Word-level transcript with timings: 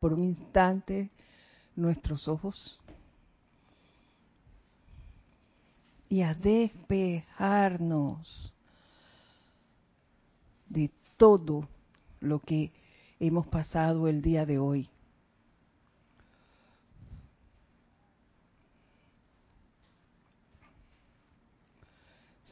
por 0.00 0.12
un 0.12 0.24
instante 0.24 1.08
nuestros 1.74 2.28
ojos 2.28 2.78
y 6.08 6.22
a 6.22 6.34
despejarnos 6.34 8.52
de 10.68 10.90
todo 11.16 11.68
lo 12.20 12.38
que 12.40 12.70
hemos 13.20 13.46
pasado 13.46 14.08
el 14.08 14.22
día 14.22 14.44
de 14.46 14.58
hoy. 14.58 14.88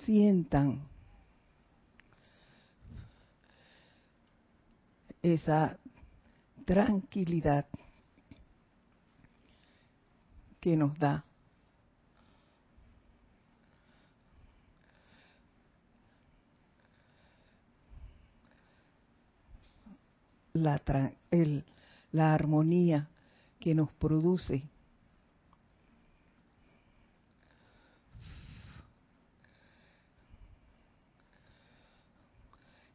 Sientan 0.05 0.83
esa 5.23 5.79
tranquilidad 6.67 7.65
que 10.61 10.77
nos 10.77 10.99
da 10.99 11.25
la, 20.55 20.83
la 22.11 22.35
armonía 22.35 23.09
que 23.61 23.75
nos 23.75 23.91
produce. 23.93 24.63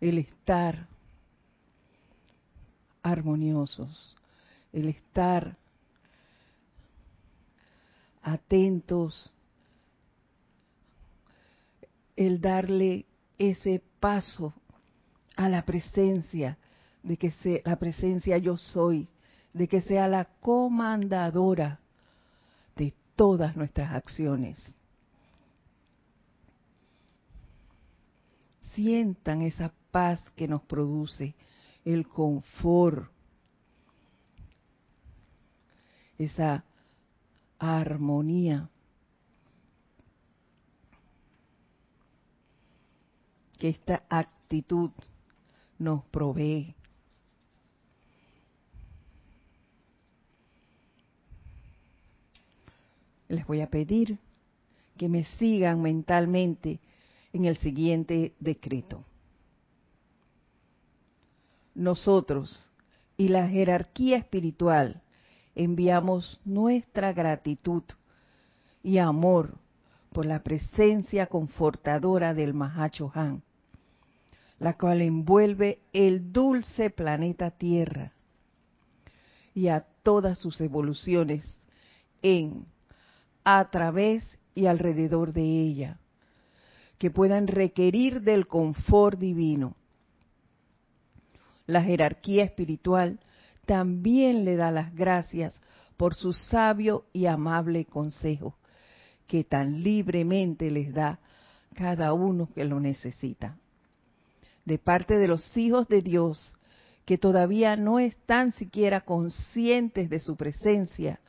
El 0.02 0.18
estar 0.18 0.91
armoniosos, 3.04 4.16
el 4.72 4.88
estar 4.88 5.58
atentos, 8.22 9.34
el 12.16 12.40
darle 12.40 13.06
ese 13.38 13.82
paso 14.00 14.54
a 15.36 15.50
la 15.50 15.66
presencia 15.66 16.58
de 17.04 17.18
que 17.18 17.32
sea 17.32 17.62
la 17.66 17.78
presencia 17.78 18.38
yo 18.38 18.58
soy, 18.58 19.08
de 19.54 19.68
que 19.68 19.82
sea 19.82 20.08
la 20.08 20.26
comandadora 20.26 21.80
de 22.76 22.94
todas 23.16 23.56
nuestras 23.56 23.92
acciones. 23.92 24.76
Sientan 28.74 29.42
esa 29.42 29.74
paz 29.92 30.22
que 30.36 30.48
nos 30.48 30.62
produce, 30.62 31.36
el 31.86 32.08
confort, 32.08 33.10
esa 36.18 36.64
armonía 37.60 38.70
que 43.58 43.70
esta 43.70 44.04
actitud 44.10 44.92
nos 45.80 46.04
provee. 46.06 46.76
les 53.32 53.48
voy 53.48 53.62
a 53.62 53.70
pedir 53.70 54.20
que 54.98 55.08
me 55.08 55.24
sigan 55.24 55.82
mentalmente 55.82 56.80
en 57.34 57.46
el 57.46 57.56
siguiente 57.58 58.34
decreto. 58.40 59.06
Nosotros 61.74 62.70
y 63.18 63.30
la 63.30 63.48
jerarquía 63.48 64.18
espiritual 64.18 65.02
enviamos 65.56 66.40
nuestra 66.46 67.14
gratitud 67.14 67.84
y 68.84 68.98
amor 68.98 69.56
por 70.12 70.26
la 70.26 70.44
presencia 70.44 71.28
confortadora 71.28 72.34
del 72.34 72.54
Mahacho 72.54 73.12
Han, 73.14 73.44
la 74.60 74.78
cual 74.78 75.02
envuelve 75.02 75.80
el 75.94 76.32
dulce 76.32 76.90
planeta 76.90 77.52
Tierra 77.52 78.12
y 79.54 79.68
a 79.68 79.86
todas 80.04 80.40
sus 80.40 80.60
evoluciones 80.62 81.44
en 82.22 82.66
a 83.44 83.70
través 83.70 84.38
y 84.54 84.66
alrededor 84.66 85.34
de 85.34 85.44
ella, 85.44 85.98
que 86.98 87.10
puedan 87.10 87.48
requerir 87.48 88.22
del 88.22 88.48
confort 88.48 89.18
divino. 89.18 89.76
La 91.72 91.82
jerarquía 91.82 92.44
espiritual 92.44 93.22
también 93.66 94.44
le 94.44 94.58
da 94.58 94.72
las 94.72 94.94
gracias 94.94 95.58
por 95.96 96.16
su 96.16 96.34
sabio 96.34 97.06
y 97.14 97.28
amable 97.28 97.86
consejo, 97.86 98.58
que 99.26 99.46
tan 99.46 99.82
libremente 99.82 100.70
les 100.70 100.94
da 100.94 101.20
cada 101.74 102.12
uno 102.12 102.50
que 102.54 102.66
lo 102.66 102.82
necesita. 102.82 103.56
De 104.66 104.80
parte 104.80 105.18
de 105.18 105.30
los 105.30 105.56
hijos 105.56 105.88
de 105.88 106.02
Dios, 106.02 106.54
que 107.06 107.18
todavía 107.18 107.78
no 107.78 108.00
están 108.00 108.52
siquiera 108.52 109.06
conscientes 109.06 110.10
de 110.10 110.20
su 110.20 110.36
presencia, 110.36 111.22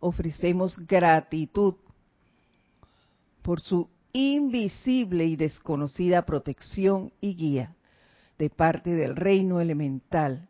ofrecemos 0.00 0.78
gratitud 0.86 1.74
por 3.42 3.60
su 3.60 3.90
invisible 4.14 5.26
y 5.26 5.36
desconocida 5.36 6.24
protección 6.24 7.12
y 7.20 7.34
guía 7.34 7.75
de 8.38 8.50
parte 8.50 8.94
del 8.94 9.16
reino 9.16 9.60
elemental, 9.60 10.48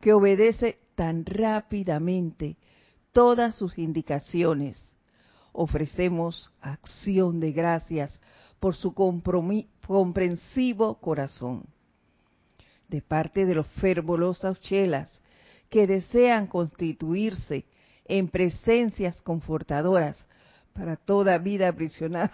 que 0.00 0.12
obedece 0.12 0.78
tan 0.94 1.24
rápidamente 1.24 2.56
todas 3.12 3.56
sus 3.56 3.78
indicaciones. 3.78 4.82
Ofrecemos 5.52 6.50
acción 6.60 7.40
de 7.40 7.52
gracias 7.52 8.20
por 8.60 8.74
su 8.74 8.94
comprensivo 8.94 11.00
corazón. 11.00 11.64
De 12.88 13.02
parte 13.02 13.44
de 13.44 13.54
los 13.54 13.66
fervorosas 13.66 14.58
chelas 14.60 15.10
que 15.68 15.86
desean 15.86 16.46
constituirse 16.46 17.66
en 18.06 18.28
presencias 18.28 19.20
confortadoras 19.20 20.26
para 20.72 20.96
toda 20.96 21.36
vida 21.38 21.68
aprisionada. 21.68 22.32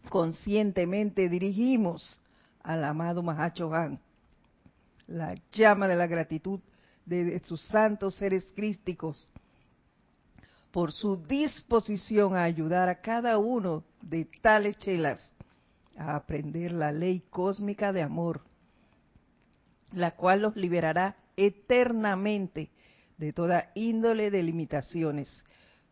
Conscientemente 0.09 1.29
dirigimos 1.29 2.21
al 2.63 2.83
amado 2.83 3.23
Mahacho 3.23 3.73
Han 3.73 3.99
la 5.07 5.35
llama 5.51 5.87
de 5.87 5.95
la 5.95 6.07
gratitud 6.07 6.59
de 7.05 7.39
sus 7.45 7.61
santos 7.67 8.15
seres 8.15 8.51
crísticos 8.55 9.29
por 10.71 10.91
su 10.91 11.17
disposición 11.17 12.35
a 12.35 12.43
ayudar 12.43 12.89
a 12.89 13.01
cada 13.01 13.37
uno 13.37 13.83
de 14.01 14.25
tales 14.41 14.77
chelas 14.77 15.31
a 15.97 16.15
aprender 16.15 16.71
la 16.71 16.91
ley 16.91 17.21
cósmica 17.29 17.93
de 17.93 18.01
amor, 18.01 18.41
la 19.93 20.11
cual 20.11 20.41
los 20.41 20.55
liberará 20.55 21.15
eternamente 21.37 22.69
de 23.17 23.31
toda 23.31 23.71
índole 23.75 24.31
de 24.31 24.43
limitaciones 24.43 25.43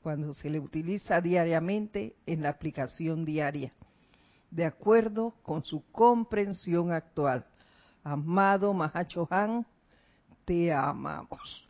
cuando 0.01 0.33
se 0.33 0.49
le 0.49 0.59
utiliza 0.59 1.21
diariamente 1.21 2.15
en 2.25 2.41
la 2.41 2.49
aplicación 2.49 3.23
diaria, 3.23 3.71
de 4.53 4.65
acuerdo 4.65 5.33
con 5.41 5.63
su 5.63 5.83
comprensión 5.91 6.91
actual. 6.91 7.43
Amado 8.03 8.71
Mahachohan, 8.73 9.65
te 10.45 10.71
amamos. 10.71 11.65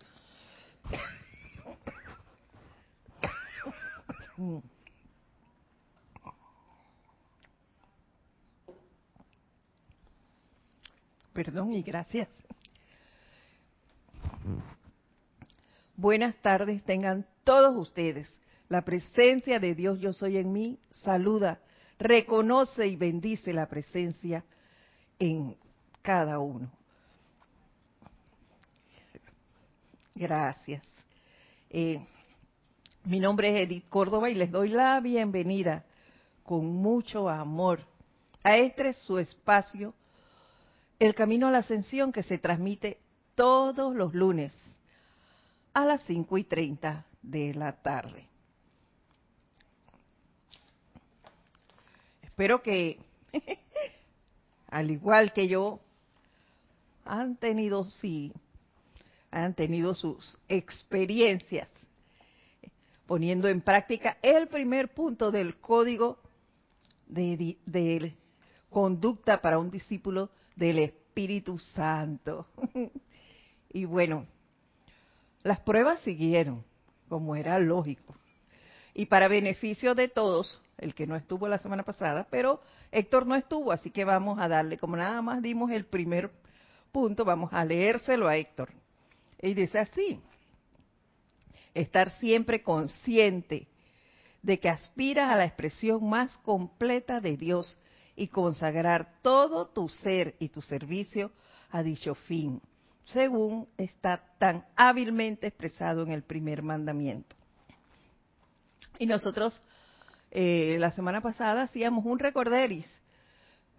Perdón 11.31 11.71
y 11.71 11.81
gracias. 11.83 12.27
Buenas 15.95 16.35
tardes, 16.41 16.83
tengan 16.83 17.25
todos 17.45 17.77
ustedes. 17.77 18.37
La 18.67 18.81
presencia 18.83 19.59
de 19.59 19.73
Dios 19.73 19.99
yo 19.99 20.11
soy 20.11 20.37
en 20.37 20.51
mí, 20.51 20.79
saluda, 20.89 21.59
reconoce 22.03 22.85
y 22.85 22.97
bendice 22.97 23.53
la 23.53 23.67
presencia 23.67 24.43
en 25.17 25.55
cada 26.01 26.37
uno. 26.39 26.69
Gracias. 30.13 30.83
Eh, 31.69 32.05
mi 33.05 33.19
nombre 33.19 33.49
es 33.49 33.67
Edith 33.67 33.87
Córdoba 33.89 34.29
y 34.29 34.35
les 34.35 34.51
doy 34.51 34.69
la 34.69 34.99
bienvenida 34.99 35.85
con 36.43 36.65
mucho 36.65 37.29
amor 37.29 37.79
a 38.43 38.57
este 38.57 38.93
su 38.93 39.17
espacio, 39.17 39.93
El 40.99 41.15
Camino 41.15 41.47
a 41.47 41.51
la 41.51 41.59
Ascensión, 41.59 42.11
que 42.11 42.21
se 42.21 42.37
transmite 42.37 42.99
todos 43.33 43.95
los 43.95 44.13
lunes 44.13 44.53
a 45.73 45.85
las 45.85 46.01
5 46.03 46.37
y 46.37 46.43
30 46.43 47.05
de 47.21 47.53
la 47.53 47.71
tarde. 47.81 48.27
Espero 52.33 52.63
que, 52.63 52.97
al 54.67 54.89
igual 54.89 55.33
que 55.33 55.47
yo, 55.47 55.79
han 57.05 57.35
tenido, 57.35 57.85
sí, 57.85 58.33
han 59.29 59.53
tenido 59.53 59.93
sus 59.93 60.39
experiencias 60.49 61.67
poniendo 63.05 63.47
en 63.49 63.61
práctica 63.61 64.17
el 64.23 64.47
primer 64.47 64.95
punto 64.95 65.29
del 65.29 65.57
código 65.57 66.17
de, 67.05 67.55
de 67.67 68.15
conducta 68.71 69.39
para 69.39 69.59
un 69.59 69.69
discípulo 69.69 70.31
del 70.55 70.79
Espíritu 70.79 71.59
Santo. 71.59 72.47
y 73.69 73.85
bueno, 73.85 74.25
las 75.43 75.59
pruebas 75.59 75.99
siguieron, 75.99 76.65
como 77.09 77.35
era 77.35 77.59
lógico. 77.59 78.15
Y 78.95 79.05
para 79.05 79.27
beneficio 79.27 79.93
de 79.93 80.07
todos, 80.07 80.59
el 80.77 80.93
que 80.93 81.07
no 81.07 81.15
estuvo 81.15 81.47
la 81.47 81.57
semana 81.57 81.83
pasada, 81.83 82.27
pero 82.29 82.61
Héctor 82.91 83.25
no 83.25 83.35
estuvo, 83.35 83.71
así 83.71 83.91
que 83.91 84.05
vamos 84.05 84.39
a 84.39 84.47
darle, 84.47 84.77
como 84.77 84.97
nada 84.97 85.21
más 85.21 85.41
dimos 85.41 85.71
el 85.71 85.85
primer 85.85 86.31
punto, 86.91 87.25
vamos 87.25 87.51
a 87.53 87.65
leérselo 87.65 88.27
a 88.27 88.37
Héctor. 88.37 88.71
Y 89.41 89.53
dice 89.53 89.79
así, 89.79 90.19
estar 91.73 92.09
siempre 92.11 92.61
consciente 92.61 93.67
de 94.41 94.59
que 94.59 94.69
aspiras 94.69 95.31
a 95.31 95.35
la 95.35 95.45
expresión 95.45 96.07
más 96.07 96.37
completa 96.37 97.19
de 97.19 97.37
Dios 97.37 97.79
y 98.15 98.27
consagrar 98.27 99.19
todo 99.21 99.67
tu 99.67 99.89
ser 99.89 100.35
y 100.39 100.49
tu 100.49 100.61
servicio 100.61 101.31
a 101.71 101.81
dicho 101.81 102.13
fin, 102.13 102.61
según 103.05 103.67
está 103.77 104.23
tan 104.37 104.65
hábilmente 104.75 105.47
expresado 105.47 106.03
en 106.03 106.11
el 106.11 106.23
primer 106.23 106.61
mandamiento. 106.61 107.35
Y 108.99 109.07
nosotros 109.07 109.59
eh, 110.35 110.77
la 110.79 110.89
semana 110.89 111.21
pasada 111.21 111.61
hacíamos 111.61 112.05
un 112.05 112.17
recorderis 112.17 112.87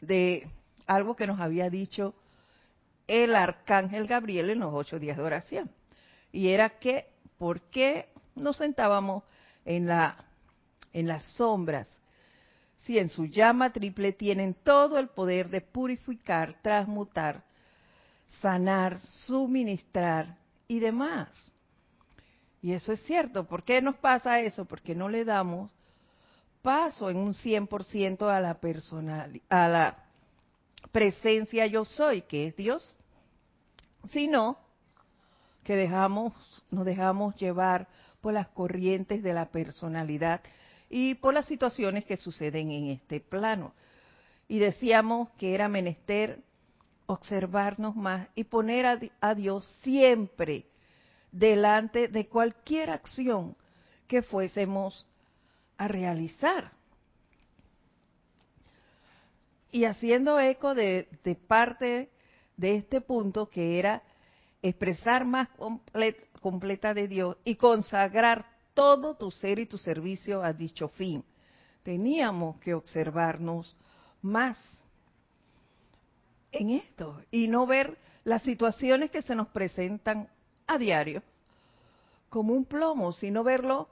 de 0.01 0.49
algo 0.87 1.17
que 1.17 1.27
nos 1.27 1.41
había 1.41 1.69
dicho 1.69 2.15
el 3.09 3.35
arcángel 3.35 4.07
Gabriel 4.07 4.51
en 4.51 4.61
los 4.61 4.73
ocho 4.73 5.01
días 5.01 5.17
de 5.17 5.25
oración. 5.25 5.69
Y 6.31 6.51
era 6.51 6.79
que, 6.79 7.09
¿por 7.39 7.61
qué 7.71 8.09
nos 8.37 8.59
sentábamos 8.59 9.25
en, 9.65 9.89
la, 9.89 10.27
en 10.93 11.09
las 11.09 11.25
sombras? 11.35 11.99
Si 12.79 13.01
en 13.01 13.09
su 13.09 13.27
llama 13.27 13.71
triple 13.71 14.13
tienen 14.13 14.55
todo 14.55 15.01
el 15.01 15.09
poder 15.09 15.49
de 15.49 15.61
purificar, 15.61 16.55
transmutar, 16.63 17.43
sanar, 18.29 19.01
suministrar 19.27 20.37
y 20.69 20.79
demás. 20.79 21.31
Y 22.63 22.75
eso 22.75 22.93
es 22.93 23.03
cierto. 23.03 23.45
¿Por 23.45 23.65
qué 23.65 23.83
nos 23.83 23.97
pasa 23.97 24.39
eso? 24.39 24.67
Porque 24.67 24.95
no 24.95 25.09
le 25.09 25.25
damos 25.25 25.73
paso 26.65 27.11
en 27.11 27.19
un 27.19 27.35
100% 27.35 28.27
a 28.27 28.41
la 28.41 28.59
personal, 28.59 29.39
a 29.51 29.69
la 29.69 29.99
presencia 30.93 31.67
yo 31.67 31.85
soy, 31.85 32.23
que 32.23 32.47
es 32.47 32.57
Dios, 32.57 32.97
sino 34.05 34.57
que 35.63 35.77
dejamos, 35.77 36.33
nos 36.71 36.87
dejamos 36.87 37.37
llevar 37.37 37.87
por 38.23 38.33
las 38.33 38.49
corrientes 38.49 39.23
de 39.23 39.35
la 39.35 39.51
personalidad 39.51 40.41
y 40.89 41.17
por 41.17 41.35
las 41.35 41.45
situaciones 41.45 42.07
que 42.07 42.17
suceden 42.17 42.71
en 42.71 42.89
este 42.89 43.21
plano. 43.21 43.75
Y 44.49 44.59
decíamos 44.59 45.29
que 45.33 45.55
era 45.55 45.69
menester 45.69 46.43
observarnos 47.05 47.95
más 47.95 48.29
y 48.35 48.45
poner 48.45 48.87
a, 48.87 48.99
a 49.21 49.35
Dios 49.35 49.67
siempre 49.83 50.65
delante 51.31 52.09
de 52.09 52.27
cualquier 52.27 52.89
acción 52.89 53.55
que 54.09 54.23
fuésemos 54.23 55.07
a 55.77 55.89
realizar. 55.89 56.73
Y 59.71 59.85
haciendo 59.85 60.39
eco 60.39 60.75
de, 60.75 61.09
parte 61.49 62.11
de 62.57 62.77
este 62.77 63.01
punto 63.01 63.49
que 63.49 63.79
era 63.79 64.03
expresar 64.63 65.25
más 65.25 65.49
completa 66.41 66.95
de 66.95 67.09
Dios 67.09 67.37
y 67.45 67.57
consagrar 67.57 68.47
todo 68.73 69.17
tu 69.17 69.31
ser 69.31 69.59
y 69.59 69.67
tu 69.67 69.79
servicio 69.79 70.43
a 70.43 70.53
dicho 70.53 70.89
fin. 70.89 71.25
Teníamos 71.83 72.59
que 72.61 72.73
observarnos 72.73 73.77
más 74.23 74.59
en 76.53 76.71
esto 76.71 77.21
y 77.31 77.49
no 77.49 77.67
ver 77.67 77.99
las 78.23 78.43
situaciones 78.43 79.11
que 79.11 79.23
se 79.23 79.35
nos 79.35 79.49
presentan 79.49 80.29
a 80.67 80.79
diario 80.79 81.23
como 82.31 82.55
un 82.55 82.65
plomo, 82.65 83.13
sino 83.13 83.45
verlo 83.45 83.89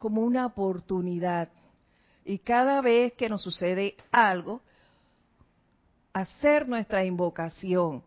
como 0.00 0.22
una 0.22 0.46
oportunidad. 0.46 1.50
Y 2.24 2.38
cada 2.38 2.80
vez 2.80 3.12
que 3.12 3.28
nos 3.28 3.42
sucede 3.42 3.96
algo, 4.10 4.62
hacer 6.14 6.66
nuestra 6.66 7.04
invocación, 7.04 8.02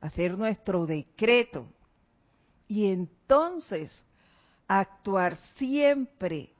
hacer 0.00 0.38
nuestro 0.38 0.86
decreto 0.86 1.66
y 2.66 2.90
entonces 2.90 4.04
actuar 4.66 5.36
siempre 5.56 6.50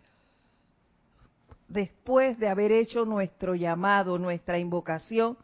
después 1.66 2.38
de 2.38 2.48
haber 2.48 2.70
hecho 2.70 3.06
nuestro 3.06 3.54
llamado, 3.54 4.18
nuestra 4.18 4.58
invocación 4.58 5.38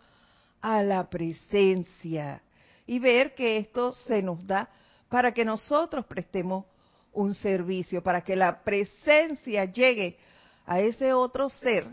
a 0.60 0.82
la 0.82 1.08
presencia 1.08 2.42
y 2.86 2.98
ver 2.98 3.34
que 3.34 3.56
esto 3.56 3.92
se 3.92 4.22
nos 4.22 4.46
da 4.46 4.68
para 5.08 5.32
que 5.32 5.46
nosotros 5.46 6.04
prestemos 6.04 6.66
un 7.14 7.34
servicio, 7.34 8.02
para 8.02 8.22
que 8.22 8.36
la 8.36 8.62
presencia 8.62 9.64
llegue 9.64 10.18
a 10.66 10.80
ese 10.80 11.12
otro 11.12 11.48
ser 11.48 11.86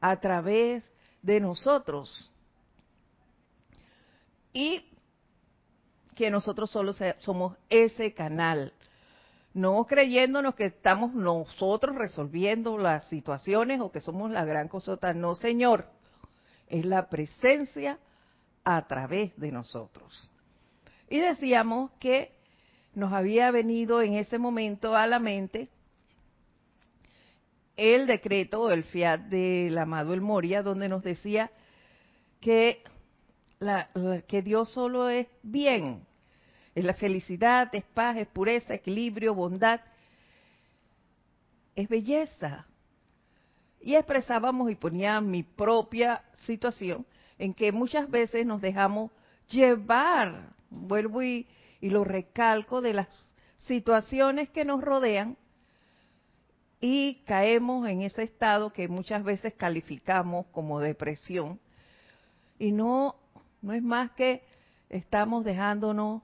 a 0.00 0.16
través 0.20 0.84
de 1.22 1.40
nosotros. 1.40 2.30
Y 4.52 4.84
que 6.14 6.30
nosotros 6.30 6.70
solo 6.70 6.92
somos 7.18 7.56
ese 7.68 8.14
canal, 8.14 8.72
no 9.52 9.84
creyéndonos 9.84 10.54
que 10.54 10.66
estamos 10.66 11.14
nosotros 11.14 11.96
resolviendo 11.96 12.78
las 12.78 13.08
situaciones 13.08 13.80
o 13.80 13.90
que 13.90 14.00
somos 14.00 14.30
la 14.30 14.44
gran 14.44 14.68
cosota, 14.68 15.12
no 15.14 15.34
señor, 15.34 15.86
es 16.68 16.84
la 16.84 17.08
presencia 17.08 17.98
a 18.64 18.86
través 18.86 19.36
de 19.36 19.52
nosotros. 19.52 20.30
Y 21.08 21.18
decíamos 21.18 21.92
que 22.00 22.33
nos 22.94 23.12
había 23.12 23.50
venido 23.50 24.02
en 24.02 24.14
ese 24.14 24.38
momento 24.38 24.94
a 24.94 25.06
la 25.06 25.18
mente 25.18 25.68
el 27.76 28.06
decreto, 28.06 28.70
el 28.70 28.84
fiat 28.84 29.20
del 29.22 29.76
amado 29.78 30.14
El 30.14 30.20
Moria, 30.20 30.62
donde 30.62 30.88
nos 30.88 31.02
decía 31.02 31.50
que, 32.40 32.82
la, 33.58 33.88
que 34.28 34.42
Dios 34.42 34.70
solo 34.70 35.08
es 35.08 35.26
bien, 35.42 36.06
es 36.74 36.84
la 36.84 36.94
felicidad, 36.94 37.74
es 37.74 37.84
paz, 37.84 38.16
es 38.16 38.28
pureza, 38.28 38.74
equilibrio, 38.74 39.34
bondad, 39.34 39.80
es 41.74 41.88
belleza. 41.88 42.66
Y 43.80 43.96
expresábamos 43.96 44.70
y 44.70 44.76
ponía 44.76 45.20
mi 45.20 45.42
propia 45.42 46.22
situación 46.46 47.04
en 47.38 47.52
que 47.52 47.72
muchas 47.72 48.08
veces 48.08 48.46
nos 48.46 48.60
dejamos 48.60 49.10
llevar, 49.48 50.52
vuelvo 50.70 51.22
y 51.22 51.46
y 51.80 51.90
lo 51.90 52.04
recalco 52.04 52.80
de 52.80 52.94
las 52.94 53.34
situaciones 53.56 54.50
que 54.50 54.64
nos 54.64 54.82
rodean 54.82 55.36
y 56.80 57.22
caemos 57.26 57.88
en 57.88 58.02
ese 58.02 58.22
estado 58.22 58.72
que 58.72 58.88
muchas 58.88 59.24
veces 59.24 59.54
calificamos 59.54 60.46
como 60.52 60.80
depresión 60.80 61.58
y 62.58 62.72
no 62.72 63.16
no 63.64 63.72
es 63.72 63.82
más 63.82 64.10
que 64.12 64.44
estamos 64.90 65.42
dejándonos 65.42 66.22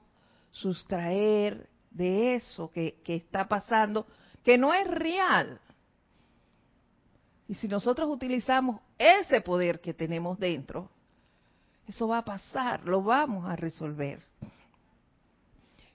sustraer 0.51 1.67
de 1.89 2.35
eso 2.35 2.69
que, 2.69 3.01
que 3.03 3.15
está 3.15 3.47
pasando, 3.47 4.05
que 4.43 4.59
no 4.59 4.73
es 4.73 4.85
real. 4.87 5.59
Y 7.47 7.55
si 7.55 7.67
nosotros 7.67 8.07
utilizamos 8.09 8.79
ese 8.97 9.41
poder 9.41 9.81
que 9.81 9.93
tenemos 9.93 10.37
dentro, 10.37 10.89
eso 11.87 12.07
va 12.07 12.19
a 12.19 12.25
pasar, 12.25 12.85
lo 12.85 13.01
vamos 13.01 13.49
a 13.49 13.55
resolver 13.55 14.23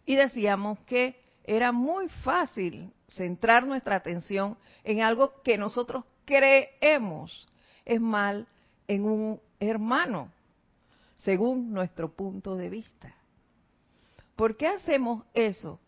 y 0.06 0.14
decíamos 0.14 0.78
que 0.86 1.20
era 1.44 1.72
muy 1.72 2.08
fácil 2.08 2.92
centrar 3.08 3.66
nuestra 3.66 3.96
atención 3.96 4.56
en 4.84 5.02
algo 5.02 5.42
que 5.42 5.58
nosotros 5.58 6.04
creemos 6.24 7.46
es 7.84 8.00
mal 8.00 8.46
en 8.88 9.04
un 9.04 9.40
hermano, 9.58 10.30
según 11.16 11.72
nuestro 11.72 12.12
punto 12.12 12.56
de 12.56 12.70
vista. 12.70 13.14
¿Por 14.36 14.56
qué 14.56 14.68
hacemos 14.68 15.24
eso? 15.34 15.80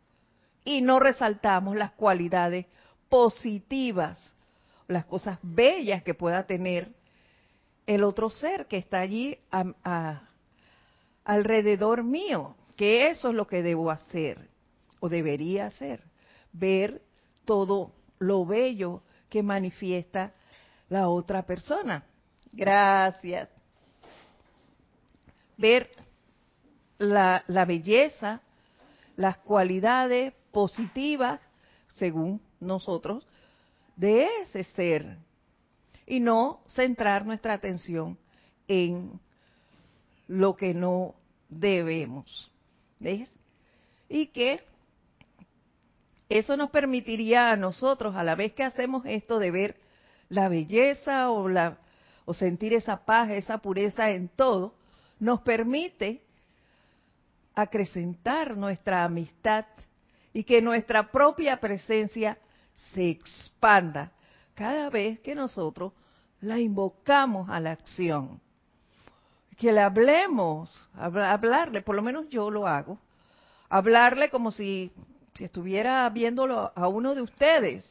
Y 0.64 0.80
no 0.80 0.98
resaltamos 0.98 1.76
las 1.76 1.92
cualidades 1.92 2.66
positivas, 3.08 4.34
las 4.88 5.04
cosas 5.04 5.38
bellas 5.42 6.02
que 6.02 6.14
pueda 6.14 6.46
tener 6.46 6.92
el 7.86 8.04
otro 8.04 8.30
ser 8.30 8.66
que 8.66 8.78
está 8.78 9.00
allí 9.00 9.38
alrededor 11.24 12.04
mío 12.04 12.56
que 12.78 13.10
eso 13.10 13.30
es 13.30 13.34
lo 13.34 13.48
que 13.48 13.60
debo 13.60 13.90
hacer 13.90 14.48
o 15.00 15.08
debería 15.08 15.66
hacer, 15.66 16.00
ver 16.52 17.02
todo 17.44 17.92
lo 18.20 18.46
bello 18.46 19.02
que 19.28 19.42
manifiesta 19.42 20.32
la 20.88 21.08
otra 21.08 21.44
persona. 21.44 22.04
Gracias. 22.52 23.48
Ver 25.56 25.90
la, 26.98 27.42
la 27.48 27.64
belleza, 27.64 28.42
las 29.16 29.38
cualidades 29.38 30.32
positivas, 30.52 31.40
según 31.94 32.40
nosotros, 32.60 33.26
de 33.96 34.28
ese 34.42 34.62
ser. 34.62 35.18
Y 36.06 36.20
no 36.20 36.60
centrar 36.68 37.26
nuestra 37.26 37.54
atención 37.54 38.16
en 38.68 39.18
lo 40.28 40.54
que 40.54 40.74
no 40.74 41.16
debemos. 41.48 42.52
Y 44.08 44.28
que 44.28 44.60
eso 46.28 46.56
nos 46.56 46.70
permitiría 46.70 47.50
a 47.50 47.56
nosotros, 47.56 48.14
a 48.16 48.22
la 48.22 48.34
vez 48.34 48.52
que 48.52 48.64
hacemos 48.64 49.04
esto 49.06 49.38
de 49.38 49.50
ver 49.50 49.76
la 50.28 50.48
belleza 50.48 51.30
o, 51.30 51.48
la, 51.48 51.78
o 52.24 52.34
sentir 52.34 52.74
esa 52.74 53.04
paz, 53.04 53.30
esa 53.30 53.58
pureza 53.58 54.10
en 54.10 54.28
todo, 54.28 54.74
nos 55.18 55.40
permite 55.40 56.22
acrecentar 57.54 58.56
nuestra 58.56 59.04
amistad 59.04 59.64
y 60.32 60.44
que 60.44 60.62
nuestra 60.62 61.10
propia 61.10 61.58
presencia 61.58 62.38
se 62.74 63.08
expanda 63.08 64.12
cada 64.54 64.90
vez 64.90 65.18
que 65.20 65.34
nosotros 65.34 65.92
la 66.40 66.58
invocamos 66.58 67.48
a 67.48 67.58
la 67.58 67.72
acción. 67.72 68.40
Que 69.58 69.72
le 69.72 69.80
hablemos, 69.80 70.88
hablarle, 70.94 71.82
por 71.82 71.96
lo 71.96 72.02
menos 72.02 72.28
yo 72.28 72.48
lo 72.50 72.66
hago, 72.66 72.98
hablarle 73.68 74.30
como 74.30 74.52
si, 74.52 74.92
estuviera 75.38 76.08
viéndolo 76.10 76.72
a 76.74 76.88
uno 76.88 77.14
de 77.14 77.22
ustedes, 77.22 77.84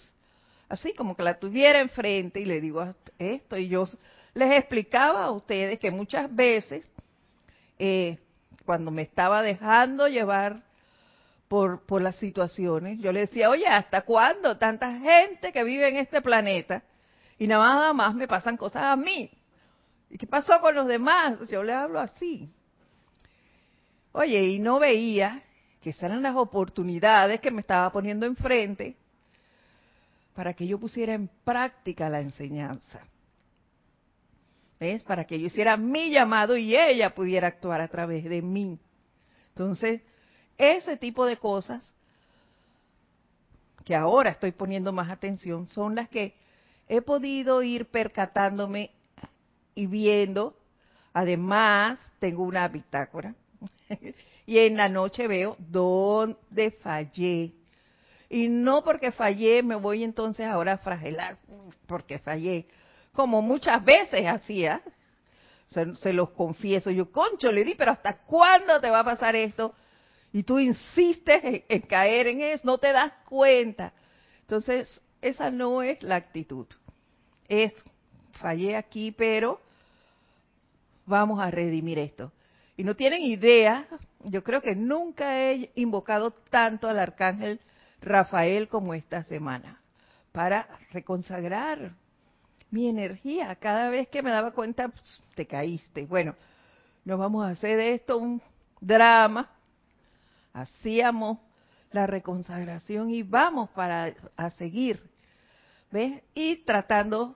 así 0.70 0.94
como 0.94 1.16
que 1.16 1.24
la 1.24 1.40
tuviera 1.40 1.80
enfrente 1.80 2.40
y 2.40 2.46
le 2.46 2.62
digo 2.62 2.96
esto, 3.20 3.58
y 3.58 3.68
yo 3.68 3.86
les 4.34 4.52
explicaba 4.58 5.26
a 5.26 5.32
ustedes 5.32 5.78
que 5.78 5.92
muchas 5.92 6.34
veces, 6.34 6.90
eh, 7.80 8.18
cuando 8.66 8.90
me 8.90 9.02
estaba 9.02 9.44
dejando 9.44 10.08
llevar 10.08 10.64
por, 11.50 11.82
por 11.86 12.02
las 12.02 12.16
situaciones, 12.16 13.00
yo 13.00 13.12
le 13.12 13.22
decía, 13.22 13.50
oye, 13.50 13.68
¿hasta 13.68 14.02
cuándo 14.04 14.58
tanta 14.58 15.00
gente 15.00 15.52
que 15.52 15.64
vive 15.66 15.90
en 15.90 15.98
este 15.98 16.22
planeta 16.22 16.82
y 17.38 17.48
nada 17.48 17.92
más 17.94 18.16
me 18.16 18.28
pasan 18.28 18.56
cosas 18.56 18.84
a 18.84 18.96
mí? 18.96 19.30
¿Y 20.10 20.18
qué 20.18 20.28
pasó 20.28 20.60
con 20.62 20.76
los 20.76 20.88
demás? 20.88 21.48
Yo 21.50 21.64
le 21.64 21.74
hablo 21.74 22.00
así. 22.00 22.50
Oye, 24.12 24.44
y 24.44 24.60
no 24.60 24.80
veía 24.80 25.44
que 25.82 25.92
esas 25.92 26.04
eran 26.04 26.24
las 26.24 26.36
oportunidades 26.36 27.40
que 27.40 27.52
me 27.52 27.62
estaba 27.62 27.92
poniendo 27.92 28.26
enfrente 28.26 28.96
para 30.34 30.54
que 30.54 30.68
yo 30.68 30.80
pusiera 30.80 31.14
en 31.14 31.30
práctica 31.44 32.10
la 32.10 32.22
enseñanza. 32.22 33.02
¿Ves? 34.80 35.04
Para 35.04 35.26
que 35.26 35.40
yo 35.40 35.48
hiciera 35.48 35.76
mi 35.78 36.12
llamado 36.12 36.56
y 36.56 36.76
ella 36.76 37.14
pudiera 37.14 37.48
actuar 37.48 37.82
a 37.82 37.88
través 37.88 38.24
de 38.24 38.42
mí. 38.42 38.80
Entonces, 39.50 40.02
ese 40.58 40.98
tipo 40.98 41.26
de 41.26 41.38
cosas 41.38 41.96
que 43.84 43.96
ahora 43.96 44.32
estoy 44.32 44.52
poniendo 44.52 44.92
más 44.92 45.10
atención 45.10 45.68
son 45.68 45.96
las 45.96 46.10
que 46.10 46.36
he 46.88 47.02
podido 47.02 47.64
ir 47.64 47.86
percatándome 47.86 48.92
y 49.78 49.86
viendo. 49.88 50.58
Además, 51.14 52.00
tengo 52.20 52.44
una 52.44 52.68
bitácora. 52.68 53.36
y 54.46 54.58
en 54.58 54.76
la 54.76 54.90
noche 54.90 55.28
veo 55.28 55.56
dónde 55.60 56.72
fallé. 56.72 57.54
Y 58.30 58.50
no 58.50 58.84
porque 58.84 59.12
fallé 59.12 59.64
me 59.64 59.76
voy 59.76 60.04
entonces 60.04 60.46
ahora 60.46 60.74
a 60.74 60.78
fragelar 60.80 61.38
porque 61.86 62.20
fallé 62.20 62.68
como 63.14 63.42
muchas 63.42 63.84
veces 63.84 64.28
hacía, 64.28 64.82
se, 65.70 66.14
los 66.14 66.30
confieso, 66.30 66.92
yo, 66.92 67.12
concho, 67.12 67.52
le 67.52 67.64
di, 67.64 67.74
pero 67.74 67.92
¿hasta 67.92 68.20
cuándo 68.20 68.80
te 68.80 68.92
va 68.92 69.00
a 69.00 69.04
pasar 69.04 69.36
esto? 69.36 69.74
Y 70.32 70.44
tú 70.44 70.60
insistes 70.60 71.64
en, 71.68 71.82
caer 71.82 72.28
en 72.28 72.42
eso, 72.42 72.62
no 72.66 72.78
te 72.78 72.92
das 72.92 73.12
cuenta. 73.28 73.92
Entonces, 74.42 75.04
esa 75.20 75.50
no 75.50 75.82
es 75.82 76.04
la 76.04 76.16
actitud. 76.16 76.68
Es, 77.48 77.74
fallé 78.34 78.76
aquí, 78.76 79.12
pero 79.12 79.60
vamos 81.08 81.40
a 81.40 81.50
redimir 81.50 81.98
esto. 81.98 82.32
Y 82.76 82.84
no 82.84 82.96
tienen 82.96 83.24
idea, 83.24 83.88
yo 84.24 84.44
creo 84.44 84.62
que 84.62 84.76
nunca 84.76 85.42
he 85.42 85.72
invocado 85.74 86.32
tanto 86.32 86.88
al 86.88 87.00
arcángel 87.00 87.60
Rafael 88.02 88.68
como 88.68 88.94
esta 88.94 89.24
semana, 89.24 89.82
para 90.32 90.68
reconsagrar 90.92 91.94
mi 92.70 92.88
energía. 92.88 93.56
Cada 93.56 93.90
vez 93.90 94.08
que 94.10 94.22
me 94.22 94.30
daba 94.30 94.52
cuenta, 94.52 94.90
pues, 94.90 95.24
te 95.34 95.48
caíste. 95.48 96.06
Bueno, 96.06 96.36
no 97.06 97.18
vamos 97.18 97.46
a 97.46 97.50
hacer 97.50 97.78
de 97.78 97.96
esto 97.96 98.20
un 98.20 98.40
drama. 98.80 99.50
Hacíamos 100.54 101.40
la 101.92 102.06
reconsagración 102.06 103.10
y 103.10 103.24
vamos 103.24 103.72
para 103.72 104.14
a 104.36 104.50
seguir. 104.52 105.02
¿Ves? 105.90 106.22
Y 106.36 106.58
tratando 106.58 107.36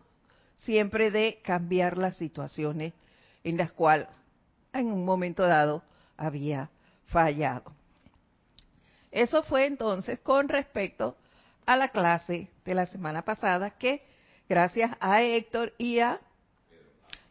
siempre 0.56 1.10
de 1.10 1.40
cambiar 1.42 1.98
las 1.98 2.18
situaciones 2.18 2.94
en 3.44 3.58
las 3.58 3.72
cuales 3.72 4.08
en 4.74 4.92
un 4.92 5.06
momento 5.06 5.44
dado 5.44 5.84
había 6.18 6.70
fallado. 7.08 7.74
Eso 9.12 9.44
fue 9.44 9.66
entonces 9.66 10.20
con 10.20 10.48
respecto 10.48 11.18
a 11.66 11.76
la 11.76 11.90
clase 11.90 12.50
de 12.64 12.76
la 12.76 12.86
semana 12.86 13.24
pasada 13.24 13.72
que 13.72 14.04
gracias 14.48 14.92
a 15.00 15.22
Héctor 15.22 15.74
y 15.78 16.00
a, 16.00 16.20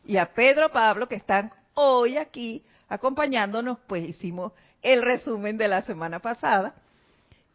y 0.05 0.17
a 0.19 0.33
Pedro 0.35 0.71
Pablo 0.71 1.09
que 1.09 1.14
están 1.14 1.52
hoy 1.75 2.19
aquí 2.19 2.64
acompañándonos, 2.88 3.79
pues 3.87 4.09
hicimos 4.09 4.52
el 4.83 5.02
resumen 5.02 5.57
de 5.57 5.69
la 5.69 5.83
semana 5.83 6.21
pasada. 6.21 6.75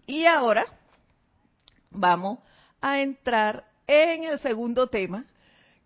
Y 0.07 0.25
ahora 0.25 0.65
vamos 1.91 2.39
a 2.81 2.99
entrar 3.01 3.65
en 3.87 4.23
el 4.23 4.39
segundo 4.39 4.87
tema 4.87 5.25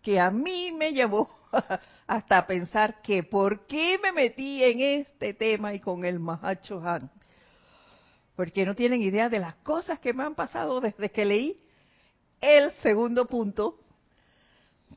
que 0.02 0.20
a 0.20 0.32
mí 0.32 0.72
me 0.72 0.94
llevó 0.94 1.30
hasta 2.10 2.48
pensar 2.48 3.04
que 3.04 3.22
por 3.22 3.68
qué 3.68 4.00
me 4.02 4.12
metí 4.12 4.64
en 4.64 4.82
este 4.82 5.36
tema 5.36 5.76
y 5.76 5.80
con 5.80 6.04
el 6.04 6.20
Mahacho 6.20 6.82
Han. 6.82 7.12
Porque 8.36 8.66
no 8.66 8.74
tienen 8.74 9.04
idea 9.04 9.30
de 9.30 9.38
las 9.38 9.54
cosas 9.58 10.00
que 10.00 10.12
me 10.12 10.24
han 10.24 10.34
pasado 10.34 10.82
desde 10.82 11.12
que 11.12 11.24
leí 11.24 11.62
el 12.42 12.72
segundo 12.82 13.28
punto 13.28 13.80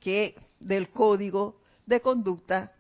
que 0.01 0.35
del 0.59 0.89
código 0.89 1.61
de 1.85 2.01
conducta 2.01 2.73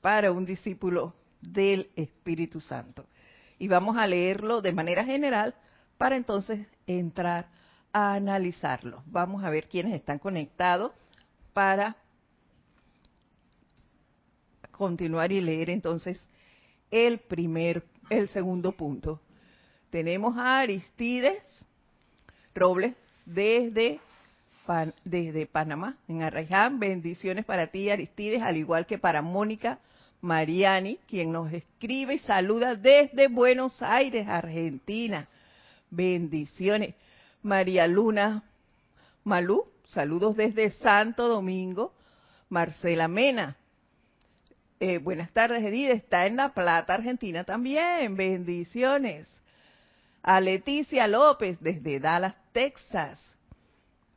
para 0.00 0.30
un 0.30 0.46
discípulo 0.46 1.12
del 1.40 1.90
Espíritu 1.96 2.60
Santo. 2.60 3.06
Y 3.58 3.66
vamos 3.66 3.96
a 3.96 4.06
leerlo 4.06 4.62
de 4.62 4.72
manera 4.72 5.04
general 5.04 5.56
para 5.98 6.14
entonces 6.14 6.68
entrar 6.86 7.48
a 7.92 8.14
analizarlo. 8.14 9.02
Vamos 9.06 9.42
a 9.42 9.50
ver 9.50 9.68
quiénes 9.68 9.92
están 9.92 10.20
conectados 10.20 10.92
para 11.52 11.96
continuar 14.72 15.30
y 15.32 15.40
leer 15.40 15.70
entonces 15.70 16.26
el 16.90 17.18
primer, 17.18 17.84
el 18.10 18.28
segundo 18.28 18.72
punto. 18.72 19.20
Tenemos 19.90 20.36
a 20.36 20.60
Aristides 20.60 21.42
Robles 22.54 22.94
desde, 23.24 24.00
desde 25.04 25.46
Panamá, 25.46 25.96
en 26.08 26.22
Arraiján. 26.22 26.78
Bendiciones 26.78 27.44
para 27.44 27.68
ti, 27.68 27.90
Aristides, 27.90 28.42
al 28.42 28.56
igual 28.56 28.86
que 28.86 28.98
para 28.98 29.22
Mónica 29.22 29.78
Mariani, 30.22 30.98
quien 31.08 31.32
nos 31.32 31.52
escribe 31.52 32.14
y 32.14 32.18
saluda 32.20 32.76
desde 32.76 33.28
Buenos 33.28 33.82
Aires, 33.82 34.28
Argentina. 34.28 35.28
Bendiciones. 35.90 36.94
María 37.42 37.88
Luna 37.88 38.44
Malú, 39.24 39.66
saludos 39.84 40.36
desde 40.36 40.70
Santo 40.70 41.28
Domingo. 41.28 41.92
Marcela 42.48 43.08
Mena, 43.08 43.56
eh, 44.84 44.98
buenas 44.98 45.30
tardes, 45.30 45.62
Edith. 45.62 45.90
Está 45.90 46.26
en 46.26 46.34
La 46.34 46.52
Plata, 46.54 46.94
Argentina 46.94 47.44
también. 47.44 48.16
Bendiciones 48.16 49.28
a 50.24 50.40
Leticia 50.40 51.06
López 51.06 51.56
desde 51.60 52.00
Dallas, 52.00 52.34
Texas. 52.50 53.24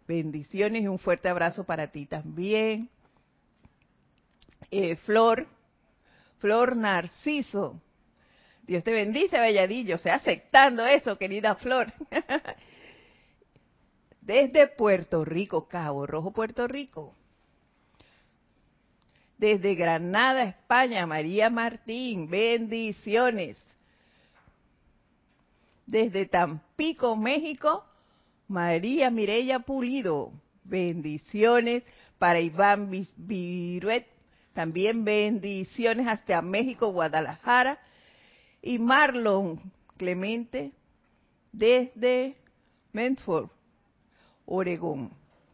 Bendiciones 0.08 0.82
y 0.82 0.88
un 0.88 0.98
fuerte 0.98 1.30
abrazo 1.30 1.66
para 1.66 1.92
ti 1.92 2.08
también. 2.08 2.90
Eh, 4.72 4.96
Flor, 4.96 5.46
Flor 6.40 6.76
Narciso. 6.76 7.80
Dios 8.64 8.84
te 8.84 8.92
bendice, 8.92 9.40
Belladillo. 9.40 9.96
O 9.96 10.00
sea, 10.00 10.16
aceptando 10.16 10.84
eso, 10.84 11.16
querida 11.20 11.54
Flor. 11.54 11.94
Desde 14.20 14.66
Puerto 14.66 15.24
Rico, 15.24 15.68
Cabo 15.68 16.08
Rojo, 16.08 16.32
Puerto 16.32 16.68
Rico. 16.68 17.14
Desde 19.38 19.76
Granada, 19.76 20.44
España, 20.44 21.06
María 21.06 21.50
Martín. 21.50 22.30
Bendiciones 22.30 23.62
desde 25.86 26.26
Tampico, 26.26 27.16
México, 27.16 27.86
María 28.48 29.10
Mireya 29.10 29.60
Pulido. 29.60 30.32
Bendiciones 30.64 31.84
para 32.18 32.40
Iván 32.40 32.90
Viruet 33.18 34.08
También 34.54 35.04
bendiciones 35.06 36.08
hasta 36.08 36.42
México, 36.42 36.92
Guadalajara. 36.92 37.78
Y 38.62 38.80
Marlon 38.80 39.60
Clemente 39.98 40.72
desde 41.52 42.36
Medford, 42.92 43.50
Oregón. 44.46 45.12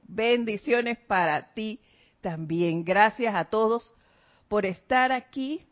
Bendiciones 0.08 0.98
para 0.98 1.54
ti 1.54 1.80
también. 2.22 2.84
Gracias 2.84 3.34
a 3.36 3.46
todos 3.46 3.94
por 4.48 4.66
estar 4.66 5.12
aquí 5.12 5.66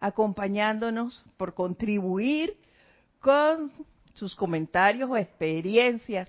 acompañándonos, 0.00 1.24
por 1.36 1.54
contribuir 1.54 2.56
con 3.20 3.70
sus 4.14 4.34
comentarios 4.34 5.10
o 5.10 5.16
experiencias 5.16 6.28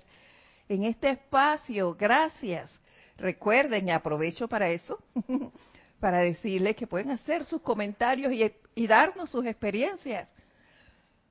en 0.68 0.84
este 0.84 1.10
espacio. 1.10 1.94
Gracias. 1.94 2.70
Recuerden, 3.16 3.88
y 3.88 3.90
aprovecho 3.90 4.48
para 4.48 4.70
eso, 4.70 4.98
para 6.00 6.20
decirles 6.20 6.76
que 6.76 6.86
pueden 6.86 7.10
hacer 7.10 7.44
sus 7.44 7.60
comentarios 7.62 8.32
y, 8.32 8.86
darnos 8.86 9.30
sus 9.30 9.44
experiencias. 9.44 10.32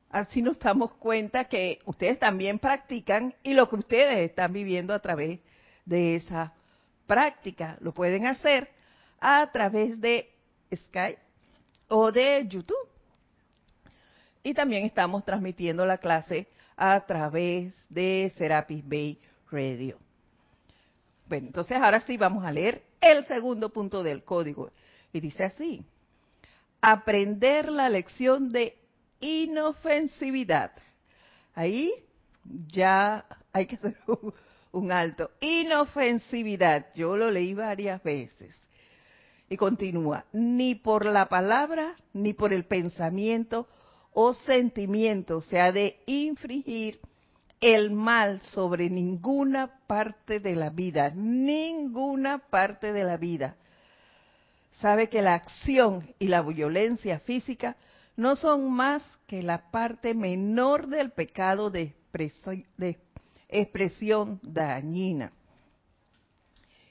Así 0.09 0.41
nos 0.41 0.59
damos 0.59 0.93
cuenta 0.93 1.45
que 1.45 1.79
ustedes 1.85 2.19
también 2.19 2.59
practican 2.59 3.33
y 3.43 3.53
lo 3.53 3.69
que 3.69 3.77
ustedes 3.77 4.29
están 4.29 4.53
viviendo 4.53 4.93
a 4.93 4.99
través 4.99 5.39
de 5.85 6.15
esa 6.15 6.53
práctica 7.07 7.77
lo 7.79 7.93
pueden 7.93 8.27
hacer 8.27 8.69
a 9.19 9.49
través 9.51 9.99
de 9.99 10.29
Skype 10.73 11.19
o 11.87 12.11
de 12.11 12.45
YouTube. 12.47 12.75
Y 14.43 14.53
también 14.53 14.85
estamos 14.85 15.25
transmitiendo 15.25 15.85
la 15.85 15.97
clase 15.97 16.47
a 16.75 17.05
través 17.05 17.73
de 17.89 18.31
Serapis 18.37 18.87
Bay 18.87 19.19
Radio. 19.49 19.97
Bueno, 21.27 21.47
entonces 21.47 21.77
ahora 21.77 21.99
sí 22.01 22.17
vamos 22.17 22.45
a 22.45 22.51
leer 22.51 22.83
el 23.01 23.25
segundo 23.25 23.69
punto 23.69 24.03
del 24.03 24.23
código. 24.23 24.71
Y 25.11 25.19
dice 25.19 25.45
así, 25.45 25.83
aprender 26.81 27.71
la 27.71 27.89
lección 27.89 28.51
de 28.51 28.77
inofensividad. 29.19 30.71
Ahí 31.55 31.91
ya 32.43 33.25
hay 33.51 33.65
que 33.65 33.75
hacer 33.75 33.97
alto. 34.91 35.31
Inofensividad. 35.41 36.87
Yo 36.95 37.17
lo 37.17 37.31
leí 37.31 37.53
varias 37.53 38.01
veces. 38.03 38.55
Y 39.49 39.57
continúa, 39.57 40.25
ni 40.33 40.75
por 40.75 41.05
la 41.05 41.29
palabra, 41.29 41.95
ni 42.13 42.33
por 42.33 42.53
el 42.53 42.65
pensamiento 42.65 43.67
o 44.13 44.33
sentimiento 44.33 45.41
se 45.41 45.59
ha 45.59 45.71
de 45.71 45.99
infringir 46.05 46.99
el 47.61 47.91
mal 47.91 48.39
sobre 48.41 48.89
ninguna 48.89 49.79
parte 49.87 50.39
de 50.39 50.55
la 50.55 50.69
vida, 50.69 51.11
ninguna 51.15 52.39
parte 52.39 52.93
de 52.93 53.03
la 53.03 53.17
vida. 53.17 53.55
Sabe 54.71 55.09
que 55.09 55.21
la 55.21 55.33
acción 55.33 56.13
y 56.19 56.27
la 56.27 56.41
violencia 56.41 57.19
física 57.19 57.77
no 58.15 58.35
son 58.35 58.71
más 58.71 59.07
que 59.27 59.43
la 59.43 59.69
parte 59.71 60.13
menor 60.13 60.87
del 60.87 61.11
pecado 61.11 61.69
de 61.69 61.83
expresión, 61.83 62.65
dañina. 64.41 65.31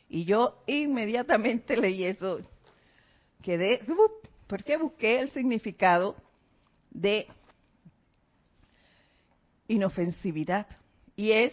Y 0.08 0.24
yo 0.24 0.62
inmediatamente 0.66 1.76
leí 1.80 2.04
eso, 2.04 2.40
quedé, 3.42 3.80
porque 4.46 4.76
busqué 4.76 5.20
el 5.20 5.30
significado 5.30 6.16
de 6.90 7.26
inofensividad 9.68 10.66
y 11.16 11.32
es 11.32 11.52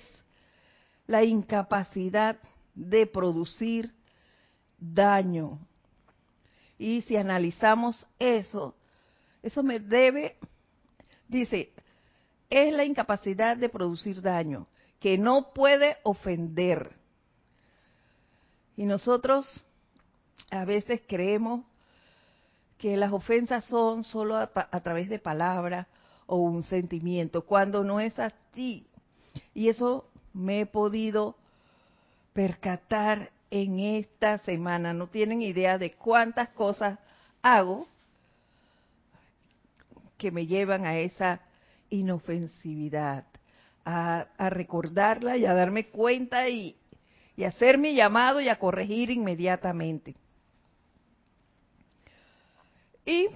la 1.07 1.23
incapacidad 1.23 2.37
de 2.75 3.07
producir 3.07 3.93
daño. 4.77 5.59
Y 6.77 7.01
si 7.03 7.15
analizamos 7.15 8.05
eso, 8.19 8.75
eso 9.41 9.63
me 9.63 9.79
debe, 9.79 10.37
dice, 11.27 11.71
es 12.49 12.73
la 12.73 12.85
incapacidad 12.85 13.57
de 13.57 13.69
producir 13.69 14.21
daño, 14.21 14.67
que 15.03 15.17
no 15.17 15.51
puede 15.53 15.97
ofender. 16.03 16.95
Y 18.77 18.85
nosotros 18.85 19.65
a 20.49 20.63
veces 20.63 21.01
creemos 21.05 21.65
que 22.77 22.95
las 22.95 23.11
ofensas 23.11 23.65
son 23.65 24.05
solo 24.05 24.37
a, 24.37 24.79
través 24.79 25.09
de 25.09 25.19
palabras 25.19 25.87
o 26.25 26.37
un 26.37 26.63
sentimiento, 26.63 27.41
cuando 27.41 27.83
no 27.83 27.99
es 27.99 28.17
así. 28.17 28.87
Y 29.53 29.67
eso 29.67 30.07
me 30.31 30.61
he 30.61 30.65
podido 30.65 31.35
percatar 32.31 33.29
en 33.51 33.81
esta 33.81 34.37
semana. 34.37 34.93
No 34.93 35.07
tienen 35.07 35.41
idea 35.41 35.77
de 35.77 35.91
cuántas 35.91 36.47
cosas 36.51 36.97
hago 37.41 37.89
que 40.17 40.31
me 40.31 40.45
llevan 40.45 40.85
a 40.85 40.97
esa 40.97 41.41
inofensividad, 41.89 43.25
a, 43.85 44.27
recordarla 44.49 45.37
y 45.37 45.45
a 45.45 45.53
darme 45.53 45.87
cuenta 45.87 46.49
y, 46.49 46.75
y 47.35 47.43
hacer 47.43 47.77
mi 47.77 47.95
llamado 47.95 48.41
y 48.41 48.49
a 48.49 48.59
corregir 48.59 49.09
inmediatamente. 49.09 50.15
Y 53.05 53.27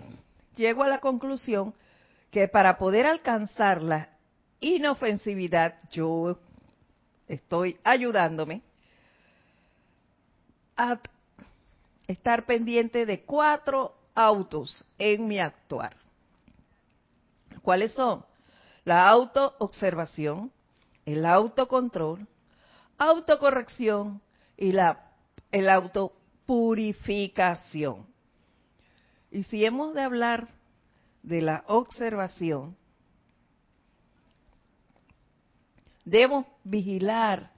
llego 0.55 0.83
a 0.83 0.87
la 0.87 0.99
conclusión 0.99 1.73
que 2.31 2.47
para 2.47 2.77
poder 2.77 3.05
alcanzar 3.05 3.81
la 3.81 4.09
inofensividad, 4.59 5.75
yo 5.91 6.39
estoy 7.27 7.77
ayudándome 7.83 8.61
a 10.75 10.99
estar 12.07 12.45
pendiente 12.45 13.05
de 13.05 13.23
cuatro 13.23 13.95
autos 14.15 14.83
en 14.97 15.27
mi 15.27 15.39
actuar. 15.39 15.95
¿Cuáles 17.61 17.91
son? 17.93 18.23
La 18.87 19.07
autoobservación, 19.09 20.51
el 21.05 21.25
autocontrol, 21.25 22.25
autocorrección 22.97 24.21
y 24.55 24.71
la 24.71 25.11
el 25.51 25.67
autopurificación. 25.67 28.07
Y 29.29 29.43
si 29.43 29.65
hemos 29.65 29.93
de 29.93 30.03
hablar 30.03 30.47
de 31.21 31.41
la 31.41 31.65
observación, 31.67 32.77
debo 36.05 36.45
vigilar 36.63 37.51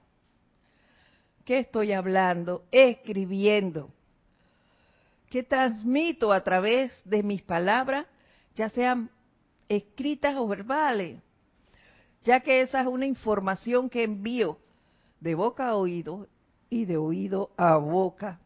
qué 1.44 1.60
estoy 1.60 1.92
hablando, 1.92 2.64
escribiendo, 2.72 3.88
qué 5.28 5.44
transmito 5.44 6.32
a 6.32 6.42
través 6.42 7.00
de 7.04 7.22
mis 7.22 7.42
palabras, 7.42 8.06
ya 8.56 8.68
sean 8.68 9.12
escritas 9.70 10.36
o 10.36 10.48
verbales, 10.48 11.22
ya 12.24 12.40
que 12.40 12.60
esa 12.60 12.80
es 12.80 12.86
una 12.88 13.06
información 13.06 13.88
que 13.88 14.02
envío 14.02 14.58
de 15.20 15.34
boca 15.34 15.68
a 15.68 15.76
oído 15.76 16.26
y 16.68 16.84
de 16.84 16.96
oído 16.96 17.50
a 17.56 17.76
boca. 17.76 18.40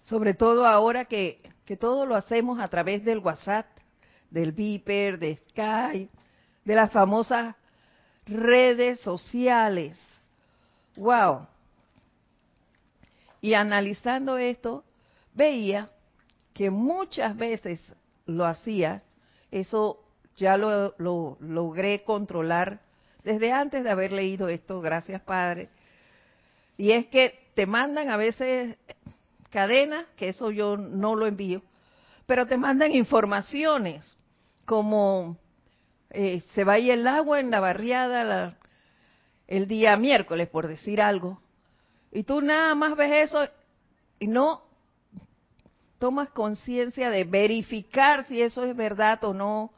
Sobre 0.00 0.34
todo 0.34 0.66
ahora 0.66 1.04
que, 1.04 1.42
que 1.66 1.76
todo 1.76 2.06
lo 2.06 2.16
hacemos 2.16 2.58
a 2.58 2.68
través 2.68 3.04
del 3.04 3.18
WhatsApp, 3.18 3.66
del 4.30 4.52
Viper, 4.52 5.18
de 5.18 5.36
Skype, 5.50 6.10
de 6.64 6.74
las 6.74 6.90
famosas 6.90 7.54
redes 8.24 8.98
sociales. 9.00 9.98
¡Wow! 10.96 11.46
Y 13.42 13.52
analizando 13.54 14.38
esto, 14.38 14.84
veía 15.34 15.90
que 16.54 16.70
muchas 16.70 17.36
veces 17.36 17.94
lo 18.24 18.46
hacía, 18.46 19.02
eso 19.52 20.02
ya 20.36 20.56
lo, 20.56 20.94
lo, 20.98 21.36
logré 21.40 22.02
controlar 22.02 22.80
desde 23.22 23.52
antes 23.52 23.84
de 23.84 23.90
haber 23.90 24.10
leído 24.10 24.48
esto, 24.48 24.80
gracias 24.80 25.22
Padre. 25.22 25.68
Y 26.76 26.90
es 26.90 27.06
que 27.06 27.38
te 27.54 27.66
mandan 27.66 28.10
a 28.10 28.16
veces 28.16 28.76
cadenas, 29.50 30.06
que 30.16 30.30
eso 30.30 30.50
yo 30.50 30.76
no 30.76 31.14
lo 31.14 31.26
envío, 31.26 31.62
pero 32.26 32.46
te 32.46 32.56
mandan 32.56 32.92
informaciones 32.92 34.16
como 34.64 35.36
eh, 36.10 36.40
se 36.54 36.64
va 36.64 36.78
el 36.78 37.06
agua 37.06 37.38
en 37.38 37.50
la 37.50 37.60
barriada 37.60 38.56
el 39.46 39.68
día 39.68 39.96
miércoles, 39.96 40.48
por 40.48 40.66
decir 40.66 41.00
algo, 41.02 41.40
y 42.10 42.22
tú 42.24 42.40
nada 42.40 42.74
más 42.74 42.96
ves 42.96 43.30
eso 43.30 43.46
y 44.18 44.26
no 44.26 44.62
tomas 46.02 46.30
conciencia 46.30 47.10
de 47.10 47.22
verificar 47.22 48.24
si 48.24 48.42
eso 48.42 48.64
es 48.64 48.74
verdad 48.74 49.22
o 49.22 49.32
no, 49.32 49.70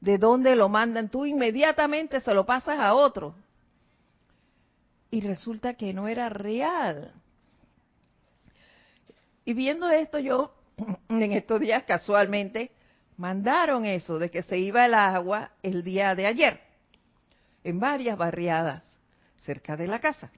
de 0.00 0.16
dónde 0.16 0.56
lo 0.56 0.70
mandan, 0.70 1.10
tú 1.10 1.26
inmediatamente 1.26 2.22
se 2.22 2.32
lo 2.32 2.46
pasas 2.46 2.78
a 2.78 2.94
otro. 2.94 3.34
Y 5.10 5.20
resulta 5.20 5.74
que 5.74 5.92
no 5.92 6.08
era 6.08 6.30
real. 6.30 7.12
Y 9.44 9.52
viendo 9.52 9.90
esto 9.90 10.18
yo, 10.18 10.54
en 11.10 11.32
estos 11.32 11.60
días 11.60 11.84
casualmente, 11.84 12.70
mandaron 13.18 13.84
eso 13.84 14.18
de 14.18 14.30
que 14.30 14.42
se 14.42 14.56
iba 14.56 14.86
el 14.86 14.94
agua 14.94 15.50
el 15.62 15.84
día 15.84 16.14
de 16.14 16.24
ayer 16.24 16.60
en 17.64 17.78
varias 17.78 18.16
barriadas 18.16 18.98
cerca 19.36 19.76
de 19.76 19.88
la 19.88 20.00
casa. 20.00 20.32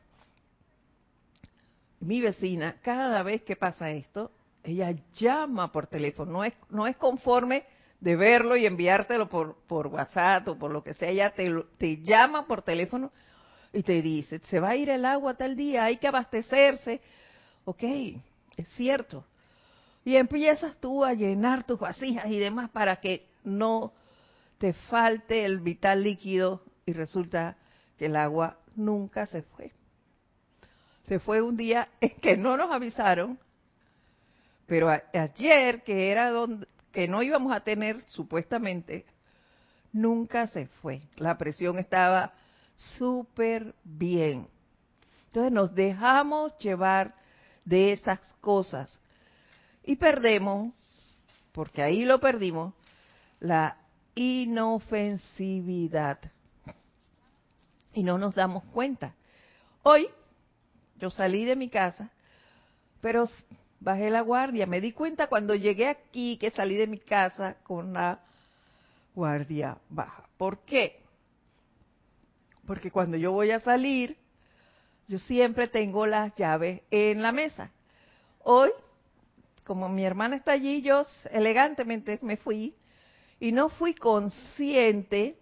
Mi 2.00 2.20
vecina, 2.20 2.74
cada 2.82 3.22
vez 3.22 3.42
que 3.42 3.54
pasa 3.54 3.92
esto, 3.92 4.32
ella 4.64 4.94
llama 5.14 5.72
por 5.72 5.86
teléfono, 5.86 6.32
no 6.32 6.44
es, 6.44 6.54
no 6.70 6.86
es 6.86 6.96
conforme 6.96 7.64
de 8.00 8.16
verlo 8.16 8.56
y 8.56 8.66
enviártelo 8.66 9.28
por, 9.28 9.56
por 9.66 9.86
WhatsApp 9.88 10.48
o 10.48 10.58
por 10.58 10.70
lo 10.70 10.82
que 10.82 10.94
sea, 10.94 11.10
ella 11.10 11.30
te, 11.30 11.52
te 11.78 12.02
llama 12.02 12.46
por 12.46 12.62
teléfono 12.62 13.12
y 13.72 13.82
te 13.82 14.02
dice, 14.02 14.40
se 14.44 14.60
va 14.60 14.70
a 14.70 14.76
ir 14.76 14.90
el 14.90 15.04
agua 15.04 15.34
tal 15.34 15.56
día, 15.56 15.84
hay 15.84 15.96
que 15.96 16.08
abastecerse. 16.08 17.00
Ok, 17.64 17.82
es 18.56 18.68
cierto. 18.76 19.24
Y 20.04 20.16
empiezas 20.16 20.76
tú 20.80 21.04
a 21.04 21.14
llenar 21.14 21.64
tus 21.64 21.78
vasijas 21.78 22.26
y 22.26 22.38
demás 22.38 22.70
para 22.70 22.96
que 22.96 23.28
no 23.44 23.92
te 24.58 24.72
falte 24.72 25.44
el 25.44 25.60
vital 25.60 26.02
líquido 26.02 26.62
y 26.86 26.92
resulta 26.92 27.56
que 27.96 28.06
el 28.06 28.16
agua 28.16 28.58
nunca 28.74 29.26
se 29.26 29.42
fue. 29.42 29.72
Se 31.06 31.18
fue 31.18 31.40
un 31.40 31.56
día 31.56 31.88
en 32.00 32.10
que 32.20 32.36
no 32.36 32.56
nos 32.56 32.70
avisaron, 32.70 33.38
pero 34.72 34.88
ayer, 34.88 35.82
que 35.82 36.10
era 36.10 36.30
donde 36.30 36.66
que 36.92 37.06
no 37.06 37.22
íbamos 37.22 37.54
a 37.54 37.60
tener 37.60 38.02
supuestamente, 38.06 39.04
nunca 39.92 40.46
se 40.46 40.66
fue. 40.66 41.02
La 41.16 41.36
presión 41.36 41.78
estaba 41.78 42.32
súper 42.96 43.74
bien. 43.84 44.48
Entonces 45.26 45.52
nos 45.52 45.74
dejamos 45.74 46.56
llevar 46.56 47.14
de 47.66 47.92
esas 47.92 48.18
cosas 48.40 48.98
y 49.84 49.96
perdemos, 49.96 50.72
porque 51.52 51.82
ahí 51.82 52.06
lo 52.06 52.18
perdimos, 52.18 52.72
la 53.40 53.76
inofensividad. 54.14 56.18
Y 57.92 58.04
no 58.04 58.16
nos 58.16 58.34
damos 58.34 58.64
cuenta. 58.72 59.14
Hoy 59.82 60.08
yo 60.96 61.10
salí 61.10 61.44
de 61.44 61.56
mi 61.56 61.68
casa, 61.68 62.10
pero 63.02 63.28
bajé 63.82 64.10
la 64.10 64.20
guardia. 64.20 64.66
Me 64.66 64.80
di 64.80 64.92
cuenta 64.92 65.26
cuando 65.26 65.54
llegué 65.54 65.88
aquí 65.88 66.38
que 66.38 66.50
salí 66.50 66.76
de 66.76 66.86
mi 66.86 66.98
casa 66.98 67.56
con 67.62 67.92
la 67.92 68.20
guardia 69.14 69.76
baja. 69.88 70.24
¿Por 70.36 70.60
qué? 70.60 71.00
Porque 72.66 72.90
cuando 72.90 73.16
yo 73.16 73.32
voy 73.32 73.50
a 73.50 73.60
salir, 73.60 74.16
yo 75.08 75.18
siempre 75.18 75.66
tengo 75.68 76.06
las 76.06 76.34
llaves 76.36 76.82
en 76.90 77.22
la 77.22 77.32
mesa. 77.32 77.70
Hoy, 78.44 78.70
como 79.64 79.88
mi 79.88 80.04
hermana 80.04 80.36
está 80.36 80.52
allí, 80.52 80.82
yo 80.82 81.04
elegantemente 81.30 82.18
me 82.22 82.36
fui 82.36 82.74
y 83.40 83.52
no 83.52 83.68
fui 83.68 83.94
consciente 83.94 85.36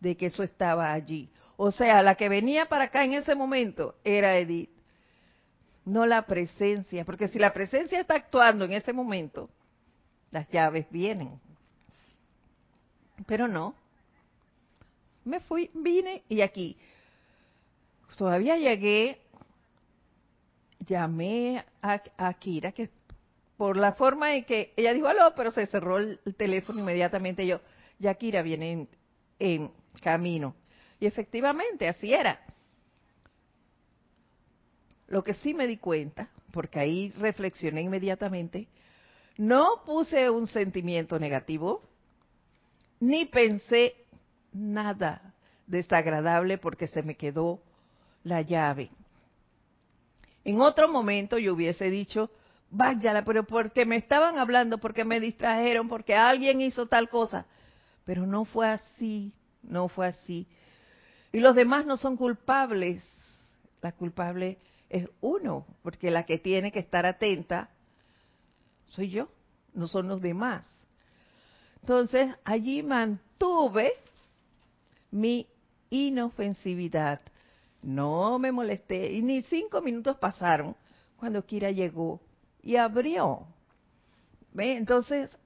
de 0.00 0.16
que 0.16 0.26
eso 0.26 0.42
estaba 0.42 0.92
allí. 0.92 1.30
O 1.56 1.70
sea, 1.70 2.02
la 2.02 2.16
que 2.16 2.28
venía 2.28 2.66
para 2.66 2.84
acá 2.84 3.04
en 3.04 3.14
ese 3.14 3.34
momento 3.34 3.94
era 4.04 4.36
Edith 4.36 4.75
no 5.86 6.04
la 6.04 6.26
presencia, 6.26 7.04
porque 7.04 7.28
si 7.28 7.38
la 7.38 7.52
presencia 7.52 8.00
está 8.00 8.16
actuando 8.16 8.64
en 8.64 8.72
ese 8.72 8.92
momento, 8.92 9.48
las 10.32 10.48
llaves 10.50 10.86
vienen. 10.90 11.40
Pero 13.26 13.48
no. 13.48 13.74
Me 15.24 15.40
fui, 15.40 15.70
vine 15.74 16.24
y 16.28 16.40
aquí. 16.40 16.76
Todavía 18.16 18.56
llegué, 18.56 19.20
llamé 20.80 21.64
a, 21.82 22.32
Kira, 22.34 22.72
que 22.72 22.90
por 23.56 23.76
la 23.76 23.92
forma 23.92 24.34
en 24.34 24.44
que 24.44 24.72
ella 24.76 24.92
dijo 24.92 25.06
aló, 25.06 25.34
pero 25.36 25.50
se 25.50 25.66
cerró 25.66 25.98
el, 25.98 26.18
teléfono 26.36 26.80
inmediatamente. 26.80 27.46
Yo, 27.46 27.60
ya 27.98 28.14
Kira 28.14 28.42
viene 28.42 28.88
en 29.38 29.70
camino. 30.02 30.56
Y 30.98 31.06
efectivamente, 31.06 31.88
así 31.88 32.12
era. 32.12 32.40
Lo 35.08 35.22
que 35.22 35.34
sí 35.34 35.54
me 35.54 35.66
di 35.66 35.76
cuenta, 35.76 36.28
porque 36.52 36.80
ahí 36.80 37.10
reflexioné 37.18 37.82
inmediatamente, 37.82 38.68
no 39.36 39.82
puse 39.84 40.30
un 40.30 40.46
sentimiento 40.46 41.18
negativo, 41.18 41.82
ni 43.00 43.26
pensé 43.26 43.94
nada 44.52 45.34
desagradable 45.66 46.58
porque 46.58 46.88
se 46.88 47.02
me 47.02 47.16
quedó 47.16 47.60
la 48.24 48.42
llave. 48.42 48.90
En 50.44 50.60
otro 50.60 50.88
momento 50.88 51.38
yo 51.38 51.54
hubiese 51.54 51.90
dicho, 51.90 52.30
váyala, 52.70 53.24
pero 53.24 53.44
porque 53.44 53.84
me 53.84 53.96
estaban 53.96 54.38
hablando, 54.38 54.78
porque 54.78 55.04
me 55.04 55.20
distrajeron, 55.20 55.88
porque 55.88 56.14
alguien 56.14 56.60
hizo 56.60 56.86
tal 56.86 57.08
cosa. 57.08 57.46
Pero 58.04 58.26
no 58.26 58.44
fue 58.44 58.68
así, 58.68 59.32
no 59.62 59.88
fue 59.88 60.06
así. 60.06 60.46
Y 61.32 61.40
los 61.40 61.54
demás 61.54 61.84
no 61.84 61.96
son 61.96 62.16
culpables. 62.16 63.02
La 63.82 63.92
culpable 63.92 64.58
es 64.88 65.08
uno, 65.20 65.66
porque 65.82 66.10
la 66.10 66.24
que 66.24 66.38
tiene 66.38 66.72
que 66.72 66.78
estar 66.78 67.06
atenta 67.06 67.70
soy 68.88 69.10
yo, 69.10 69.28
no 69.74 69.88
son 69.88 70.08
los 70.08 70.20
demás. 70.20 70.66
Entonces, 71.82 72.34
allí 72.44 72.82
mantuve 72.82 73.92
mi 75.10 75.46
inofensividad. 75.90 77.20
No 77.82 78.38
me 78.38 78.52
molesté 78.52 79.12
y 79.12 79.22
ni 79.22 79.42
cinco 79.42 79.80
minutos 79.82 80.16
pasaron 80.18 80.74
cuando 81.16 81.44
Kira 81.44 81.70
llegó 81.70 82.20
y 82.62 82.76
abrió. 82.76 83.46
¿Ve? 84.52 84.76
Entonces, 84.76 85.36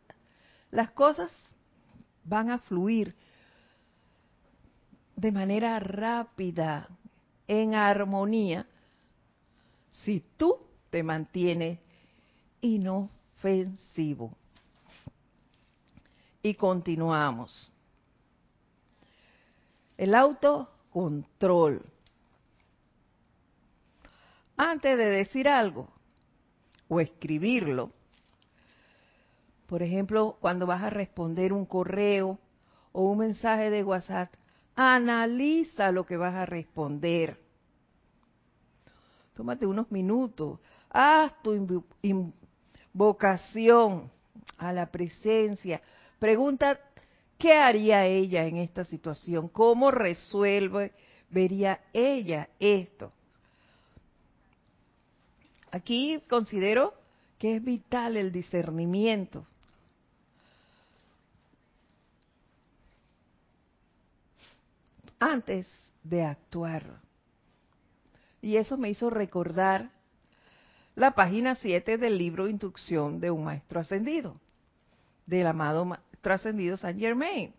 las 0.71 0.91
cosas 0.93 1.31
van 2.25 2.51
a 2.51 2.59
fluir 2.59 3.15
de 5.17 5.33
manera 5.33 5.79
rápida, 5.81 6.89
en 7.47 7.75
armonía, 7.75 8.67
si 9.91 10.25
tú 10.37 10.59
te 10.91 11.03
mantienes 11.03 11.79
inofensivo. 12.61 14.37
Y 16.43 16.55
continuamos. 16.55 17.71
El 19.97 20.15
autocontrol. 20.15 21.85
Antes 24.57 24.99
de 24.99 25.05
decir 25.07 25.49
algo 25.49 25.89
o 26.89 27.01
escribirlo, 27.01 27.93
por 29.67 29.83
ejemplo, 29.83 30.37
cuando 30.41 30.67
vas 30.67 30.83
a 30.83 30.91
responder 30.91 31.53
un 31.53 31.65
correo 31.65 32.39
o 32.93 33.11
un 33.11 33.19
mensaje 33.19 33.71
de 33.71 33.85
WhatsApp, 33.85 34.35
analiza 34.75 35.93
lo 35.93 36.05
que 36.05 36.17
vas 36.17 36.35
a 36.35 36.47
responder 36.47 37.40
tómate 39.35 39.67
unos 39.67 39.91
minutos, 39.91 40.59
haz 40.91 41.33
tu 41.43 41.85
invocación 42.93 44.11
a 44.59 44.73
la 44.73 44.91
presencia, 44.91 45.81
pregunta 46.19 46.79
qué 47.39 47.55
haría 47.55 48.07
ella 48.07 48.45
en 48.47 48.59
esta 48.59 48.85
situación, 48.85 49.49
cómo 49.49 49.91
resuelve, 49.91 50.93
vería 51.31 51.81
ella 51.93 52.49
esto. 52.59 53.13
Aquí 55.71 56.23
considero 56.29 56.95
que 57.39 57.57
es 57.57 57.65
vital 57.65 58.17
el 58.17 58.33
discernimiento. 58.33 59.47
Antes 65.19 65.67
de 66.03 66.25
actuar. 66.25 67.01
Y 68.43 68.57
eso 68.57 68.77
me 68.77 68.91
hizo 68.91 69.11
recordar 69.11 69.91
la 70.95 71.13
página 71.13 71.55
7 71.55 71.99
del 71.99 72.19
libro 72.19 72.49
Instrucción 72.49 73.21
de 73.21 73.31
un 73.31 73.45
Maestro 73.45 73.81
Ascendido, 73.81 74.41
del 75.27 75.47
amado 75.47 75.85
Maestro 75.85 76.35
Ascendido 76.35 76.77
San 76.77 76.99
Germain, 76.99 77.55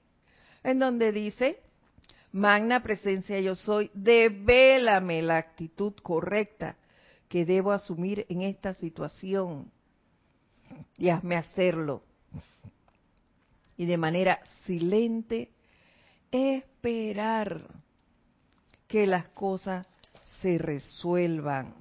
en 0.63 0.79
donde 0.79 1.11
dice, 1.11 1.59
Magna 2.31 2.81
presencia 2.81 3.39
yo 3.39 3.55
soy, 3.55 3.91
devélame 3.93 5.21
la 5.21 5.37
actitud 5.37 5.93
correcta 6.01 6.77
que 7.27 7.45
debo 7.45 7.71
asumir 7.71 8.25
en 8.29 8.41
esta 8.41 8.73
situación 8.73 9.71
y 10.97 11.09
hazme 11.09 11.35
hacerlo. 11.35 12.03
Y 13.75 13.85
de 13.85 13.97
manera 13.97 14.39
silente, 14.65 15.51
esperar 16.31 17.67
que 18.87 19.07
las 19.07 19.27
cosas 19.29 19.87
se 20.41 20.57
resuelvan. 20.57 21.73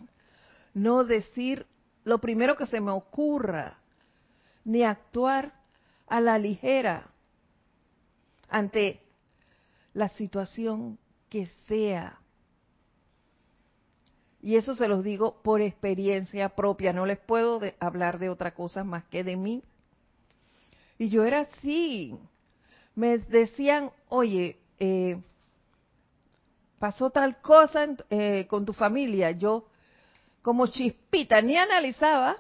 No 0.74 1.04
decir 1.04 1.66
lo 2.04 2.18
primero 2.18 2.56
que 2.56 2.66
se 2.66 2.80
me 2.80 2.90
ocurra, 2.90 3.78
ni 4.64 4.82
actuar 4.82 5.52
a 6.06 6.20
la 6.20 6.38
ligera 6.38 7.10
ante 8.48 9.00
la 9.94 10.08
situación 10.08 10.98
que 11.28 11.46
sea. 11.68 12.18
Y 14.42 14.56
eso 14.56 14.74
se 14.74 14.88
los 14.88 15.04
digo 15.04 15.40
por 15.42 15.60
experiencia 15.60 16.48
propia, 16.50 16.92
no 16.92 17.04
les 17.04 17.18
puedo 17.18 17.60
hablar 17.78 18.18
de 18.18 18.30
otra 18.30 18.54
cosa 18.54 18.84
más 18.84 19.04
que 19.04 19.22
de 19.22 19.36
mí. 19.36 19.62
Y 20.98 21.08
yo 21.08 21.24
era 21.24 21.40
así. 21.40 22.18
Me 22.94 23.18
decían, 23.18 23.90
oye, 24.08 24.58
eh, 24.78 25.20
pasó 26.80 27.10
tal 27.10 27.42
cosa 27.42 27.86
eh, 28.08 28.46
con 28.48 28.64
tu 28.64 28.72
familia, 28.72 29.32
yo 29.32 29.66
como 30.40 30.66
chispita 30.66 31.42
ni 31.42 31.54
analizaba, 31.54 32.38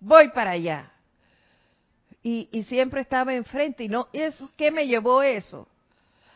voy 0.00 0.30
para 0.30 0.52
allá. 0.52 0.90
Y, 2.22 2.48
y 2.50 2.62
siempre 2.62 3.02
estaba 3.02 3.34
enfrente. 3.34 3.84
¿Y 3.84 3.88
no, 3.88 4.08
eso, 4.14 4.50
qué 4.56 4.70
me 4.70 4.86
llevó 4.86 5.22
eso? 5.22 5.68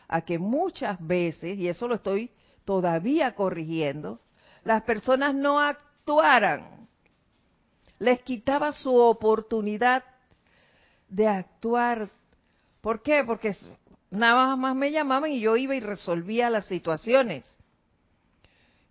A 0.07 0.21
que 0.21 0.37
muchas 0.37 0.95
veces, 0.99 1.57
y 1.57 1.67
eso 1.67 1.87
lo 1.87 1.95
estoy 1.95 2.29
todavía 2.65 3.33
corrigiendo, 3.33 4.19
las 4.63 4.83
personas 4.83 5.33
no 5.33 5.59
actuaran. 5.59 6.87
Les 7.97 8.21
quitaba 8.21 8.73
su 8.73 8.95
oportunidad 8.95 10.03
de 11.07 11.27
actuar. 11.27 12.11
¿Por 12.81 13.01
qué? 13.01 13.23
Porque 13.25 13.55
nada 14.11 14.55
más 14.55 14.75
me 14.75 14.91
llamaban 14.91 15.31
y 15.31 15.39
yo 15.39 15.55
iba 15.57 15.75
y 15.75 15.79
resolvía 15.79 16.49
las 16.49 16.65
situaciones. 16.67 17.45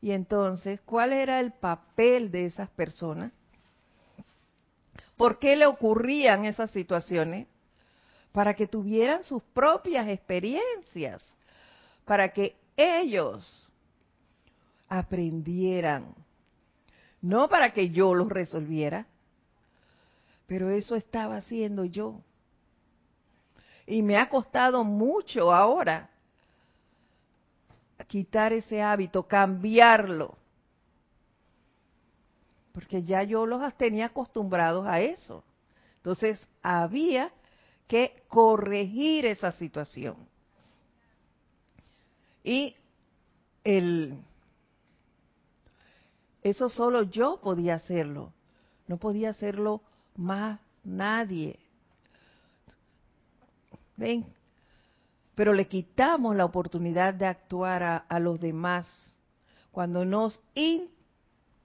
Y 0.01 0.13
entonces, 0.13 0.81
¿cuál 0.85 1.13
era 1.13 1.41
el 1.41 1.53
papel 1.53 2.31
de 2.31 2.47
esas 2.47 2.71
personas? 2.71 3.33
¿Por 5.17 5.39
qué 5.41 5.57
le 5.57 5.67
ocurrían 5.67 6.45
esas 6.45 6.71
situaciones? 6.71 7.49
Para 8.33 8.55
que 8.55 8.69
tuvieran 8.69 9.25
sus 9.25 9.43
propias 9.43 10.07
experiencias, 10.09 11.35
para 12.05 12.29
que 12.33 12.57
ellos 12.77 13.69
aprendieran, 14.89 16.15
no 17.21 17.49
para 17.49 17.73
que 17.73 17.91
yo 17.91 18.15
los 18.15 18.29
resolviera, 18.29 19.07
pero 20.47 20.71
eso 20.71 20.95
estaba 20.95 21.37
haciendo 21.37 21.85
yo. 21.85 22.23
Y 23.90 24.03
me 24.03 24.18
ha 24.18 24.29
costado 24.29 24.85
mucho 24.85 25.51
ahora 25.51 26.11
quitar 28.07 28.53
ese 28.53 28.83
hábito, 28.83 29.22
cambiarlo. 29.22 30.37
Porque 32.72 33.03
ya 33.03 33.22
yo 33.22 33.46
los 33.46 33.74
tenía 33.79 34.07
acostumbrados 34.07 34.87
a 34.87 35.01
eso. 35.01 35.42
Entonces 35.96 36.46
había 36.62 37.33
que 37.87 38.22
corregir 38.29 39.24
esa 39.24 39.53
situación. 39.53 40.16
Y 42.44 42.77
el, 43.64 44.22
eso 46.42 46.68
solo 46.68 47.05
yo 47.05 47.40
podía 47.40 47.77
hacerlo. 47.77 48.35
No 48.87 48.98
podía 48.98 49.31
hacerlo 49.31 49.81
más 50.14 50.61
nadie. 50.85 51.59
¿Ven? 53.99 54.25
Pero 55.35 55.53
le 55.53 55.67
quitamos 55.67 56.35
la 56.37 56.45
oportunidad 56.45 57.13
de 57.13 57.27
actuar 57.27 58.05
a, 58.09 58.19
los 58.21 58.41
demás 58.41 58.87
cuando 59.73 60.05
nos 60.05 60.41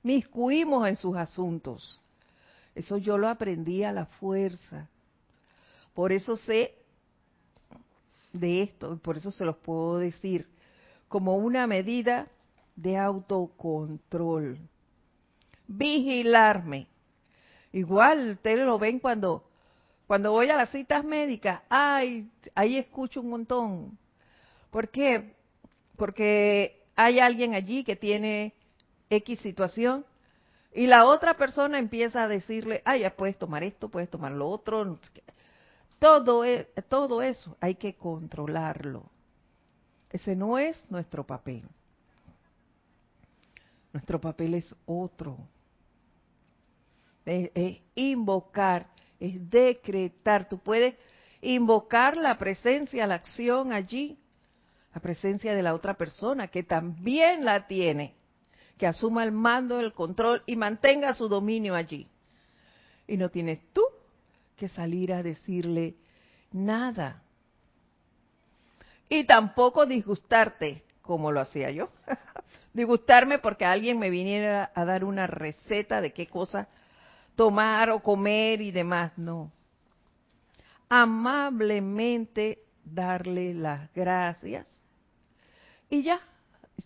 inmiscuimos 0.04 0.88
en 0.88 0.96
sus 0.96 1.16
asuntos. 1.16 2.02
Eso 2.76 2.98
yo 2.98 3.20
lo 3.20 3.30
aprendí 3.30 3.84
a 3.84 3.92
la 3.92 4.08
fuerza. 4.08 4.90
Por 5.94 6.12
eso 6.12 6.36
sé 6.36 6.76
de 8.32 8.64
esto, 8.64 8.98
por 8.98 9.18
eso 9.18 9.30
se 9.30 9.46
los 9.46 9.58
puedo 9.58 10.00
decir, 10.00 10.48
como 11.08 11.38
una 11.38 11.68
medida 11.68 12.28
de 12.76 12.98
autocontrol. 12.98 14.58
Vigilarme. 15.68 16.88
Igual 17.72 18.32
ustedes 18.32 18.66
lo 18.66 18.80
ven 18.80 19.00
cuando 19.00 19.44
cuando 20.08 20.32
voy 20.32 20.50
a 20.50 20.58
las 20.58 20.70
citas 20.70 21.04
médicas, 21.04 21.62
ay, 21.70 22.30
ahí 22.56 22.78
escucho 22.78 23.22
un 23.22 23.30
montón. 23.30 23.98
¿Por 24.70 24.90
qué? 24.90 25.36
Porque 25.96 26.84
hay 26.96 27.20
alguien 27.20 27.54
allí 27.54 27.84
que 27.84 27.96
tiene 27.96 28.54
X 29.10 29.40
situación 29.40 30.06
y 30.74 30.88
la 30.88 31.06
otra 31.06 31.36
persona 31.36 31.78
empieza 31.78 32.24
a 32.24 32.28
decirle, 32.28 32.82
ay, 32.84 33.02
ya 33.02 33.16
puedes 33.16 33.38
tomar 33.38 33.64
esto, 33.64 33.90
puedes 33.90 34.10
tomar 34.10 34.32
lo 34.32 34.50
otro. 34.50 35.00
Todo, 36.00 36.44
es, 36.44 36.68
todo 36.90 37.22
eso 37.22 37.56
hay 37.62 37.76
que 37.76 37.96
controlarlo. 37.96 39.10
Ese 40.10 40.36
no 40.36 40.58
es 40.58 40.86
nuestro 40.90 41.26
papel. 41.26 41.64
Nuestro 43.94 44.20
papel 44.20 44.56
es 44.56 44.76
otro. 44.86 45.38
es 47.26 47.80
invocar 47.96 48.88
es 49.24 49.50
decretar. 49.50 50.50
Tú 50.50 50.60
puedes 50.60 50.96
invocar 51.40 52.18
la 52.18 52.38
presencia, 52.38 53.08
la 53.08 53.16
acción 53.16 53.72
allí, 53.72 54.18
la 54.94 55.00
presencia 55.00 55.56
de 55.56 55.64
la 55.64 55.74
otra 55.74 55.94
persona 55.94 56.50
que 56.50 56.64
también 56.64 57.46
la 57.46 57.66
tiene, 57.66 58.16
que 58.78 58.86
asuma 58.86 59.24
el 59.24 59.32
mando, 59.32 59.80
el 59.80 59.94
control 59.94 60.44
y 60.46 60.58
mantenga 60.58 61.14
su 61.14 61.30
dominio 61.30 61.74
allí. 61.74 62.06
Y 63.08 63.16
no 63.16 63.30
tienes 63.30 63.60
tú 63.72 63.82
que 64.58 64.68
salir 64.68 65.14
a 65.14 65.24
decirle 65.24 65.96
nada. 66.52 67.22
Y 69.08 69.24
tampoco 69.24 69.86
disgustarte, 69.86 70.84
como 71.02 71.32
lo 71.32 71.40
hacía 71.40 71.72
yo. 71.72 71.90
Disgustarme 72.74 73.40
porque 73.40 73.64
alguien 73.64 74.00
me 74.00 74.10
viniera 74.10 74.72
a 74.76 74.84
dar 74.84 75.06
una 75.06 75.28
receta 75.28 76.02
de 76.02 76.12
qué 76.12 76.28
cosa 76.28 76.68
tomar 77.36 77.90
o 77.90 78.02
comer 78.02 78.62
y 78.62 78.72
demás, 78.72 79.12
no. 79.18 79.52
Amablemente 80.90 82.60
darle 82.84 83.54
las 83.54 83.92
gracias 83.94 84.84
y 85.94 86.02
ya, 86.02 86.20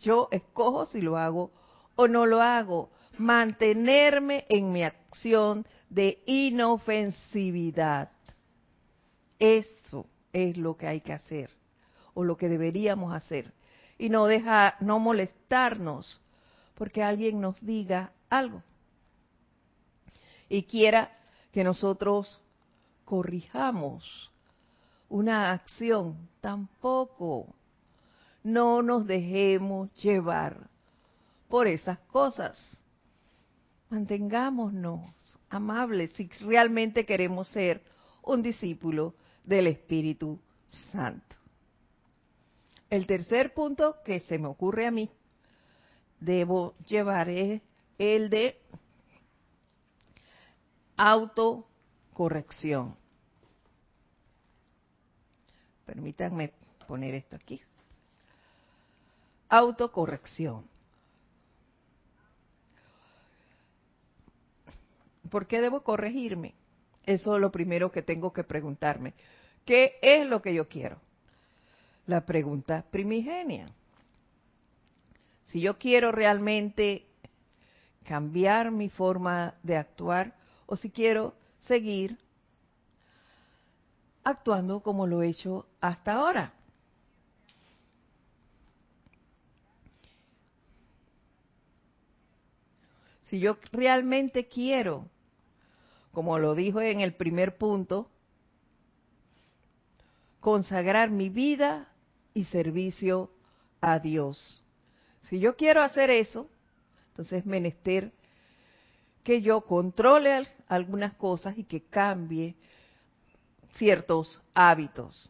yo 0.01 0.27
escojo 0.31 0.85
si 0.85 0.99
lo 0.99 1.17
hago 1.17 1.51
o 1.95 2.09
no 2.09 2.25
lo 2.25 2.41
hago. 2.41 2.89
Mantenerme 3.17 4.45
en 4.49 4.73
mi 4.73 4.83
acción 4.83 5.65
de 5.89 6.21
inofensividad. 6.25 8.11
Eso 9.39 10.05
es 10.33 10.57
lo 10.57 10.75
que 10.75 10.87
hay 10.87 10.99
que 10.99 11.13
hacer 11.13 11.49
o 12.13 12.25
lo 12.25 12.35
que 12.35 12.49
deberíamos 12.49 13.13
hacer 13.13 13.53
y 13.97 14.09
no 14.09 14.25
deja 14.25 14.75
no 14.81 14.99
molestarnos 14.99 16.19
porque 16.75 17.01
alguien 17.01 17.39
nos 17.39 17.59
diga 17.65 18.11
algo 18.29 18.61
y 20.49 20.63
quiera 20.63 21.17
que 21.51 21.63
nosotros 21.63 22.41
corrijamos 23.05 24.31
una 25.09 25.51
acción, 25.51 26.29
tampoco. 26.41 27.55
No 28.43 28.81
nos 28.81 29.05
dejemos 29.05 29.93
llevar 29.95 30.69
por 31.47 31.67
esas 31.67 31.99
cosas. 31.99 32.83
Mantengámonos 33.89 35.09
amables 35.49 36.11
si 36.13 36.29
realmente 36.41 37.05
queremos 37.05 37.47
ser 37.49 37.81
un 38.23 38.41
discípulo 38.41 39.15
del 39.43 39.67
Espíritu 39.67 40.39
Santo. 40.67 41.35
El 42.89 43.07
tercer 43.07 43.53
punto 43.53 43.97
que 44.03 44.19
se 44.21 44.37
me 44.37 44.47
ocurre 44.47 44.87
a 44.87 44.91
mí, 44.91 45.09
debo 46.19 46.73
llevar 46.87 47.29
es 47.29 47.61
el 47.97 48.29
de 48.29 48.59
autocorrección. 50.97 52.95
Permítanme 55.85 56.51
poner 56.87 57.13
esto 57.13 57.37
aquí. 57.37 57.61
Autocorrección. 59.47 60.65
¿Por 65.29 65.47
qué 65.47 65.61
debo 65.61 65.83
corregirme? 65.83 66.55
Eso 67.05 67.35
es 67.35 67.41
lo 67.41 67.51
primero 67.51 67.91
que 67.91 68.01
tengo 68.01 68.33
que 68.33 68.43
preguntarme. 68.43 69.13
¿Qué 69.65 69.97
es 70.01 70.25
lo 70.25 70.41
que 70.41 70.53
yo 70.53 70.67
quiero? 70.67 70.99
La 72.05 72.25
pregunta 72.25 72.83
primigenia. 72.89 73.69
Si 75.45 75.61
yo 75.61 75.77
quiero 75.77 76.11
realmente 76.11 77.05
cambiar 78.03 78.71
mi 78.71 78.89
forma 78.89 79.55
de 79.63 79.77
actuar, 79.77 80.36
o 80.67 80.75
si 80.75 80.91
quiero 80.91 81.33
seguir 81.59 82.19
actuando 84.23 84.81
como 84.81 85.07
lo 85.07 85.23
he 85.23 85.29
hecho 85.29 85.65
hasta 85.81 86.13
ahora. 86.13 86.53
Si 93.21 93.39
yo 93.39 93.57
realmente 93.71 94.47
quiero, 94.47 95.09
como 96.11 96.37
lo 96.39 96.55
dijo 96.55 96.79
en 96.79 97.01
el 97.01 97.13
primer 97.13 97.57
punto, 97.57 98.09
consagrar 100.39 101.09
mi 101.09 101.29
vida 101.29 101.89
y 102.33 102.45
servicio 102.45 103.31
a 103.81 103.99
Dios. 103.99 104.63
Si 105.21 105.39
yo 105.39 105.55
quiero 105.55 105.81
hacer 105.81 106.09
eso, 106.09 106.49
entonces 107.09 107.39
es 107.39 107.45
menester 107.45 108.13
que 109.27 109.41
yo 109.41 109.59
controle 109.59 110.47
algunas 110.69 111.13
cosas 111.17 111.57
y 111.57 111.65
que 111.65 111.81
cambie 111.81 112.55
ciertos 113.73 114.41
hábitos. 114.53 115.29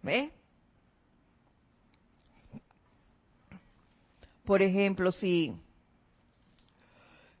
¿Ve? 0.00 0.32
Por 4.46 4.62
ejemplo, 4.62 5.12
si 5.12 5.54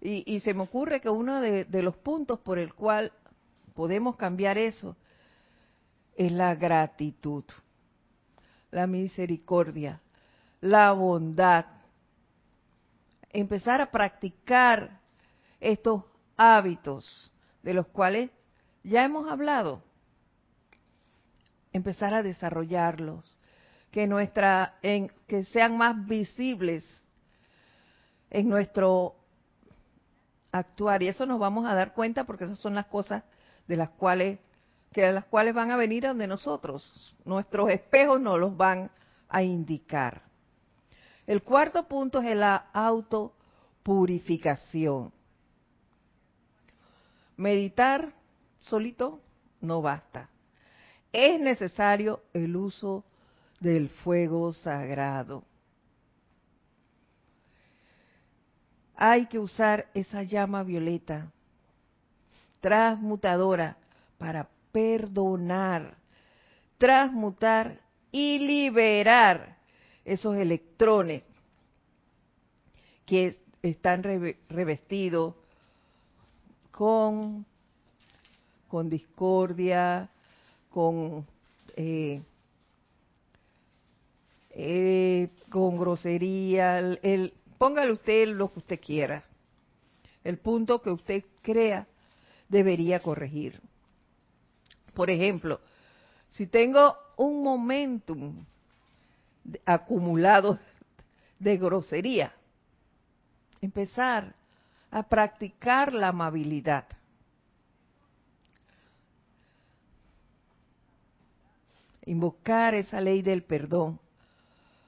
Y, 0.02 0.38
se 0.40 0.52
me 0.52 0.64
ocurre 0.64 1.00
que 1.00 1.08
uno 1.08 1.40
de, 1.40 1.64
de 1.64 1.82
los 1.82 1.96
puntos 1.96 2.38
por 2.40 2.58
el 2.58 2.74
cual 2.74 3.10
podemos 3.72 4.16
cambiar 4.16 4.58
eso 4.58 4.98
es 6.14 6.30
la 6.30 6.54
gratitud, 6.54 7.44
la 8.70 8.86
misericordia, 8.86 10.02
la 10.60 10.92
bondad. 10.92 11.73
Empezar 13.34 13.80
a 13.80 13.90
practicar 13.90 15.00
estos 15.58 16.04
hábitos 16.36 17.32
de 17.64 17.74
los 17.74 17.88
cuales 17.88 18.30
ya 18.84 19.04
hemos 19.04 19.28
hablado. 19.28 19.82
Empezar 21.72 22.14
a 22.14 22.22
desarrollarlos, 22.22 23.36
que 23.90 24.06
nuestra 24.06 24.76
en, 24.82 25.10
que 25.26 25.42
sean 25.42 25.76
más 25.76 26.06
visibles 26.06 26.88
en 28.30 28.48
nuestro 28.48 29.16
actuar. 30.52 31.02
Y 31.02 31.08
eso 31.08 31.26
nos 31.26 31.40
vamos 31.40 31.66
a 31.66 31.74
dar 31.74 31.92
cuenta 31.92 32.22
porque 32.22 32.44
esas 32.44 32.60
son 32.60 32.76
las 32.76 32.86
cosas 32.86 33.24
de 33.66 33.76
las 33.76 33.90
cuales 33.90 34.38
que 34.92 35.10
las 35.10 35.24
cuales 35.24 35.56
van 35.56 35.72
a 35.72 35.76
venir 35.76 36.04
donde 36.04 36.28
nosotros. 36.28 37.16
Nuestros 37.24 37.68
espejos 37.70 38.20
nos 38.20 38.38
los 38.38 38.56
van 38.56 38.92
a 39.28 39.42
indicar 39.42 40.22
el 41.26 41.42
cuarto 41.42 41.88
punto 41.88 42.20
es 42.20 42.36
la 42.36 42.68
autopurificación. 42.72 45.12
Meditar 47.36 48.12
solito 48.58 49.20
no 49.60 49.82
basta. 49.82 50.28
Es 51.12 51.40
necesario 51.40 52.22
el 52.32 52.54
uso 52.56 53.04
del 53.60 53.88
fuego 53.88 54.52
sagrado. 54.52 55.44
Hay 58.96 59.26
que 59.26 59.38
usar 59.38 59.88
esa 59.94 60.22
llama 60.22 60.62
violeta 60.62 61.32
transmutadora 62.64 63.76
para 64.16 64.48
perdonar, 64.72 65.98
transmutar 66.78 67.78
y 68.10 68.38
liberar 68.38 69.53
esos 70.04 70.36
electrones 70.36 71.24
que 73.06 73.36
están 73.62 74.02
revestidos 74.02 75.34
con, 76.70 77.46
con 78.68 78.90
discordia, 78.90 80.10
con, 80.70 81.26
eh, 81.76 82.22
eh, 84.50 85.28
con 85.48 85.76
grosería, 85.78 86.78
el, 86.78 87.32
Póngale 87.58 87.92
usted 87.92 88.28
lo 88.28 88.52
que 88.52 88.58
usted 88.58 88.80
quiera. 88.80 89.24
El 90.22 90.38
punto 90.38 90.82
que 90.82 90.90
usted 90.90 91.24
crea 91.42 91.86
debería 92.48 93.00
corregir. 93.00 93.60
Por 94.92 95.08
ejemplo, 95.10 95.60
si 96.30 96.46
tengo 96.46 96.96
un 97.16 97.42
momentum 97.42 98.44
acumulado 99.64 100.58
de 101.38 101.56
grosería, 101.56 102.32
empezar 103.60 104.34
a 104.90 105.02
practicar 105.02 105.92
la 105.92 106.08
amabilidad. 106.08 106.86
Invocar 112.06 112.74
esa 112.74 113.00
ley 113.00 113.22
del 113.22 113.42
perdón 113.42 113.98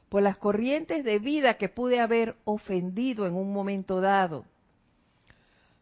por 0.08 0.22
las 0.22 0.36
corrientes 0.36 1.04
de 1.04 1.18
vida 1.18 1.54
que 1.54 1.68
pude 1.68 2.00
haber 2.00 2.36
ofendido 2.44 3.26
en 3.26 3.34
un 3.34 3.52
momento 3.52 4.00
dado. 4.00 4.44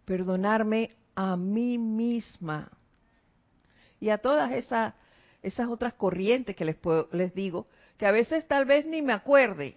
Perdonarme 0.05 0.91
a 1.15 1.37
mí 1.37 1.79
misma 1.79 2.71
y 4.01 4.11
a 4.11 4.19
todas 4.19 4.53
esas, 4.53 4.95
esas 5.43 5.69
otras 5.69 5.95
corrientes 5.95 6.57
que 6.57 6.65
les, 6.65 6.77
les 7.13 7.35
digo, 7.35 7.67
que 7.96 8.07
a 8.07 8.12
veces 8.12 8.46
tal 8.48 8.64
vez 8.64 8.87
ni 8.87 9.02
me 9.02 9.12
acuerde, 9.12 9.74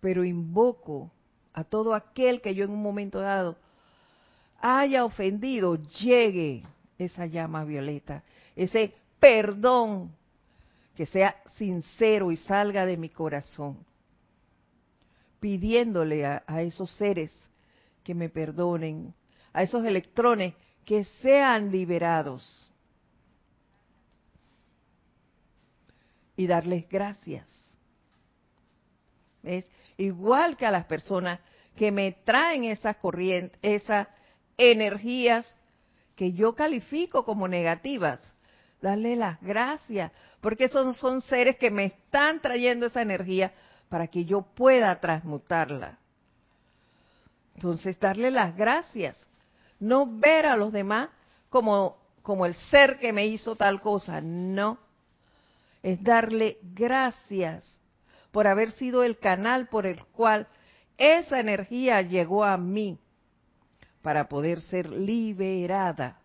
pero 0.00 0.24
invoco 0.24 1.10
a 1.52 1.64
todo 1.64 1.94
aquel 1.94 2.40
que 2.40 2.54
yo 2.54 2.64
en 2.64 2.70
un 2.70 2.82
momento 2.82 3.20
dado 3.20 3.56
haya 4.60 5.04
ofendido, 5.04 5.76
llegue 5.76 6.62
esa 6.98 7.26
llama 7.26 7.64
violeta, 7.64 8.22
ese 8.54 8.94
perdón 9.18 10.12
que 10.94 11.06
sea 11.06 11.36
sincero 11.56 12.30
y 12.30 12.36
salga 12.36 12.84
de 12.84 12.96
mi 12.96 13.08
corazón, 13.08 13.78
pidiéndole 15.38 16.26
a, 16.26 16.42
esos 16.62 16.90
seres 16.92 17.32
que 18.04 18.14
me 18.14 18.28
perdonen, 18.28 19.14
a 19.52 19.62
esos 19.62 19.84
electrones 19.84 20.54
que 20.84 21.04
sean 21.04 21.70
liberados 21.70 22.69
y 26.40 26.46
darles 26.46 26.88
gracias. 26.88 27.46
¿Ves? 29.42 29.66
Igual 29.98 30.56
que 30.56 30.64
a 30.64 30.70
las 30.70 30.86
personas 30.86 31.38
que 31.76 31.92
me 31.92 32.12
traen 32.12 32.64
esas 32.64 32.96
corrientes, 32.96 33.58
esas 33.60 34.08
energías 34.56 35.54
que 36.16 36.32
yo 36.32 36.54
califico 36.54 37.26
como 37.26 37.46
negativas, 37.46 38.20
darle 38.80 39.16
las 39.16 39.38
gracias, 39.42 40.12
porque 40.40 40.64
esos 40.64 40.96
son 40.96 41.20
seres 41.20 41.56
que 41.58 41.70
me 41.70 41.84
están 41.84 42.40
trayendo 42.40 42.86
esa 42.86 43.02
energía 43.02 43.52
para 43.90 44.06
que 44.06 44.24
yo 44.24 44.40
pueda 44.40 44.98
transmutarla. 44.98 45.98
Entonces, 47.54 48.00
darle 48.00 48.30
las 48.30 48.56
gracias, 48.56 49.28
no 49.78 50.06
ver 50.06 50.46
a 50.46 50.56
los 50.56 50.72
demás 50.72 51.10
como, 51.50 51.98
como 52.22 52.46
el 52.46 52.54
ser 52.54 52.98
que 52.98 53.12
me 53.12 53.26
hizo 53.26 53.56
tal 53.56 53.82
cosa, 53.82 54.22
no. 54.22 54.89
Es 55.82 56.02
darle 56.02 56.58
gracias 56.62 57.78
por 58.30 58.46
haber 58.46 58.72
sido 58.72 59.02
el 59.02 59.18
canal 59.18 59.68
por 59.68 59.86
el 59.86 60.04
cual 60.06 60.46
esa 60.98 61.40
energía 61.40 62.02
llegó 62.02 62.44
a 62.44 62.56
mí 62.56 62.98
para 64.02 64.28
poder 64.28 64.60
ser 64.60 64.88
liberada. 64.88 66.20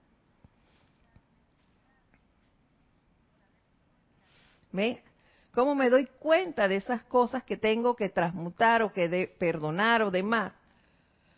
¿Cómo 5.54 5.74
me 5.74 5.90
doy 5.90 6.06
cuenta 6.20 6.68
de 6.68 6.76
esas 6.76 7.04
cosas 7.04 7.44
que 7.44 7.56
tengo 7.56 7.96
que 7.96 8.10
transmutar 8.10 8.82
o 8.82 8.92
que 8.92 9.34
perdonar 9.40 10.04
o 10.04 10.12
demás? 10.12 10.52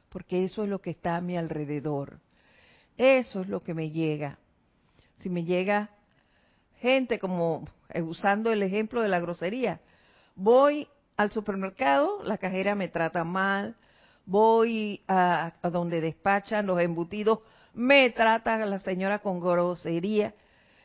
Porque 0.10 0.44
eso 0.44 0.64
es 0.64 0.70
lo 0.70 0.80
que 0.80 0.90
está 0.90 1.18
a 1.18 1.22
mi 1.22 1.38
alrededor. 1.38 2.20
Eso 2.98 3.42
es 3.42 3.48
lo 3.48 3.62
que 3.62 3.76
me 3.76 3.92
llega. 3.92 4.40
Si 5.20 5.30
me 5.30 5.44
llega 5.44 5.92
gente 6.80 7.20
como 7.20 7.66
usando 8.04 8.52
el 8.52 8.64
ejemplo 8.64 9.02
de 9.02 9.10
la 9.10 9.20
grosería, 9.20 9.82
voy 10.36 10.88
al 11.16 11.32
supermercado, 11.32 12.24
la 12.24 12.38
cajera 12.38 12.76
me 12.76 12.88
trata 12.88 13.24
mal, 13.24 13.76
voy 14.26 15.04
a, 15.08 15.54
a 15.62 15.70
donde 15.70 16.02
despachan 16.02 16.68
los 16.68 16.80
embutidos, 16.82 17.40
me 17.74 18.10
trata 18.10 18.58
la 18.66 18.80
señora 18.80 19.20
con 19.20 19.40
grosería 19.40 20.34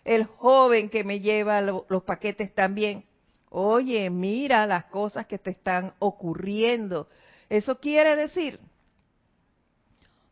el 0.04 0.24
joven 0.24 0.88
que 0.88 1.04
me 1.04 1.20
lleva 1.20 1.60
los 1.60 2.02
paquetes 2.04 2.54
también. 2.54 3.04
Oye, 3.50 4.08
mira 4.10 4.66
las 4.66 4.86
cosas 4.86 5.26
que 5.26 5.38
te 5.38 5.50
están 5.50 5.92
ocurriendo. 5.98 7.08
Eso 7.48 7.78
quiere 7.78 8.16
decir, 8.16 8.58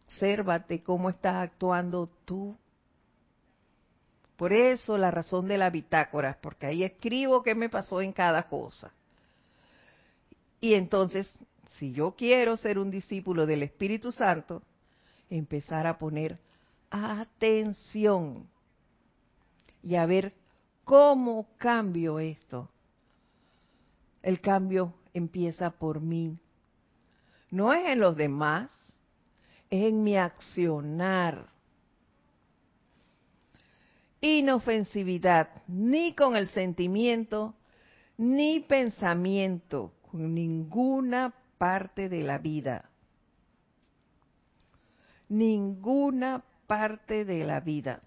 obsérvate 0.06 0.82
cómo 0.82 1.10
estás 1.10 1.36
actuando 1.36 2.08
tú. 2.24 2.56
Por 4.40 4.54
eso 4.54 4.96
la 4.96 5.10
razón 5.10 5.48
de 5.48 5.58
la 5.58 5.68
bitácora, 5.68 6.38
porque 6.40 6.64
ahí 6.64 6.82
escribo 6.82 7.42
qué 7.42 7.54
me 7.54 7.68
pasó 7.68 8.00
en 8.00 8.10
cada 8.10 8.48
cosa. 8.48 8.90
Y 10.62 10.72
entonces, 10.72 11.38
si 11.66 11.92
yo 11.92 12.12
quiero 12.12 12.56
ser 12.56 12.78
un 12.78 12.90
discípulo 12.90 13.44
del 13.44 13.62
Espíritu 13.62 14.12
Santo, 14.12 14.62
empezar 15.28 15.86
a 15.86 15.98
poner 15.98 16.38
atención 16.88 18.48
y 19.82 19.96
a 19.96 20.06
ver 20.06 20.32
cómo 20.84 21.48
cambio 21.58 22.18
esto. 22.18 22.70
El 24.22 24.40
cambio 24.40 24.94
empieza 25.12 25.68
por 25.68 26.00
mí. 26.00 26.38
No 27.50 27.74
es 27.74 27.90
en 27.90 28.00
los 28.00 28.16
demás, 28.16 28.70
es 29.68 29.84
en 29.84 30.02
mi 30.02 30.16
accionar. 30.16 31.50
Inofensividad, 34.20 35.48
ni 35.66 36.14
con 36.14 36.36
el 36.36 36.48
sentimiento, 36.48 37.54
ni 38.18 38.60
pensamiento, 38.60 39.94
con 40.10 40.34
ninguna 40.34 41.34
parte 41.56 42.08
de 42.08 42.22
la 42.22 42.38
vida. 42.38 42.90
Ninguna 45.28 46.44
parte 46.66 47.24
de 47.24 47.44
la 47.44 47.60
vida. 47.60 48.02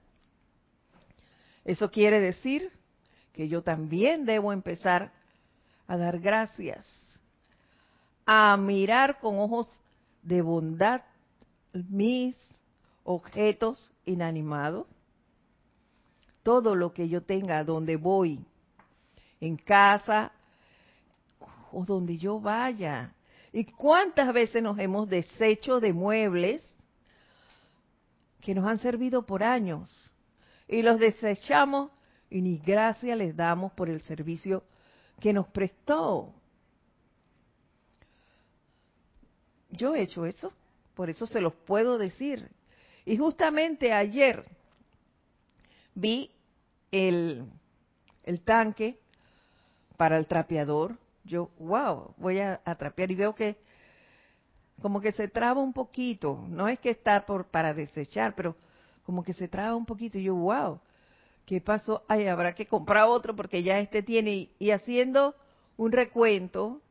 Eso 1.66 1.90
quiere 1.90 2.20
decir 2.20 2.72
que 3.32 3.48
yo 3.48 3.64
también 3.64 4.26
debo 4.26 4.54
empezar 4.54 5.12
a 5.88 5.98
dar 5.98 6.20
gracias, 6.20 6.86
a 8.26 8.56
mirar 8.58 9.20
con 9.20 9.40
ojos 9.40 9.68
de 10.22 10.42
bondad 10.42 11.02
mis 11.74 12.38
objetos 13.04 13.92
inanimados, 14.06 14.88
todo 16.44 16.76
lo 16.76 16.94
que 16.94 17.10
yo 17.10 17.22
tenga 17.22 17.64
donde 17.64 17.96
voy, 17.96 18.46
en 19.40 19.58
casa 19.58 20.32
o 21.72 21.86
donde 21.86 22.18
yo 22.18 22.40
vaya. 22.40 23.14
¿Y 23.52 23.66
cuántas 23.66 24.34
veces 24.34 24.62
nos 24.62 24.78
hemos 24.80 25.10
deshecho 25.10 25.80
de 25.80 25.94
muebles 25.94 26.74
que 28.42 28.54
nos 28.54 28.66
han 28.68 28.78
servido 28.78 29.26
por 29.26 29.44
años 29.44 30.14
y 30.68 30.82
los 30.82 31.00
desechamos 31.00 31.92
y 32.30 32.42
ni 32.42 32.58
gracia 32.58 33.16
les 33.16 33.36
damos 33.36 33.72
por 33.74 33.90
el 33.90 34.02
servicio 34.02 34.64
que 35.20 35.34
nos 35.34 35.48
prestó? 35.48 36.34
Yo 39.70 39.96
he 39.96 40.02
hecho 40.04 40.26
eso, 40.26 40.54
por 40.94 41.10
eso 41.10 41.26
se 41.26 41.42
los 41.42 41.54
puedo 41.54 41.98
decir. 41.98 42.50
Y 43.06 43.18
justamente 43.18 43.92
ayer 43.92 44.46
vi 45.96 46.33
el, 46.94 47.50
tanque 48.46 49.00
para 49.98 50.18
el 50.18 50.28
trapeador. 50.28 50.98
Yo, 51.26 51.50
wow, 51.58 52.14
voy 52.18 52.40
a, 52.40 52.62
trapear 52.78 53.12
y 53.12 53.16
veo 53.16 53.34
que 53.34 53.58
como 54.82 55.02
que 55.02 55.12
se 55.12 55.28
traba 55.28 55.62
un 55.62 55.74
poquito. 55.74 56.46
No 56.48 56.68
es 56.68 56.80
que 56.80 56.92
está 56.92 57.26
por, 57.26 57.46
para 57.46 57.74
desechar, 57.74 58.36
pero 58.36 58.56
como 59.06 59.24
que 59.24 59.34
se 59.34 59.48
traba 59.48 59.76
un 59.76 59.86
poquito. 59.86 60.20
Y 60.20 60.24
yo, 60.24 60.36
wow, 60.36 60.80
¿qué 61.46 61.62
pasó? 61.62 62.04
Ay, 62.08 62.28
habrá 62.28 62.54
que 62.54 62.68
comprar 62.68 63.08
otro 63.08 63.36
porque 63.36 63.64
ya 63.64 63.80
este 63.80 64.04
tiene. 64.04 64.50
Y, 64.60 64.72
haciendo 64.72 65.36
un 65.78 65.92
recuento, 65.92 66.82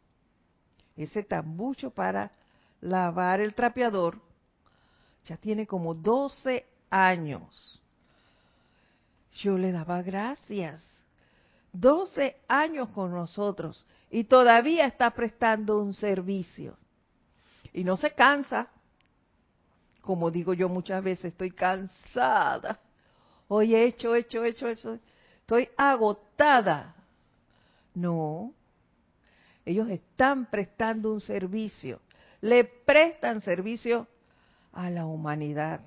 ese 0.97 1.23
tambucho 1.23 1.91
para 1.91 2.33
lavar 2.81 3.41
el 3.41 3.55
trapeador 3.55 4.21
ya 5.25 5.37
tiene 5.37 5.67
como 5.69 5.95
12 5.95 6.67
años. 6.91 7.82
Yo 9.35 9.57
le 9.57 9.73
daba 9.73 10.03
gracias. 10.03 10.83
12 11.73 12.37
años 12.49 12.91
con 12.91 13.13
nosotros 13.13 13.87
y 14.11 14.25
todavía 14.25 14.87
está 14.87 15.11
prestando 15.11 15.79
un 15.79 15.95
servicio. 15.95 16.77
Y 17.73 17.85
no 17.85 17.97
se 17.97 18.13
cansa. 18.13 18.69
Como 20.03 20.31
digo 20.31 20.53
yo 20.53 20.69
muchas 20.69 21.03
veces, 21.03 21.27
estoy 21.27 21.51
cansada. 21.51 22.79
Hoy 23.49 23.75
he 23.75 23.85
hecho, 23.85 24.15
hecho, 24.15 24.45
hecho, 24.45 24.69
hecho. 24.69 24.99
Estoy 25.41 25.69
agotada. 25.77 26.95
No. 27.95 28.53
Ellos 29.65 29.89
están 29.89 30.47
prestando 30.47 31.13
un 31.13 31.21
servicio. 31.21 32.01
Le 32.41 32.65
prestan 32.65 33.41
servicio 33.41 34.09
a 34.73 34.91
la 34.91 35.07
humanidad. 35.07 35.81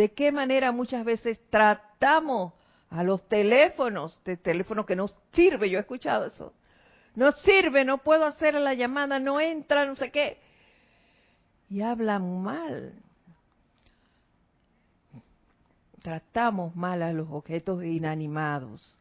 ¿De 0.00 0.14
qué 0.14 0.32
manera 0.32 0.72
muchas 0.72 1.04
veces 1.04 1.38
tratamos 1.50 2.54
a 2.88 3.02
los 3.02 3.28
teléfonos, 3.28 4.24
de 4.24 4.38
teléfono 4.38 4.86
que 4.86 4.96
no 4.96 5.08
sirve? 5.34 5.68
Yo 5.68 5.76
he 5.76 5.82
escuchado 5.82 6.24
eso. 6.24 6.54
No 7.14 7.30
sirve, 7.32 7.84
no 7.84 7.98
puedo 7.98 8.24
hacer 8.24 8.54
la 8.54 8.72
llamada, 8.72 9.18
no 9.18 9.38
entra, 9.42 9.84
no 9.84 9.96
sé 9.96 10.10
qué. 10.10 10.38
Y 11.68 11.82
hablan 11.82 12.42
mal. 12.42 12.94
Tratamos 16.00 16.74
mal 16.74 17.02
a 17.02 17.12
los 17.12 17.28
objetos 17.30 17.84
inanimados. 17.84 18.98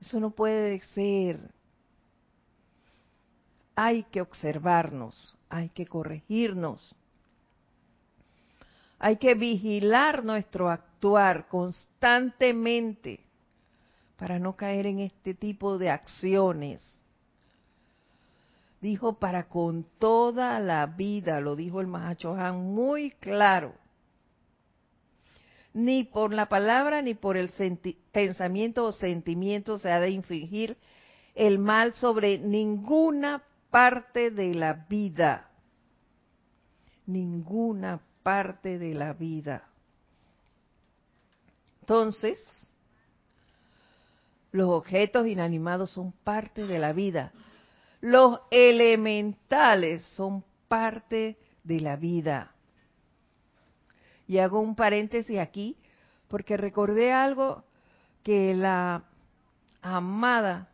Eso 0.00 0.18
no 0.18 0.30
puede 0.30 0.80
ser. 0.94 1.38
Hay 3.76 4.04
que 4.04 4.22
observarnos, 4.22 5.36
hay 5.50 5.68
que 5.68 5.86
corregirnos 5.86 6.96
hay 9.04 9.18
que 9.18 9.34
vigilar 9.34 10.24
nuestro 10.24 10.70
actuar 10.70 11.46
constantemente 11.48 13.20
para 14.16 14.38
no 14.38 14.56
caer 14.56 14.86
en 14.86 15.00
este 15.00 15.34
tipo 15.34 15.76
de 15.76 15.90
acciones. 15.90 16.82
Dijo 18.80 19.18
para 19.18 19.50
con 19.50 19.84
toda 19.98 20.58
la 20.58 20.86
vida, 20.86 21.40
lo 21.40 21.54
dijo 21.54 21.82
el 21.82 21.86
Mahachohan 21.86 22.56
muy 22.56 23.10
claro. 23.10 23.74
Ni 25.74 26.04
por 26.04 26.32
la 26.32 26.46
palabra 26.48 27.02
ni 27.02 27.12
por 27.12 27.36
el 27.36 27.50
pensamiento 28.10 28.86
o 28.86 28.92
sentimiento 28.92 29.78
se 29.78 29.92
ha 29.92 30.00
de 30.00 30.12
infringir 30.12 30.78
el 31.34 31.58
mal 31.58 31.92
sobre 31.92 32.38
ninguna 32.38 33.42
parte 33.68 34.30
de 34.30 34.54
la 34.54 34.86
vida. 34.88 35.50
Ninguna 37.04 38.00
parte 38.24 38.80
de 38.80 38.94
la 38.94 39.12
vida. 39.12 39.68
Entonces, 41.82 42.38
los 44.50 44.70
objetos 44.70 45.28
inanimados 45.28 45.92
son 45.92 46.10
parte 46.24 46.66
de 46.66 46.80
la 46.80 46.92
vida. 46.92 47.32
Los 48.00 48.40
elementales 48.50 50.02
son 50.16 50.42
parte 50.66 51.38
de 51.62 51.80
la 51.80 51.94
vida. 51.94 52.52
Y 54.26 54.38
hago 54.38 54.58
un 54.58 54.74
paréntesis 54.74 55.38
aquí 55.38 55.76
porque 56.26 56.56
recordé 56.56 57.12
algo 57.12 57.62
que 58.22 58.54
la 58.54 59.04
amada 59.82 60.70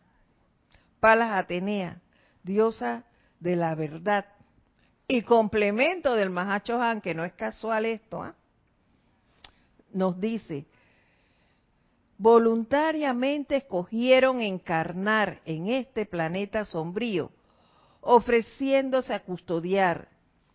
Palas 1.00 1.32
Atenea, 1.32 2.00
diosa 2.42 3.04
de 3.40 3.56
la 3.56 3.74
verdad, 3.74 4.26
y 5.10 5.22
complemento 5.22 6.14
del 6.14 6.30
Mahacho 6.30 6.80
Han, 6.80 7.00
que 7.00 7.16
no 7.16 7.24
es 7.24 7.32
casual 7.32 7.84
esto, 7.84 8.22
¿ah? 8.22 8.36
nos 9.92 10.20
dice, 10.20 10.66
voluntariamente 12.16 13.56
escogieron 13.56 14.40
encarnar 14.40 15.40
en 15.44 15.66
este 15.66 16.06
planeta 16.06 16.64
sombrío, 16.64 17.32
ofreciéndose 18.00 19.12
a 19.12 19.24
custodiar, 19.24 20.08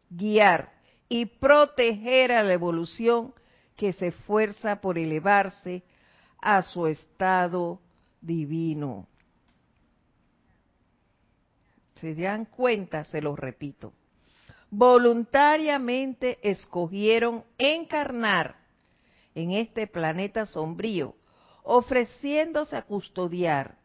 guiar 0.09 0.71
y 1.09 1.25
proteger 1.25 2.31
a 2.31 2.41
la 2.41 2.53
evolución 2.53 3.33
que 3.75 3.91
se 3.91 4.07
esfuerza 4.07 4.79
por 4.79 4.97
elevarse 4.97 5.83
a 6.41 6.61
su 6.61 6.87
estado 6.87 7.81
divino. 8.21 9.05
¿Se 11.99 12.15
dan 12.15 12.45
cuenta? 12.45 13.03
Se 13.03 13.21
los 13.21 13.37
repito 13.37 13.91
voluntariamente 14.69 16.39
escogieron 16.41 17.43
encarnar 17.57 18.57
en 19.33 19.51
este 19.51 19.87
planeta 19.87 20.45
sombrío, 20.45 21.15
ofreciéndose 21.63 22.75
a 22.75 22.83
custodiar, 22.83 23.77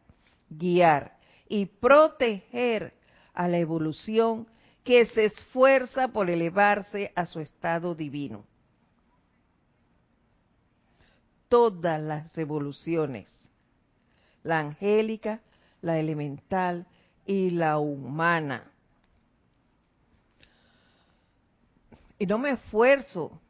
guiar 0.48 1.18
y 1.48 1.66
proteger 1.66 2.94
a 3.34 3.48
la 3.48 3.58
evolución 3.58 4.46
que 4.84 5.06
se 5.06 5.26
esfuerza 5.26 6.08
por 6.08 6.30
elevarse 6.30 7.12
a 7.14 7.26
su 7.26 7.40
estado 7.40 7.94
divino. 7.94 8.44
Todas 11.48 12.00
las 12.00 12.36
evoluciones, 12.38 13.28
la 14.42 14.60
angélica, 14.60 15.40
la 15.82 15.98
elemental 15.98 16.86
y 17.26 17.50
la 17.50 17.78
humana, 17.78 18.69
y 22.20 22.26
no 22.26 22.38
me 22.38 22.50
esfuerzo 22.50 23.40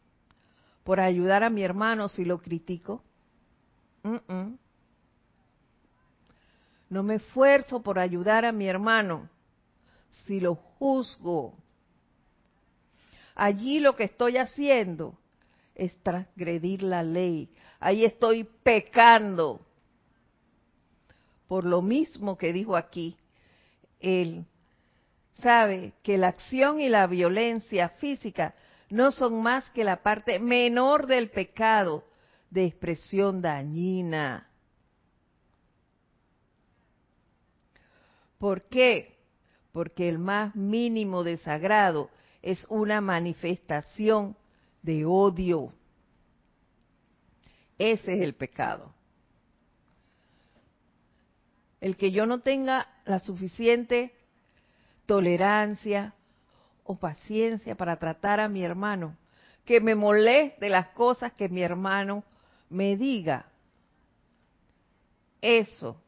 por 0.84 1.00
ayudar 1.00 1.42
a 1.42 1.50
mi 1.50 1.64
hermano 1.64 2.08
si 2.08 2.24
lo 2.24 2.40
critico. 2.40 3.02
No 6.88 7.02
me 7.02 7.16
esfuerzo 7.16 7.82
por 7.82 7.98
ayudar 7.98 8.44
a 8.44 8.52
mi 8.52 8.68
hermano 8.68 9.28
si 10.24 10.38
lo 10.38 10.54
juzgo. 10.54 11.56
Allí 13.34 13.80
lo 13.80 13.96
que 13.96 14.04
estoy 14.04 14.36
haciendo 14.36 15.18
es 15.74 16.00
transgredir 16.04 16.84
la 16.84 17.02
ley. 17.02 17.52
Ahí 17.80 18.04
estoy 18.04 18.44
pecando. 18.44 19.66
Por 21.48 21.64
lo 21.64 21.82
mismo 21.82 22.38
que 22.38 22.52
dijo 22.52 22.76
aquí, 22.76 23.16
él 23.98 24.46
sabe 25.41 25.93
que 26.03 26.18
la 26.18 26.28
acción 26.28 26.80
y 26.80 26.88
la 26.88 27.07
violencia 27.07 27.88
física 27.91 28.55
no 28.88 29.12
son 29.12 29.43
más 29.43 29.70
que 29.70 29.84
la 29.84 30.03
parte 30.03 30.38
menor 30.38 31.07
del 31.07 31.30
pecado 31.30 32.05
de 32.51 32.64
expresión 32.64 33.41
dañina. 33.41 34.49
¿Por 38.38 38.62
qué? 38.68 39.18
Porque 39.72 40.09
el 40.09 40.18
más 40.18 40.57
mínimo 40.57 41.22
desagrado 41.22 42.11
es 42.43 42.66
una 42.68 43.01
manifestación 43.01 44.36
de 44.82 45.05
odio. 45.05 45.72
Ese 47.78 48.14
es 48.14 48.20
el 48.22 48.34
pecado. 48.34 48.95
El 51.80 51.97
que 51.97 52.11
yo 52.11 52.26
no 52.26 52.41
tenga 52.41 52.88
la 53.05 53.20
suficiente 53.20 54.14
tolerancia 55.11 56.14
o 56.84 56.94
paciencia 56.94 57.74
para 57.74 57.96
tratar 57.96 58.38
a 58.38 58.48
mi 58.48 58.62
hermano, 58.62 59.16
que 59.64 59.80
me 59.80 59.96
moleste 59.96 60.68
las 60.68 60.90
cosas 60.90 61.32
que 61.32 61.48
mi 61.48 61.62
hermano 61.62 62.22
me 62.68 62.96
diga. 62.96 63.46
Eso 65.42 66.00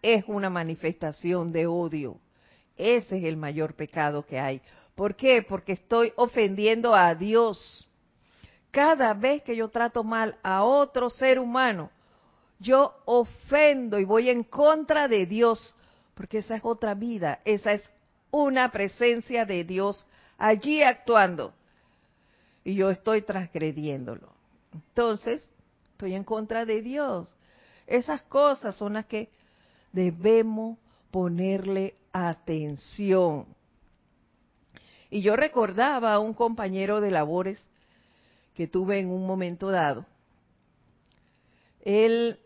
es 0.00 0.22
una 0.28 0.50
manifestación 0.50 1.50
de 1.50 1.66
odio. 1.66 2.20
Ese 2.76 3.18
es 3.18 3.24
el 3.24 3.36
mayor 3.36 3.74
pecado 3.74 4.24
que 4.24 4.38
hay. 4.38 4.62
¿Por 4.94 5.16
qué? 5.16 5.42
Porque 5.42 5.72
estoy 5.72 6.12
ofendiendo 6.14 6.94
a 6.94 7.16
Dios. 7.16 7.88
Cada 8.70 9.14
vez 9.14 9.42
que 9.42 9.56
yo 9.56 9.68
trato 9.68 10.04
mal 10.04 10.38
a 10.44 10.62
otro 10.62 11.10
ser 11.10 11.40
humano, 11.40 11.90
yo 12.60 12.94
ofendo 13.04 13.98
y 13.98 14.04
voy 14.04 14.30
en 14.30 14.44
contra 14.44 15.08
de 15.08 15.26
Dios, 15.26 15.74
porque 16.14 16.38
esa 16.38 16.54
es 16.54 16.62
otra 16.64 16.94
vida, 16.94 17.40
esa 17.44 17.72
es 17.72 17.97
una 18.30 18.70
presencia 18.70 19.44
de 19.44 19.64
Dios 19.64 20.06
allí 20.36 20.82
actuando. 20.82 21.54
Y 22.64 22.74
yo 22.74 22.90
estoy 22.90 23.22
transgrediéndolo. 23.22 24.32
Entonces, 24.72 25.50
estoy 25.92 26.14
en 26.14 26.24
contra 26.24 26.64
de 26.64 26.82
Dios. 26.82 27.34
Esas 27.86 28.22
cosas 28.22 28.76
son 28.76 28.94
las 28.94 29.06
que 29.06 29.30
debemos 29.92 30.78
ponerle 31.10 31.94
atención. 32.12 33.46
Y 35.10 35.22
yo 35.22 35.36
recordaba 35.36 36.12
a 36.12 36.18
un 36.18 36.34
compañero 36.34 37.00
de 37.00 37.10
labores 37.10 37.68
que 38.54 38.66
tuve 38.66 38.98
en 38.98 39.08
un 39.08 39.26
momento 39.26 39.70
dado. 39.70 40.04
Él 41.80 42.38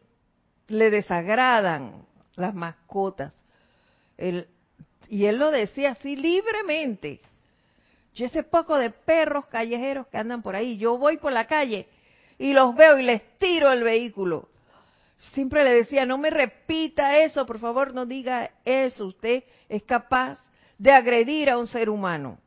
le 0.69 0.91
desagradan 0.91 2.07
las 2.37 2.55
mascotas. 2.55 3.35
Y 5.13 5.27
él 5.27 5.37
lo 5.37 5.51
decía 5.51 5.91
así 5.91 6.17
libremente. 6.17 7.21
Yo 8.15 8.25
ese 8.25 8.45
poco 8.45 8.79
de 8.79 8.89
perros 8.89 9.45
callejeros 9.45 10.07
que 10.07 10.17
andan 10.17 10.41
por 10.41 10.57
ahí, 10.57 10.79
yo 10.79 10.97
voy 10.97 11.19
por 11.19 11.33
la 11.33 11.47
calle 11.47 11.87
y 12.39 12.55
los 12.55 12.75
veo 12.75 12.99
y 12.99 13.03
les 13.03 13.39
tiro 13.39 13.71
el 13.71 13.83
vehículo. 13.83 14.49
Siempre 15.19 15.65
le 15.65 15.75
decía, 15.75 16.07
no 16.07 16.17
me 16.17 16.31
repita 16.31 17.19
eso, 17.19 17.45
por 17.45 17.59
favor, 17.59 17.93
no 17.93 18.07
diga 18.07 18.53
eso. 18.65 19.05
Usted 19.05 19.45
es 19.69 19.83
capaz 19.83 20.39
de 20.79 20.93
agredir 20.93 21.51
a 21.51 21.59
un 21.59 21.67
ser 21.67 21.91
humano. 21.91 22.39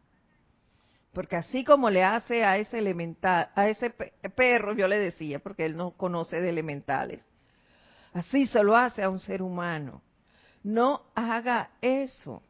Porque 1.14 1.36
así 1.36 1.64
como 1.64 1.92
le 1.92 2.04
hace 2.04 2.44
a 2.44 2.58
ese 2.58 2.80
elemental, 2.80 3.52
a 3.54 3.70
ese 3.70 3.92
perro, 3.92 4.74
yo 4.74 4.88
le 4.88 4.98
decía, 4.98 5.38
porque 5.38 5.66
él 5.66 5.78
no 5.78 5.92
conoce 5.92 6.42
de 6.42 6.50
elementales. 6.50 7.24
Así 8.12 8.48
se 8.48 8.64
lo 8.64 8.76
hace 8.76 9.04
a 9.04 9.10
un 9.12 9.20
ser 9.20 9.44
humano. 9.44 10.02
No 10.64 11.04
haga 11.14 11.70
eso. 11.80 12.42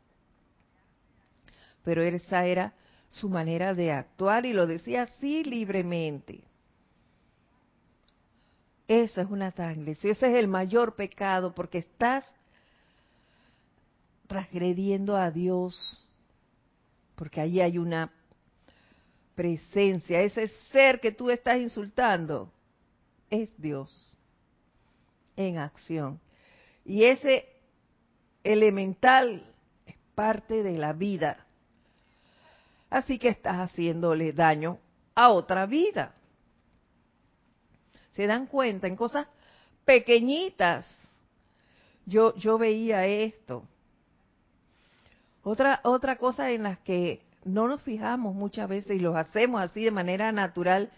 Pero 1.86 2.02
esa 2.02 2.46
era 2.46 2.74
su 3.08 3.30
manera 3.30 3.74
de 3.74 3.94
actuar 3.94 4.46
y 4.46 4.52
lo 4.52 4.68
decía 4.68 5.04
así 5.04 5.46
libremente. 5.46 6.44
Eso 8.88 9.22
es 9.22 9.30
una 9.30 9.52
transgresión, 9.52 10.12
ese 10.12 10.30
es 10.30 10.36
el 10.36 10.48
mayor 10.48 10.96
pecado 10.96 11.56
porque 11.56 11.78
estás 11.78 12.36
transgrediendo 14.28 15.16
a 15.16 15.32
Dios, 15.32 16.10
porque 17.16 17.42
ahí 17.42 17.62
hay 17.62 17.78
una 17.78 18.12
presencia, 19.34 20.22
ese 20.22 20.48
ser 20.72 21.00
que 21.00 21.12
tú 21.12 21.30
estás 21.30 21.60
insultando 21.60 22.52
es 23.30 23.50
Dios 23.60 24.18
en 25.36 25.58
acción. 25.58 26.20
Y 26.84 27.04
ese 27.04 27.46
elemental 28.44 29.52
es 29.86 29.96
parte 30.14 30.64
de 30.64 30.78
la 30.78 30.94
vida. 30.94 31.45
Así 32.90 33.20
que 33.20 33.30
estás 33.30 33.58
haciéndole 33.58 34.34
daño 34.34 34.80
a 35.14 35.30
otra 35.30 35.66
vida 35.66 36.16
se 38.16 38.28
dan 38.28 38.48
cuenta 38.48 38.88
en 38.88 38.96
cosas 38.96 39.28
pequeñitas. 39.84 40.90
Yo, 42.06 42.34
yo 42.36 42.58
veía 42.58 43.06
esto. 43.06 43.64
Otra, 45.44 45.82
otra 45.84 46.16
cosa 46.18 46.52
en 46.52 46.64
las 46.64 46.80
que 46.80 47.22
no 47.44 47.68
nos 47.68 47.82
fijamos 47.82 48.34
muchas 48.34 48.68
veces 48.70 48.96
y 48.96 49.00
los 49.00 49.16
hacemos 49.16 49.62
así 49.62 49.84
de 49.84 49.92
manera 49.92 50.32
natural 50.32 50.92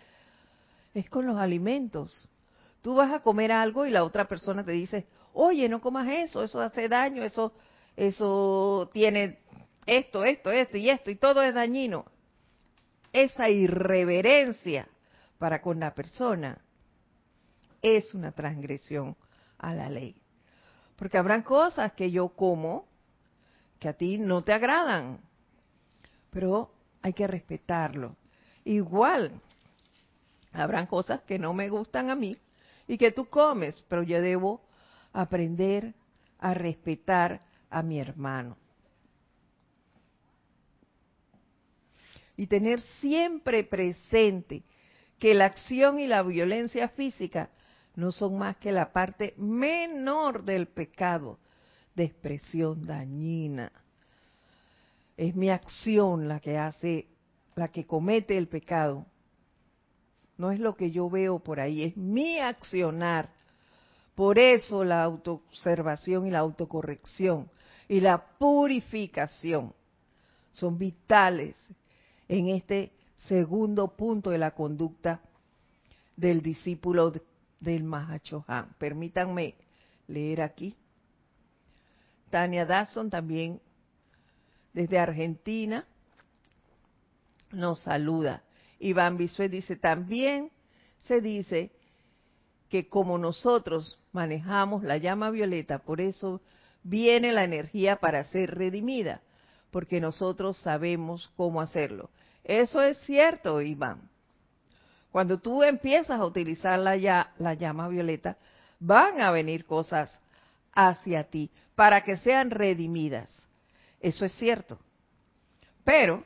es 0.93 1.09
con 1.09 1.25
los 1.25 1.37
alimentos. 1.37 2.29
Tú 2.81 2.95
vas 2.95 3.11
a 3.11 3.19
comer 3.19 3.51
algo 3.51 3.85
y 3.85 3.89
la 3.89 4.03
otra 4.03 4.27
persona 4.27 4.63
te 4.63 4.71
dice, 4.71 5.05
oye, 5.33 5.67
no 5.67 5.81
comas 5.81 6.07
eso, 6.07 6.43
eso 6.43 6.61
hace 6.61 6.87
daño, 6.87 7.23
eso, 7.23 7.51
eso 7.95 8.89
tiene 8.93 9.39
esto, 9.87 10.23
esto, 10.25 10.51
esto 10.51 10.77
y 10.77 10.89
esto, 10.89 11.09
y 11.09 11.15
todo 11.15 11.41
es 11.41 11.53
dañino. 11.53 12.05
Esa 13.13 13.49
irreverencia 13.49 14.87
para 15.39 15.61
con 15.61 15.79
la 15.79 15.93
persona 15.95 16.59
es 17.81 18.13
una 18.13 18.33
transgresión 18.33 19.15
a 19.57 19.73
la 19.73 19.89
ley. 19.89 20.21
Porque 20.97 21.17
habrán 21.17 21.41
cosas 21.41 21.93
que 21.93 22.11
yo 22.11 22.29
como 22.29 22.85
que 23.79 23.87
a 23.87 23.93
ti 23.93 24.17
no 24.17 24.43
te 24.43 24.51
agradan, 24.51 25.19
pero 26.31 26.71
hay 27.01 27.13
que 27.13 27.27
respetarlo. 27.27 28.15
Igual, 28.65 29.39
habrán 30.51 30.87
cosas 30.87 31.21
que 31.21 31.39
no 31.39 31.53
me 31.53 31.69
gustan 31.69 32.09
a 32.09 32.15
mí 32.15 32.37
y 32.87 32.97
que 32.97 33.11
tú 33.11 33.27
comes, 33.29 33.83
pero 33.87 34.03
yo 34.03 34.21
debo 34.21 34.61
aprender 35.13 35.93
a 36.39 36.53
respetar 36.53 37.41
a 37.69 37.81
mi 37.81 37.99
hermano. 37.99 38.57
Y 42.37 42.47
tener 42.47 42.79
siempre 43.01 43.65
presente 43.65 44.63
que 45.19 45.33
la 45.33 45.45
acción 45.45 45.99
y 45.99 46.07
la 46.07 46.23
violencia 46.23 46.87
física 46.89 47.49
no 47.95 48.11
son 48.11 48.37
más 48.37 48.57
que 48.57 48.71
la 48.71 48.93
parte 48.93 49.33
menor 49.37 50.43
del 50.45 50.67
pecado 50.67 51.39
de 51.95 52.03
expresión 52.03 52.85
dañina. 52.85 53.71
Es 55.17 55.35
mi 55.35 55.49
acción 55.49 56.27
la 56.27 56.39
que 56.39 56.59
hace, 56.59 57.07
la 57.55 57.69
que 57.69 57.87
comete 57.87 58.37
el 58.37 58.47
pecado. 58.47 59.07
No 60.37 60.51
es 60.51 60.59
lo 60.59 60.75
que 60.75 60.91
yo 60.91 61.09
veo 61.09 61.39
por 61.39 61.59
ahí, 61.59 61.81
es 61.81 61.97
mi 61.97 62.37
accionar. 62.37 63.31
Por 64.13 64.37
eso 64.37 64.83
la 64.83 65.01
autoobservación 65.01 66.27
y 66.27 66.31
la 66.31 66.39
autocorrección 66.39 67.49
y 67.87 67.99
la 67.99 68.23
purificación 68.37 69.73
son 70.51 70.77
vitales 70.77 71.55
en 72.27 72.49
este 72.49 72.91
segundo 73.15 73.95
punto 73.95 74.29
de 74.29 74.37
la 74.37 74.51
conducta 74.51 75.21
del 76.15 76.41
discípulo 76.41 77.13
del 77.59 77.83
Mahachohan. 77.83 78.75
Permítanme 78.77 79.55
leer 80.07 80.41
aquí. 80.41 80.75
Tania 82.29 82.65
Dasson 82.65 83.09
también 83.09 83.61
desde 84.73 84.99
Argentina 84.99 85.85
nos 87.51 87.81
saluda. 87.81 88.43
Iván 88.79 89.17
Bisuet 89.17 89.49
dice, 89.49 89.75
también 89.75 90.51
se 90.99 91.21
dice 91.21 91.71
que 92.69 92.89
como 92.89 93.17
nosotros 93.17 93.99
manejamos 94.11 94.83
la 94.83 94.97
llama 94.97 95.31
violeta, 95.31 95.79
por 95.79 96.01
eso 96.01 96.41
viene 96.83 97.31
la 97.31 97.43
energía 97.43 97.97
para 97.97 98.23
ser 98.25 98.55
redimida, 98.55 99.21
porque 99.71 100.01
nosotros 100.01 100.57
sabemos 100.57 101.31
cómo 101.35 101.61
hacerlo. 101.61 102.09
Eso 102.47 102.81
es 102.81 102.97
cierto, 102.99 103.61
Iván. 103.61 104.09
Cuando 105.11 105.37
tú 105.37 105.63
empiezas 105.63 106.17
a 106.17 106.25
utilizar 106.25 106.79
la, 106.79 107.33
la 107.37 107.53
llama 107.55 107.89
violeta, 107.89 108.37
van 108.79 109.19
a 109.19 109.31
venir 109.31 109.65
cosas 109.65 110.21
hacia 110.71 111.25
ti 111.25 111.51
para 111.75 112.05
que 112.05 112.15
sean 112.15 112.49
redimidas. 112.49 113.29
Eso 113.99 114.23
es 114.23 114.31
cierto. 114.33 114.79
Pero, 115.83 116.23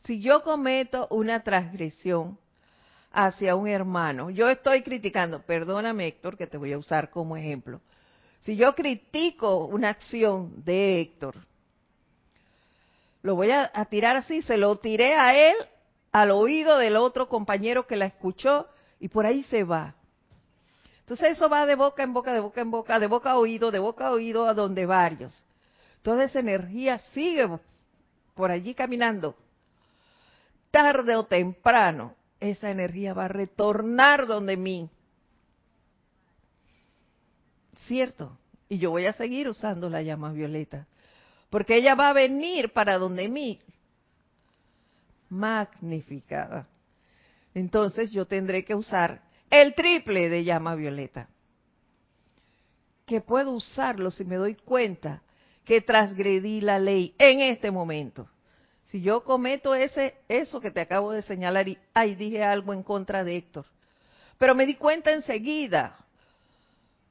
si 0.00 0.20
yo 0.20 0.42
cometo 0.42 1.08
una 1.10 1.42
transgresión 1.42 2.38
hacia 3.12 3.56
un 3.56 3.68
hermano, 3.68 4.28
yo 4.28 4.50
estoy 4.50 4.82
criticando, 4.82 5.40
perdóname 5.40 6.06
Héctor 6.06 6.36
que 6.36 6.46
te 6.46 6.58
voy 6.58 6.74
a 6.74 6.78
usar 6.78 7.08
como 7.08 7.34
ejemplo, 7.34 7.80
si 8.40 8.56
yo 8.56 8.74
critico 8.74 9.64
una 9.64 9.88
acción 9.88 10.62
de 10.64 11.00
Héctor, 11.00 11.36
lo 13.22 13.36
voy 13.36 13.50
a, 13.50 13.70
tirar 13.86 14.16
así, 14.16 14.42
se 14.42 14.56
lo 14.56 14.76
tiré 14.76 15.14
a 15.14 15.50
él 15.50 15.56
al 16.10 16.30
oído 16.32 16.76
del 16.78 16.96
otro 16.96 17.28
compañero 17.28 17.86
que 17.86 17.96
la 17.96 18.06
escuchó 18.06 18.68
y 18.98 19.08
por 19.08 19.26
ahí 19.26 19.44
se 19.44 19.64
va. 19.64 19.94
Entonces 21.00 21.36
eso 21.36 21.48
va 21.48 21.64
de 21.66 21.74
boca 21.74 22.02
en 22.02 22.12
boca, 22.12 22.32
de 22.32 22.40
boca 22.40 22.60
en 22.60 22.70
boca, 22.70 22.98
de 22.98 23.06
boca 23.06 23.30
a 23.32 23.38
oído, 23.38 23.70
de 23.70 23.78
boca 23.78 24.08
a 24.08 24.12
oído, 24.12 24.46
a 24.46 24.54
donde 24.54 24.86
varios. 24.86 25.44
Toda 26.02 26.24
esa 26.24 26.40
energía 26.40 26.98
sigue 26.98 27.48
por 28.34 28.50
allí 28.50 28.74
caminando. 28.74 29.36
Tarde 30.70 31.16
o 31.16 31.24
temprano, 31.24 32.14
esa 32.40 32.70
energía 32.70 33.14
va 33.14 33.26
a 33.26 33.28
retornar 33.28 34.26
donde 34.26 34.56
mí. 34.56 34.90
¿Cierto? 37.76 38.36
Y 38.68 38.78
yo 38.78 38.90
voy 38.90 39.06
a 39.06 39.12
seguir 39.12 39.48
usando 39.48 39.88
la 39.88 40.02
llama 40.02 40.32
violeta. 40.32 40.86
Porque 41.52 41.76
ella 41.76 41.94
va 41.94 42.08
a 42.08 42.14
venir 42.14 42.72
para 42.72 42.96
donde 42.96 43.28
mí 43.28 43.60
magnificada. 45.28 46.66
Entonces 47.52 48.10
yo 48.10 48.24
tendré 48.24 48.64
que 48.64 48.74
usar 48.74 49.20
el 49.50 49.74
triple 49.74 50.30
de 50.30 50.44
llama 50.44 50.74
violeta. 50.76 51.28
Que 53.04 53.20
puedo 53.20 53.50
usarlo 53.50 54.10
si 54.10 54.24
me 54.24 54.36
doy 54.36 54.54
cuenta 54.54 55.20
que 55.66 55.82
transgredí 55.82 56.62
la 56.62 56.78
ley 56.78 57.14
en 57.18 57.40
este 57.40 57.70
momento. 57.70 58.30
Si 58.86 59.02
yo 59.02 59.22
cometo 59.22 59.74
ese, 59.74 60.14
eso 60.28 60.58
que 60.58 60.70
te 60.70 60.80
acabo 60.80 61.12
de 61.12 61.20
señalar 61.20 61.68
y 61.68 61.78
ay, 61.92 62.14
dije 62.14 62.42
algo 62.42 62.72
en 62.72 62.82
contra 62.82 63.24
de 63.24 63.36
Héctor, 63.36 63.66
pero 64.38 64.54
me 64.54 64.64
di 64.64 64.76
cuenta 64.76 65.12
enseguida, 65.12 65.98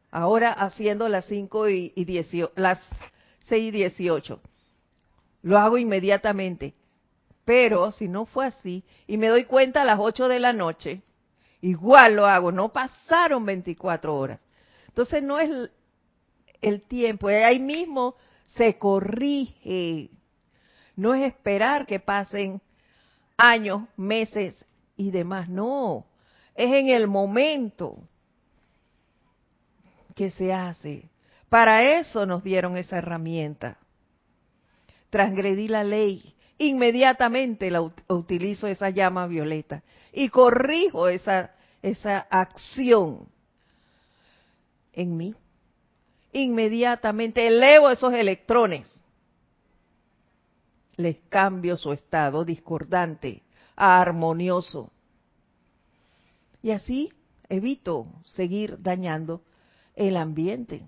ahora 0.09 0.51
haciendo 0.51 1.07
las 1.07 1.25
5 1.25 1.69
y, 1.69 1.93
y 1.95 2.25
las 2.55 2.83
6 3.41 3.63
y 3.63 3.71
18, 3.71 4.39
lo 5.43 5.57
hago 5.57 5.77
inmediatamente. 5.77 6.73
Pero 7.45 7.91
si 7.91 8.07
no 8.07 8.25
fue 8.25 8.45
así 8.45 8.83
y 9.07 9.17
me 9.17 9.27
doy 9.27 9.45
cuenta 9.45 9.81
a 9.81 9.85
las 9.85 9.99
8 9.99 10.27
de 10.27 10.39
la 10.39 10.53
noche, 10.53 11.01
igual 11.61 12.15
lo 12.15 12.25
hago, 12.25 12.51
no 12.51 12.71
pasaron 12.71 13.45
24 13.45 14.15
horas. 14.15 14.39
Entonces 14.87 15.23
no 15.23 15.39
es 15.39 15.71
el 16.61 16.81
tiempo, 16.83 17.27
ahí 17.27 17.59
mismo 17.59 18.15
se 18.45 18.77
corrige. 18.77 20.09
No 20.95 21.15
es 21.15 21.27
esperar 21.27 21.87
que 21.87 21.99
pasen 21.99 22.61
años, 23.37 23.87
meses 23.97 24.65
y 24.95 25.11
demás, 25.11 25.49
no. 25.49 26.05
Es 26.53 26.71
en 26.71 26.89
el 26.89 27.07
momento 27.07 27.97
que 30.15 30.29
se 30.29 30.53
hace. 30.53 31.09
Para 31.51 31.99
eso 31.99 32.25
nos 32.25 32.45
dieron 32.45 32.77
esa 32.77 32.99
herramienta. 32.99 33.77
Transgredí 35.09 35.67
la 35.67 35.83
ley, 35.83 36.33
inmediatamente 36.57 37.69
utilizo 38.07 38.67
esa 38.67 38.89
llama 38.89 39.27
violeta 39.27 39.83
y 40.13 40.29
corrijo 40.29 41.09
esa, 41.09 41.53
esa 41.81 42.19
acción 42.29 43.27
en 44.93 45.17
mí. 45.17 45.35
Inmediatamente 46.31 47.45
elevo 47.45 47.89
esos 47.89 48.13
electrones. 48.13 49.03
Les 50.95 51.19
cambio 51.27 51.75
su 51.75 51.91
estado 51.91 52.45
discordante 52.45 53.43
a 53.75 53.99
armonioso. 53.99 54.89
Y 56.63 56.71
así 56.71 57.11
evito 57.49 58.07
seguir 58.23 58.81
dañando 58.81 59.41
el 59.97 60.15
ambiente. 60.15 60.87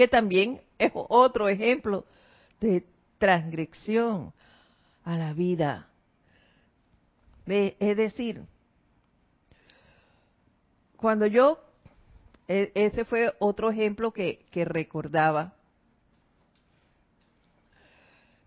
Que 0.00 0.08
también 0.08 0.62
es 0.78 0.92
otro 0.94 1.50
ejemplo 1.50 2.06
de 2.58 2.86
transgresión 3.18 4.32
a 5.04 5.18
la 5.18 5.34
vida. 5.34 5.90
es 7.44 7.96
decir, 7.98 8.46
cuando 10.96 11.26
yo, 11.26 11.62
e, 12.48 12.72
ese 12.74 13.04
fue 13.04 13.34
otro 13.40 13.68
ejemplo 13.68 14.10
que, 14.10 14.46
que 14.50 14.64
recordaba, 14.64 15.52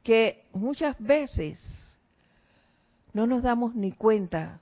que 0.01 0.47
muchas 0.53 0.95
veces 0.97 1.63
no 3.13 3.27
nos 3.27 3.43
damos 3.43 3.75
ni 3.75 3.91
cuenta 3.91 4.59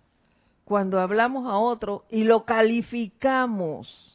cuando 0.66 1.00
hablamos 1.00 1.50
a 1.50 1.58
otro 1.58 2.04
y 2.10 2.26
lo 2.26 2.44
calificamos, 2.44 4.11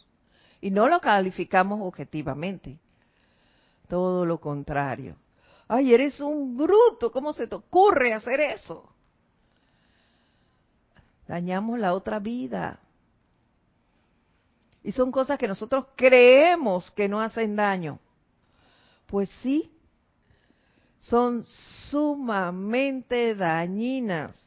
y 0.66 0.70
no 0.70 0.88
lo 0.88 1.00
calificamos 1.00 1.80
objetivamente, 1.82 2.78
todo 3.88 4.24
lo 4.24 4.38
contrario 4.40 5.16
ay, 5.68 5.92
eres 5.92 6.20
un 6.20 6.56
bruto, 6.56 7.10
¿cómo 7.10 7.32
se 7.32 7.46
te 7.46 7.54
ocurre 7.54 8.12
hacer 8.12 8.40
eso? 8.40 8.88
Dañamos 11.26 11.78
la 11.78 11.94
otra 11.94 12.18
vida. 12.18 12.78
Y 14.82 14.92
son 14.92 15.10
cosas 15.10 15.38
que 15.38 15.48
nosotros 15.48 15.86
creemos 15.96 16.90
que 16.92 17.08
no 17.08 17.20
hacen 17.20 17.56
daño. 17.56 17.98
Pues 19.06 19.28
sí, 19.42 19.72
son 21.00 21.44
sumamente 21.90 23.34
dañinas. 23.34 24.40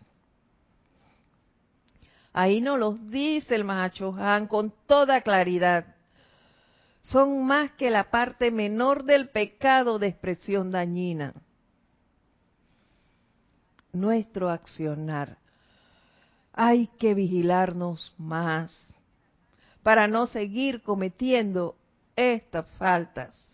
Ahí 2.32 2.62
nos 2.62 2.80
los 2.80 3.10
dice 3.10 3.56
el 3.56 3.70
Han 3.70 4.48
con 4.48 4.72
toda 4.88 5.22
claridad 5.22 5.96
son 7.02 7.46
más 7.46 7.72
que 7.72 7.90
la 7.90 8.10
parte 8.10 8.52
menor 8.52 9.04
del 9.04 9.30
pecado 9.30 10.00
de 10.00 10.08
expresión 10.08 10.72
dañina. 10.72 11.34
Nuestro 13.94 14.50
accionar. 14.50 15.38
Hay 16.54 16.88
que 17.00 17.14
vigilarnos 17.14 18.14
más 18.18 18.86
para 19.82 20.08
no 20.08 20.28
seguir 20.28 20.82
cometiendo 20.82 21.76
estas 22.16 22.68
faltas. 22.78 23.48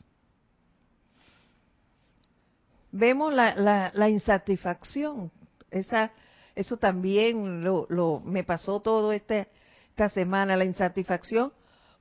Vemos 2.91 3.33
la, 3.33 4.09
insatisfacción. 4.09 5.31
Esa, 5.69 6.11
eso 6.55 6.77
también 6.77 7.63
lo, 7.63 7.85
lo, 7.89 8.21
me 8.21 8.43
pasó 8.43 8.79
todo 8.79 9.11
este, 9.11 9.47
esta 9.89 10.09
semana, 10.09 10.57
la 10.57 10.65
insatisfacción 10.65 11.53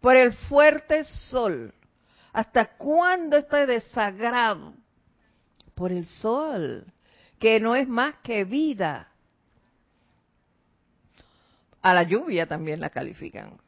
por 0.04 0.16
el 0.16 0.34
fuerte 0.34 1.02
sol. 1.02 1.72
¿Hasta 2.30 2.76
cuándo 2.76 3.38
este 3.38 3.64
desagrado? 3.64 4.74
Por 5.74 5.92
el 5.92 6.06
sol, 6.06 6.84
que 7.38 7.58
no 7.58 7.74
es 7.74 7.88
más 7.88 8.16
que 8.16 8.44
vida. 8.44 9.08
A 11.80 11.94
la 11.94 12.02
lluvia 12.02 12.46
también 12.46 12.80
la 12.80 12.90
califican. 12.90 13.58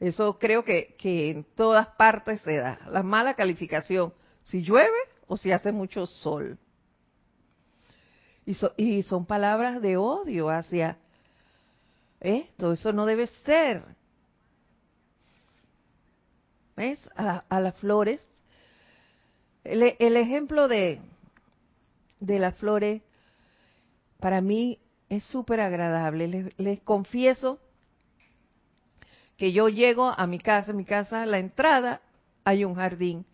Eso 0.00 0.38
creo 0.38 0.64
que, 0.64 0.96
que 0.98 1.28
en 1.28 1.44
todas 1.54 1.86
partes 1.98 2.40
se 2.40 2.56
da. 2.56 2.80
La 2.90 3.02
mala 3.02 3.34
calificación, 3.34 4.14
si 4.42 4.62
llueve 4.62 4.88
o 5.26 5.36
si 5.36 5.52
hace 5.52 5.70
mucho 5.70 6.06
sol. 6.06 6.58
Y, 8.46 8.56
y 8.78 9.02
son 9.02 9.26
palabras 9.26 9.82
de 9.82 9.98
odio 9.98 10.48
hacia 10.48 10.96
esto, 12.20 12.72
eso 12.72 12.94
no 12.94 13.04
debe 13.04 13.26
ser. 13.26 13.84
¿Ves? 16.76 16.98
A, 17.16 17.60
las 17.60 17.74
flores. 17.76 18.20
El, 19.64 20.16
ejemplo 20.16 20.68
de, 20.68 21.00
de 22.20 22.38
las 22.38 22.56
flores 22.56 23.02
para 24.20 24.40
mí 24.40 24.78
es 25.08 25.24
súper 25.24 25.60
agradable. 25.60 26.28
Les, 26.28 26.58
les, 26.58 26.80
confieso 26.80 27.58
que 29.36 29.52
yo 29.52 29.68
llego 29.68 30.06
a 30.06 30.26
mi 30.26 30.38
casa, 30.38 30.72
mi 30.72 30.84
casa, 30.84 31.22
a 31.22 31.26
la 31.26 31.38
entrada 31.38 32.00
hay 32.44 32.64
un 32.64 32.74
jardín 32.74 33.24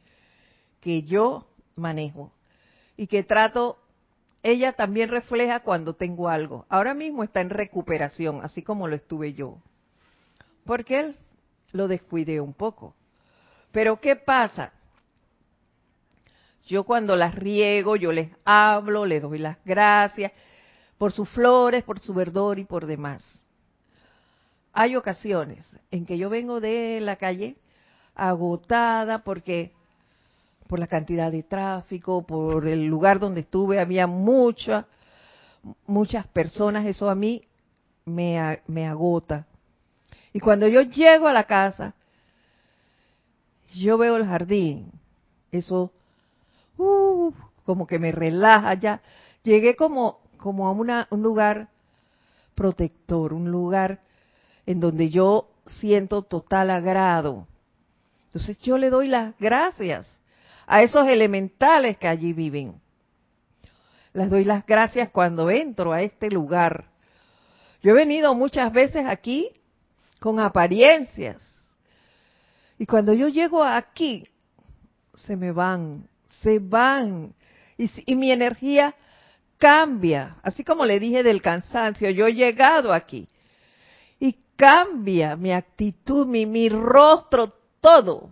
que 0.80 1.02
yo 1.02 1.46
manejo 1.76 2.32
y 2.96 3.06
que 3.06 3.22
trato, 3.22 3.78
ella 4.42 4.72
también 4.72 5.08
refleja 5.08 5.60
cuando 5.60 5.94
tengo 5.94 6.28
algo. 6.28 6.66
Ahora 6.68 6.94
mismo 6.94 7.24
está 7.24 7.40
en 7.40 7.50
recuperación, 7.50 8.40
así 8.42 8.62
como 8.62 8.88
lo 8.88 8.96
estuve 8.96 9.32
yo, 9.32 9.58
porque 10.64 11.00
él 11.00 11.16
lo 11.72 11.88
descuidé 11.88 12.40
un 12.40 12.54
poco. 12.54 12.94
Pero 13.72 14.00
¿qué 14.00 14.16
pasa? 14.16 14.72
Yo 16.66 16.84
cuando 16.84 17.16
las 17.16 17.34
riego, 17.34 17.96
yo 17.96 18.12
les 18.12 18.30
hablo, 18.44 19.04
les 19.06 19.22
doy 19.22 19.38
las 19.38 19.56
gracias 19.64 20.32
por 20.98 21.12
sus 21.12 21.28
flores, 21.30 21.82
por 21.82 21.98
su 21.98 22.14
verdor 22.14 22.58
y 22.58 22.64
por 22.64 22.86
demás. 22.86 23.44
Hay 24.72 24.96
ocasiones 24.96 25.66
en 25.90 26.06
que 26.06 26.18
yo 26.18 26.30
vengo 26.30 26.60
de 26.60 27.00
la 27.00 27.16
calle 27.16 27.56
agotada 28.14 29.24
porque 29.24 29.72
por 30.68 30.78
la 30.78 30.86
cantidad 30.86 31.32
de 31.32 31.42
tráfico, 31.42 32.24
por 32.24 32.68
el 32.68 32.86
lugar 32.86 33.18
donde 33.18 33.40
estuve, 33.40 33.80
había 33.80 34.06
muchas 34.06 34.84
muchas 35.86 36.26
personas, 36.26 36.86
eso 36.86 37.10
a 37.10 37.14
mí 37.14 37.42
me, 38.04 38.60
me 38.66 38.86
agota. 38.86 39.46
Y 40.32 40.40
cuando 40.40 40.68
yo 40.68 40.82
llego 40.82 41.26
a 41.26 41.32
la 41.32 41.44
casa, 41.44 41.94
yo 43.74 43.98
veo 43.98 44.16
el 44.16 44.26
jardín, 44.26 44.90
eso, 45.52 45.92
uh, 46.76 47.32
como 47.64 47.86
que 47.86 47.98
me 47.98 48.12
relaja 48.12 48.74
ya. 48.74 49.00
Llegué 49.42 49.76
como, 49.76 50.20
como 50.36 50.68
a 50.68 50.72
una, 50.72 51.06
un 51.10 51.22
lugar 51.22 51.68
protector, 52.54 53.32
un 53.32 53.50
lugar 53.50 54.00
en 54.66 54.80
donde 54.80 55.08
yo 55.10 55.48
siento 55.66 56.22
total 56.22 56.70
agrado. 56.70 57.46
Entonces 58.26 58.58
yo 58.58 58.78
le 58.78 58.90
doy 58.90 59.08
las 59.08 59.36
gracias 59.38 60.20
a 60.66 60.82
esos 60.82 61.08
elementales 61.08 61.98
que 61.98 62.06
allí 62.06 62.32
viven. 62.32 62.80
Les 64.12 64.28
doy 64.28 64.44
las 64.44 64.66
gracias 64.66 65.10
cuando 65.10 65.50
entro 65.50 65.92
a 65.92 66.02
este 66.02 66.30
lugar. 66.30 66.86
Yo 67.82 67.92
he 67.92 67.94
venido 67.94 68.34
muchas 68.34 68.72
veces 68.72 69.06
aquí 69.06 69.50
con 70.18 70.38
apariencias, 70.38 71.42
y 72.80 72.86
cuando 72.86 73.12
yo 73.12 73.28
llego 73.28 73.62
aquí, 73.62 74.26
se 75.14 75.36
me 75.36 75.52
van, 75.52 76.08
se 76.26 76.58
van. 76.60 77.34
Y, 77.76 78.16
mi 78.16 78.32
energía 78.32 78.94
cambia, 79.58 80.38
así 80.42 80.64
como 80.64 80.86
le 80.86 80.98
dije 80.98 81.22
del 81.22 81.42
cansancio, 81.42 82.08
yo 82.08 82.26
he 82.26 82.32
llegado 82.32 82.94
aquí 82.94 83.28
y 84.18 84.34
cambia 84.56 85.36
mi 85.36 85.52
actitud, 85.52 86.26
mi, 86.26 86.46
mi 86.46 86.70
rostro, 86.70 87.52
todo, 87.82 88.30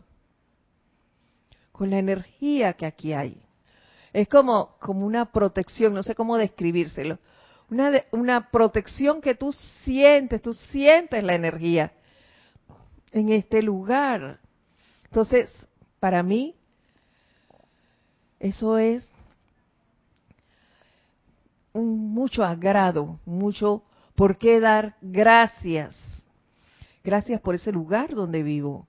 con 1.71 1.91
la 1.91 1.99
energía 1.99 2.73
que 2.73 2.87
aquí 2.87 3.13
hay. 3.13 3.37
Es 4.15 4.29
como, 4.29 4.79
como 4.79 5.05
una 5.05 5.31
protección, 5.31 5.93
no 5.93 6.03
sé 6.03 6.15
cómo 6.15 6.39
describírselo. 6.39 7.19
Una, 7.69 8.03
una 8.13 8.51
protección 8.51 9.21
que 9.21 9.35
tú 9.35 9.53
sientes, 9.85 10.41
tú 10.41 10.55
sientes 10.55 11.23
la 11.23 11.35
energía 11.35 11.93
en 13.13 13.31
este 13.31 13.63
lugar. 13.63 14.41
Entonces, 15.05 15.51
para 16.01 16.23
mí, 16.23 16.55
eso 18.39 18.79
es 18.79 19.11
un 21.73 22.13
mucho 22.13 22.45
agrado, 22.45 23.21
mucho 23.25 23.83
por 24.15 24.39
qué 24.39 24.61
dar 24.61 24.97
gracias. 25.01 25.97
Gracias 27.05 27.41
por 27.41 27.55
ese 27.55 27.73
lugar 27.73 28.15
donde 28.15 28.43
vivo. 28.43 28.87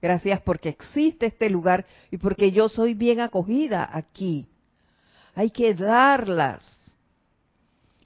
Gracias 0.00 0.40
porque 0.42 0.68
existe 0.68 1.26
este 1.26 1.48
lugar 1.48 1.86
y 2.10 2.18
porque 2.18 2.52
yo 2.52 2.68
soy 2.68 2.94
bien 2.94 3.20
acogida 3.20 3.88
aquí. 3.90 4.46
Hay 5.34 5.50
que 5.50 5.74
darlas. 5.74 6.62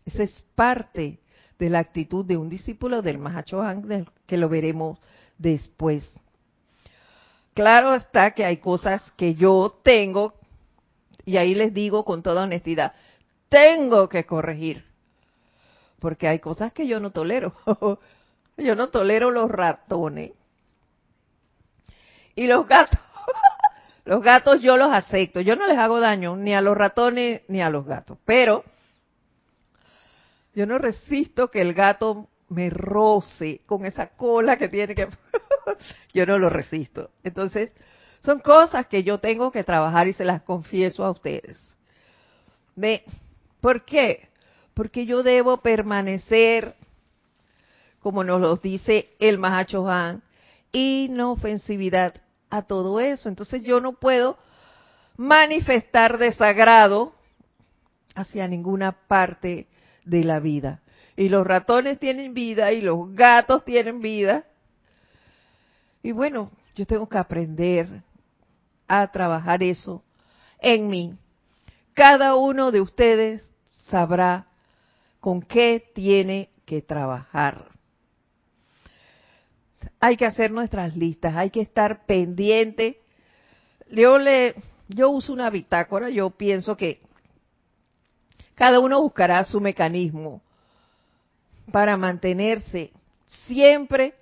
Esa 0.07 0.23
es 0.23 0.47
parte 0.55 1.19
de 1.59 1.71
la 1.71 1.81
actitud 1.81 2.25
de 2.25 2.37
un 2.37 2.49
discípulo 2.49 3.03
del 3.03 3.19
Mahachohan, 3.19 4.07
que 4.27 4.37
lo 4.37 4.49
veremos 4.49 4.99
después. 5.39 6.15
Claro 7.55 7.95
está 7.95 8.31
que 8.33 8.45
hay 8.45 8.59
cosas 8.59 9.11
que 9.17 9.35
yo 9.35 9.81
tengo, 9.83 10.35
y 11.25 11.37
ahí 11.37 11.55
les 11.55 11.75
digo 11.75 12.05
con 12.05 12.23
toda 12.23 12.45
honestidad, 12.45 12.93
tengo 13.49 14.09
que 14.09 14.25
corregir. 14.25 14.85
Porque 15.99 16.29
hay 16.29 16.39
cosas 16.39 16.73
que 16.73 16.87
yo 16.87 17.01
no 17.01 17.11
tolero. 17.11 17.55
yo 18.57 18.77
no 18.77 18.89
tolero 18.91 19.31
los 19.31 19.51
ratones. 19.51 20.33
Y 22.37 22.47
los 22.47 22.69
gatos, 22.69 23.01
los 24.05 24.23
gatos 24.23 24.63
yo 24.63 24.77
los 24.77 24.93
acepto. 24.93 25.41
Yo 25.41 25.57
no 25.57 25.67
les 25.67 25.77
hago 25.77 25.99
daño 25.99 26.37
ni 26.37 26.55
a 26.55 26.61
los 26.61 26.77
ratones 26.77 27.43
ni 27.49 27.61
a 27.61 27.71
los 27.71 27.85
gatos. 27.85 28.19
Pero 28.25 28.63
yo 30.59 30.67
no 30.67 30.77
resisto 30.77 31.53
que 31.53 31.61
el 31.61 31.73
gato 31.73 32.27
me 32.49 32.69
roce 32.69 33.61
con 33.65 33.87
esa 33.87 34.09
cola 34.09 34.57
que 34.57 34.69
tiene 34.69 34.93
que... 34.93 35.07
yo 36.13 36.27
no 36.27 36.37
lo 36.37 36.51
resisto. 36.51 37.13
Entonces, 37.23 37.71
son 38.19 38.41
cosas 38.41 38.89
que 38.89 39.05
yo 39.05 39.21
tengo 39.21 39.53
que 39.53 39.63
trabajar 39.63 40.09
y 40.09 40.15
se 40.15 40.25
las 40.25 40.43
confieso 40.43 41.05
a 41.05 41.13
ustedes. 41.13 41.61
¿Por 43.61 43.85
qué? 43.85 44.31
Porque 44.75 45.07
yo 45.07 45.23
debo 45.23 45.59
permanecer, 45.59 46.75
como 48.01 48.25
nos 48.25 48.41
lo 48.41 48.57
dice 48.57 49.11
el 49.21 49.39
Mahacho 49.39 49.89
Han, 49.89 50.25
inofensividad 50.73 52.21
a 52.51 52.63
todo 52.63 52.99
eso. 52.99 53.29
Entonces 53.29 53.63
yo 53.63 53.81
no 53.81 53.93
puedo 53.93 54.37
manifestar 55.17 56.19
desagrado 56.19 57.13
hacia 58.17 58.49
ninguna 58.49 58.91
parte 59.07 59.69
de 60.09 60.25
la 60.25 60.41
vida. 60.41 60.83
Y 61.17 61.29
los 61.29 61.47
ratones 61.47 61.99
tienen 61.99 62.35
vida 62.35 62.73
y 62.73 62.81
los 62.81 63.15
gatos 63.15 63.65
tienen 63.65 64.01
vida. 64.01 64.45
Y 66.03 66.13
bueno, 66.13 66.51
yo 66.75 66.87
tengo 66.87 67.09
que 67.09 67.19
aprender 67.19 68.03
a 68.87 69.11
trabajar 69.11 69.63
eso 69.63 70.03
en 70.61 70.89
mí. 70.89 71.15
Cada 71.95 72.37
uno 72.37 72.71
de 72.71 72.81
ustedes 72.81 73.51
sabrá 73.73 74.47
con 75.21 75.43
qué 75.43 75.91
tiene 75.95 76.51
que 76.65 76.83
trabajar 76.83 77.79
hay 80.01 80.17
que 80.17 80.27
hacer 80.27 80.51
nuestras 80.51 80.97
listas, 80.97 81.35
hay 81.37 81.51
que 81.51 81.61
estar 81.61 82.07
pendiente. 82.07 83.01
Yo 83.91 84.19
le, 84.19 84.55
yo 84.89 85.11
uso 85.11 85.33
una 85.33 85.51
bitácora, 85.51 86.11
yo 86.11 86.31
pienso 86.31 86.77
que 86.77 87.01
cada 88.59 88.81
uno 88.81 89.01
buscará 89.01 89.45
su 89.45 89.61
mecanismo 89.61 90.43
para 91.71 91.97
mantenerse 91.97 92.91
siempre 93.47 94.15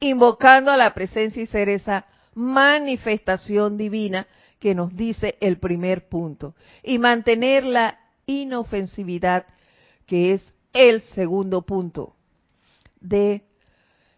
invocando 0.00 0.72
a 0.72 0.76
la 0.76 0.92
presencia 0.92 1.40
y 1.40 1.46
ser 1.46 1.68
esa 1.68 2.04
manifestación 2.34 3.76
divina 3.76 4.26
que 4.58 4.74
nos 4.74 4.96
dice 4.96 5.38
el 5.40 5.58
primer 5.58 6.08
punto 6.08 6.56
y 6.82 6.98
mantener 6.98 7.62
la 7.62 8.00
inofensividad 8.26 9.46
que 10.04 10.32
es 10.32 10.52
el 10.72 11.00
segundo 11.02 11.62
punto 11.62 12.16
de 13.00 13.44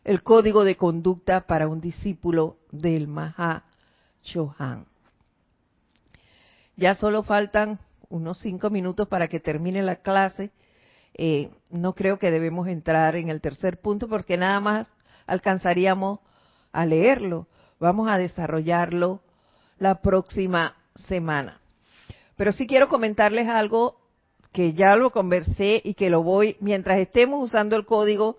el 0.03 0.23
código 0.23 0.65
de 0.65 0.77
conducta 0.77 1.47
para 1.47 1.69
un 1.69 1.83
discípulo 1.83 2.57
del 2.73 3.07
Maha 3.07 3.65
Chohan. 4.23 4.87
Ya 6.75 6.95
solo 6.95 7.23
faltan 7.23 7.79
unos 8.09 8.39
cinco 8.39 8.71
minutos 8.71 9.09
para 9.09 9.29
que 9.29 9.41
termine 9.41 9.83
la 9.83 9.97
clase. 9.97 10.51
Eh, 11.15 11.51
no 11.71 11.95
creo 11.95 12.19
que 12.19 12.31
debemos 12.31 12.69
entrar 12.69 13.17
en 13.17 13.29
el 13.29 13.41
tercer 13.41 13.81
punto 13.81 14.09
porque 14.09 14.37
nada 14.37 14.61
más 14.61 14.87
alcanzaríamos 15.27 16.21
a 16.73 16.87
leerlo. 16.87 17.47
Vamos 17.81 18.11
a 18.11 18.19
desarrollarlo 18.19 19.23
la 19.79 20.01
próxima 20.01 20.77
semana. 20.95 21.61
Pero 22.37 22.53
sí 22.53 22.67
quiero 22.67 22.89
comentarles 22.89 23.49
algo 23.49 24.01
que 24.53 24.73
ya 24.73 24.97
lo 24.97 25.11
conversé 25.11 25.81
y 25.85 25.95
que 25.95 26.11
lo 26.11 26.23
voy, 26.23 26.57
mientras 26.61 26.99
estemos 26.99 27.45
usando 27.45 27.77
el 27.77 27.85
código 27.85 28.39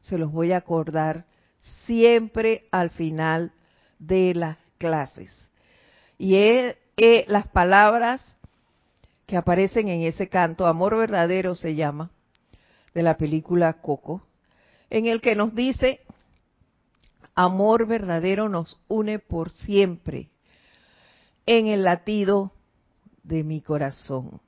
se 0.00 0.18
los 0.18 0.30
voy 0.30 0.52
a 0.52 0.58
acordar 0.58 1.24
siempre 1.86 2.66
al 2.70 2.90
final 2.90 3.52
de 3.98 4.34
las 4.34 4.58
clases. 4.78 5.30
Y 6.18 6.36
es, 6.36 6.76
las 7.28 7.48
palabras 7.48 8.22
que 9.26 9.36
aparecen 9.36 9.88
en 9.88 10.02
ese 10.02 10.28
canto, 10.28 10.66
Amor 10.66 10.96
Verdadero 10.96 11.54
se 11.54 11.74
llama, 11.74 12.10
de 12.94 13.02
la 13.02 13.16
película 13.16 13.74
Coco, 13.74 14.22
en 14.88 15.06
el 15.06 15.20
que 15.20 15.34
nos 15.34 15.54
dice, 15.54 16.00
amor 17.36 17.86
verdadero 17.86 18.48
nos 18.48 18.80
une 18.88 19.18
por 19.18 19.50
siempre 19.50 20.30
en 21.44 21.68
el 21.68 21.84
latido 21.84 22.52
de 23.22 23.44
mi 23.44 23.60
corazón. 23.60 24.40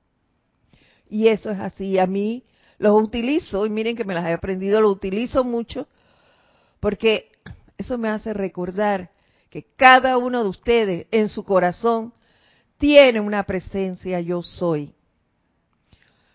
Y 1.09 1.29
eso 1.29 1.51
es 1.51 1.61
así. 1.61 1.99
A 1.99 2.07
mí 2.07 2.45
los 2.79 3.01
utilizo, 3.01 3.67
y 3.67 3.71
miren 3.71 3.97
que 3.97 4.05
me 4.05 4.15
las 4.15 4.25
he 4.27 4.33
aprendido, 4.33 4.81
lo 4.81 4.91
utilizo 4.91 5.45
mucho, 5.45 5.87
porque 6.81 7.31
eso 7.77 7.99
me 7.99 8.09
hace 8.09 8.33
recordar 8.33 9.11
que 9.51 9.67
cada 9.77 10.19
uno 10.19 10.43
de 10.43 10.49
ustedes 10.49 11.07
en 11.11 11.29
su 11.29 11.45
corazón 11.45 12.13
tiene 12.79 13.21
una 13.21 13.43
presencia 13.43 14.21
yo 14.21 14.43
soy. 14.43 14.95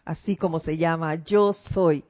Así 0.05 0.35
como 0.35 0.59
se 0.59 0.77
llama 0.77 1.15
yo 1.15 1.53
soy. 1.53 2.03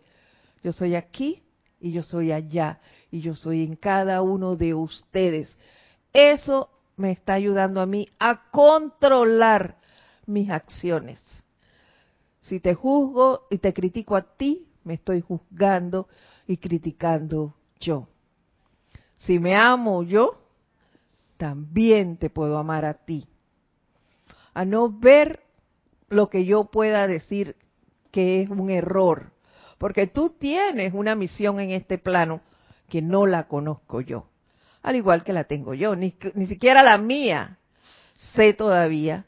Yo 0.63 0.71
soy 0.71 0.95
aquí 0.95 1.43
y 1.79 1.91
yo 1.91 2.03
soy 2.03 2.31
allá 2.31 2.79
y 3.11 3.21
yo 3.21 3.35
soy 3.35 3.63
en 3.63 3.75
cada 3.75 4.21
uno 4.21 4.55
de 4.55 4.73
ustedes. 4.73 5.55
Eso 6.11 6.69
me 6.97 7.11
está 7.11 7.33
ayudando 7.33 7.81
a 7.81 7.85
mí 7.85 8.07
a 8.19 8.49
controlar 8.49 9.77
mis 10.25 10.49
acciones. 10.49 11.23
Si 12.41 12.59
te 12.59 12.73
juzgo 12.73 13.47
y 13.49 13.57
te 13.59 13.73
critico 13.73 14.15
a 14.15 14.21
ti, 14.21 14.67
me 14.83 14.95
estoy 14.95 15.21
juzgando 15.21 16.07
y 16.47 16.57
criticando 16.57 17.55
yo. 17.79 18.07
Si 19.15 19.39
me 19.39 19.55
amo 19.55 20.03
yo, 20.03 20.41
también 21.37 22.17
te 22.17 22.29
puedo 22.29 22.57
amar 22.57 22.85
a 22.85 22.93
ti. 22.93 23.27
A 24.53 24.65
no 24.65 24.89
ver 24.89 25.41
lo 26.09 26.29
que 26.29 26.45
yo 26.45 26.65
pueda 26.65 27.07
decir 27.07 27.55
que 28.11 28.41
es 28.41 28.49
un 28.49 28.69
error, 28.69 29.31
porque 29.77 30.07
tú 30.07 30.29
tienes 30.39 30.93
una 30.93 31.15
misión 31.15 31.59
en 31.59 31.71
este 31.71 31.97
plano 31.97 32.41
que 32.89 33.01
no 33.01 33.25
la 33.25 33.47
conozco 33.47 34.01
yo, 34.01 34.27
al 34.83 34.95
igual 34.95 35.23
que 35.23 35.33
la 35.33 35.45
tengo 35.45 35.73
yo, 35.73 35.95
ni, 35.95 36.15
ni 36.35 36.45
siquiera 36.45 36.83
la 36.83 36.97
mía 36.97 37.57
sé 38.15 38.53
todavía. 38.53 39.25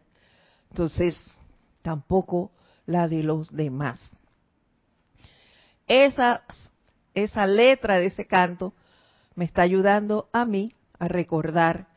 Entonces, 0.69 1.39
tampoco 1.81 2.51
la 2.85 3.07
de 3.07 3.23
los 3.23 3.55
demás. 3.55 4.15
Esa, 5.87 6.43
esa 7.13 7.47
letra 7.47 7.97
de 7.99 8.07
ese 8.07 8.25
canto 8.25 8.73
me 9.35 9.45
está 9.45 9.61
ayudando 9.61 10.29
a 10.33 10.45
mí 10.45 10.73
a 10.97 11.07
recordar 11.07 11.87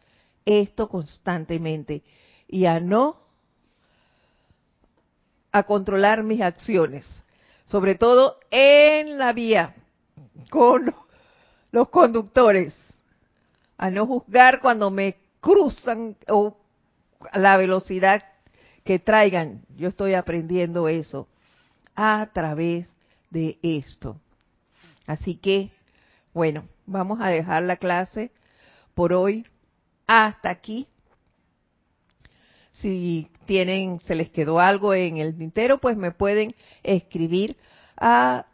esto 0.45 0.89
constantemente 0.89 2.03
y 2.49 2.65
a 2.67 2.81
no 2.81 3.17
a 5.53 5.63
controlar 5.63 6.23
mis 6.23 6.41
acciones, 6.41 7.07
sobre 7.65 7.95
todo 7.95 8.39
en 8.51 9.19
la 9.19 9.33
vía 9.33 9.75
con 10.51 10.95
los 11.71 11.89
conductores, 11.91 12.77
a 13.77 13.91
no 13.91 14.07
juzgar 14.07 14.61
cuando 14.61 14.91
me 14.91 15.17
cruzan 15.41 16.17
o 16.27 16.57
la 17.33 17.57
velocidad 17.57 18.25
que 18.85 18.99
traigan. 18.99 19.63
Yo 19.77 19.89
estoy 19.89 20.15
aprendiendo 20.15 20.89
eso. 20.89 21.29
a 22.01 22.31
través 22.33 22.95
de 23.31 23.59
esto. 23.61 24.21
Así 25.07 25.35
que, 25.35 25.73
bueno, 26.33 26.69
vamos 26.87 27.19
a 27.21 27.29
dejar 27.29 27.65
la 27.65 27.77
clase 27.77 28.31
por 28.95 29.13
hoy 29.13 29.45
hasta 30.07 30.49
aquí. 30.49 30.87
Si 32.81 33.31
tienen, 33.47 33.99
se 34.01 34.15
les 34.15 34.29
quedó 34.31 34.61
algo 34.61 34.95
en 34.95 35.17
el 35.17 35.37
tintero, 35.37 35.79
pues 35.79 35.97
me 35.97 36.13
pueden 36.13 36.55
escribir 36.85 37.57
a 37.97 38.47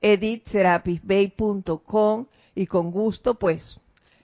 editserapisbay.com 0.00 2.26
y 2.54 2.66
con 2.66 2.90
gusto 2.90 3.34
pues 3.34 3.78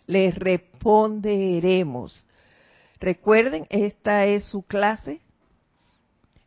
les 0.06 0.34
responderemos. 0.34 2.24
Recuerden, 2.98 3.66
esta 3.68 4.24
es 4.24 4.46
su 4.46 4.62
clase, 4.62 5.20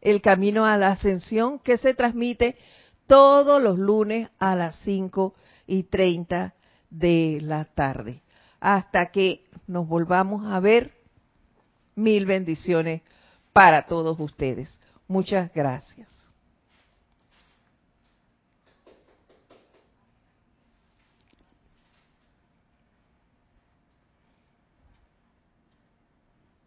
El 0.01 0.21
Camino 0.21 0.65
a 0.65 0.75
la 0.77 0.89
Ascensión, 0.89 1.59
que 1.59 1.77
se 1.77 1.93
transmite 1.93 2.57
todos 3.05 3.61
los 3.61 3.77
lunes 3.77 4.29
a 4.39 4.55
las 4.55 4.79
5 4.79 5.35
y 5.67 5.83
30 5.83 6.55
de 6.89 7.37
la 7.41 7.65
tarde. 7.65 8.23
Hasta 8.59 9.11
que 9.11 9.43
nos 9.67 9.87
volvamos 9.87 10.51
a 10.51 10.59
ver, 10.59 11.02
mil 11.95 12.25
bendiciones 12.25 13.01
para 13.51 13.85
todos 13.85 14.19
ustedes. 14.19 14.79
Muchas 15.07 15.53
gracias. 15.53 16.22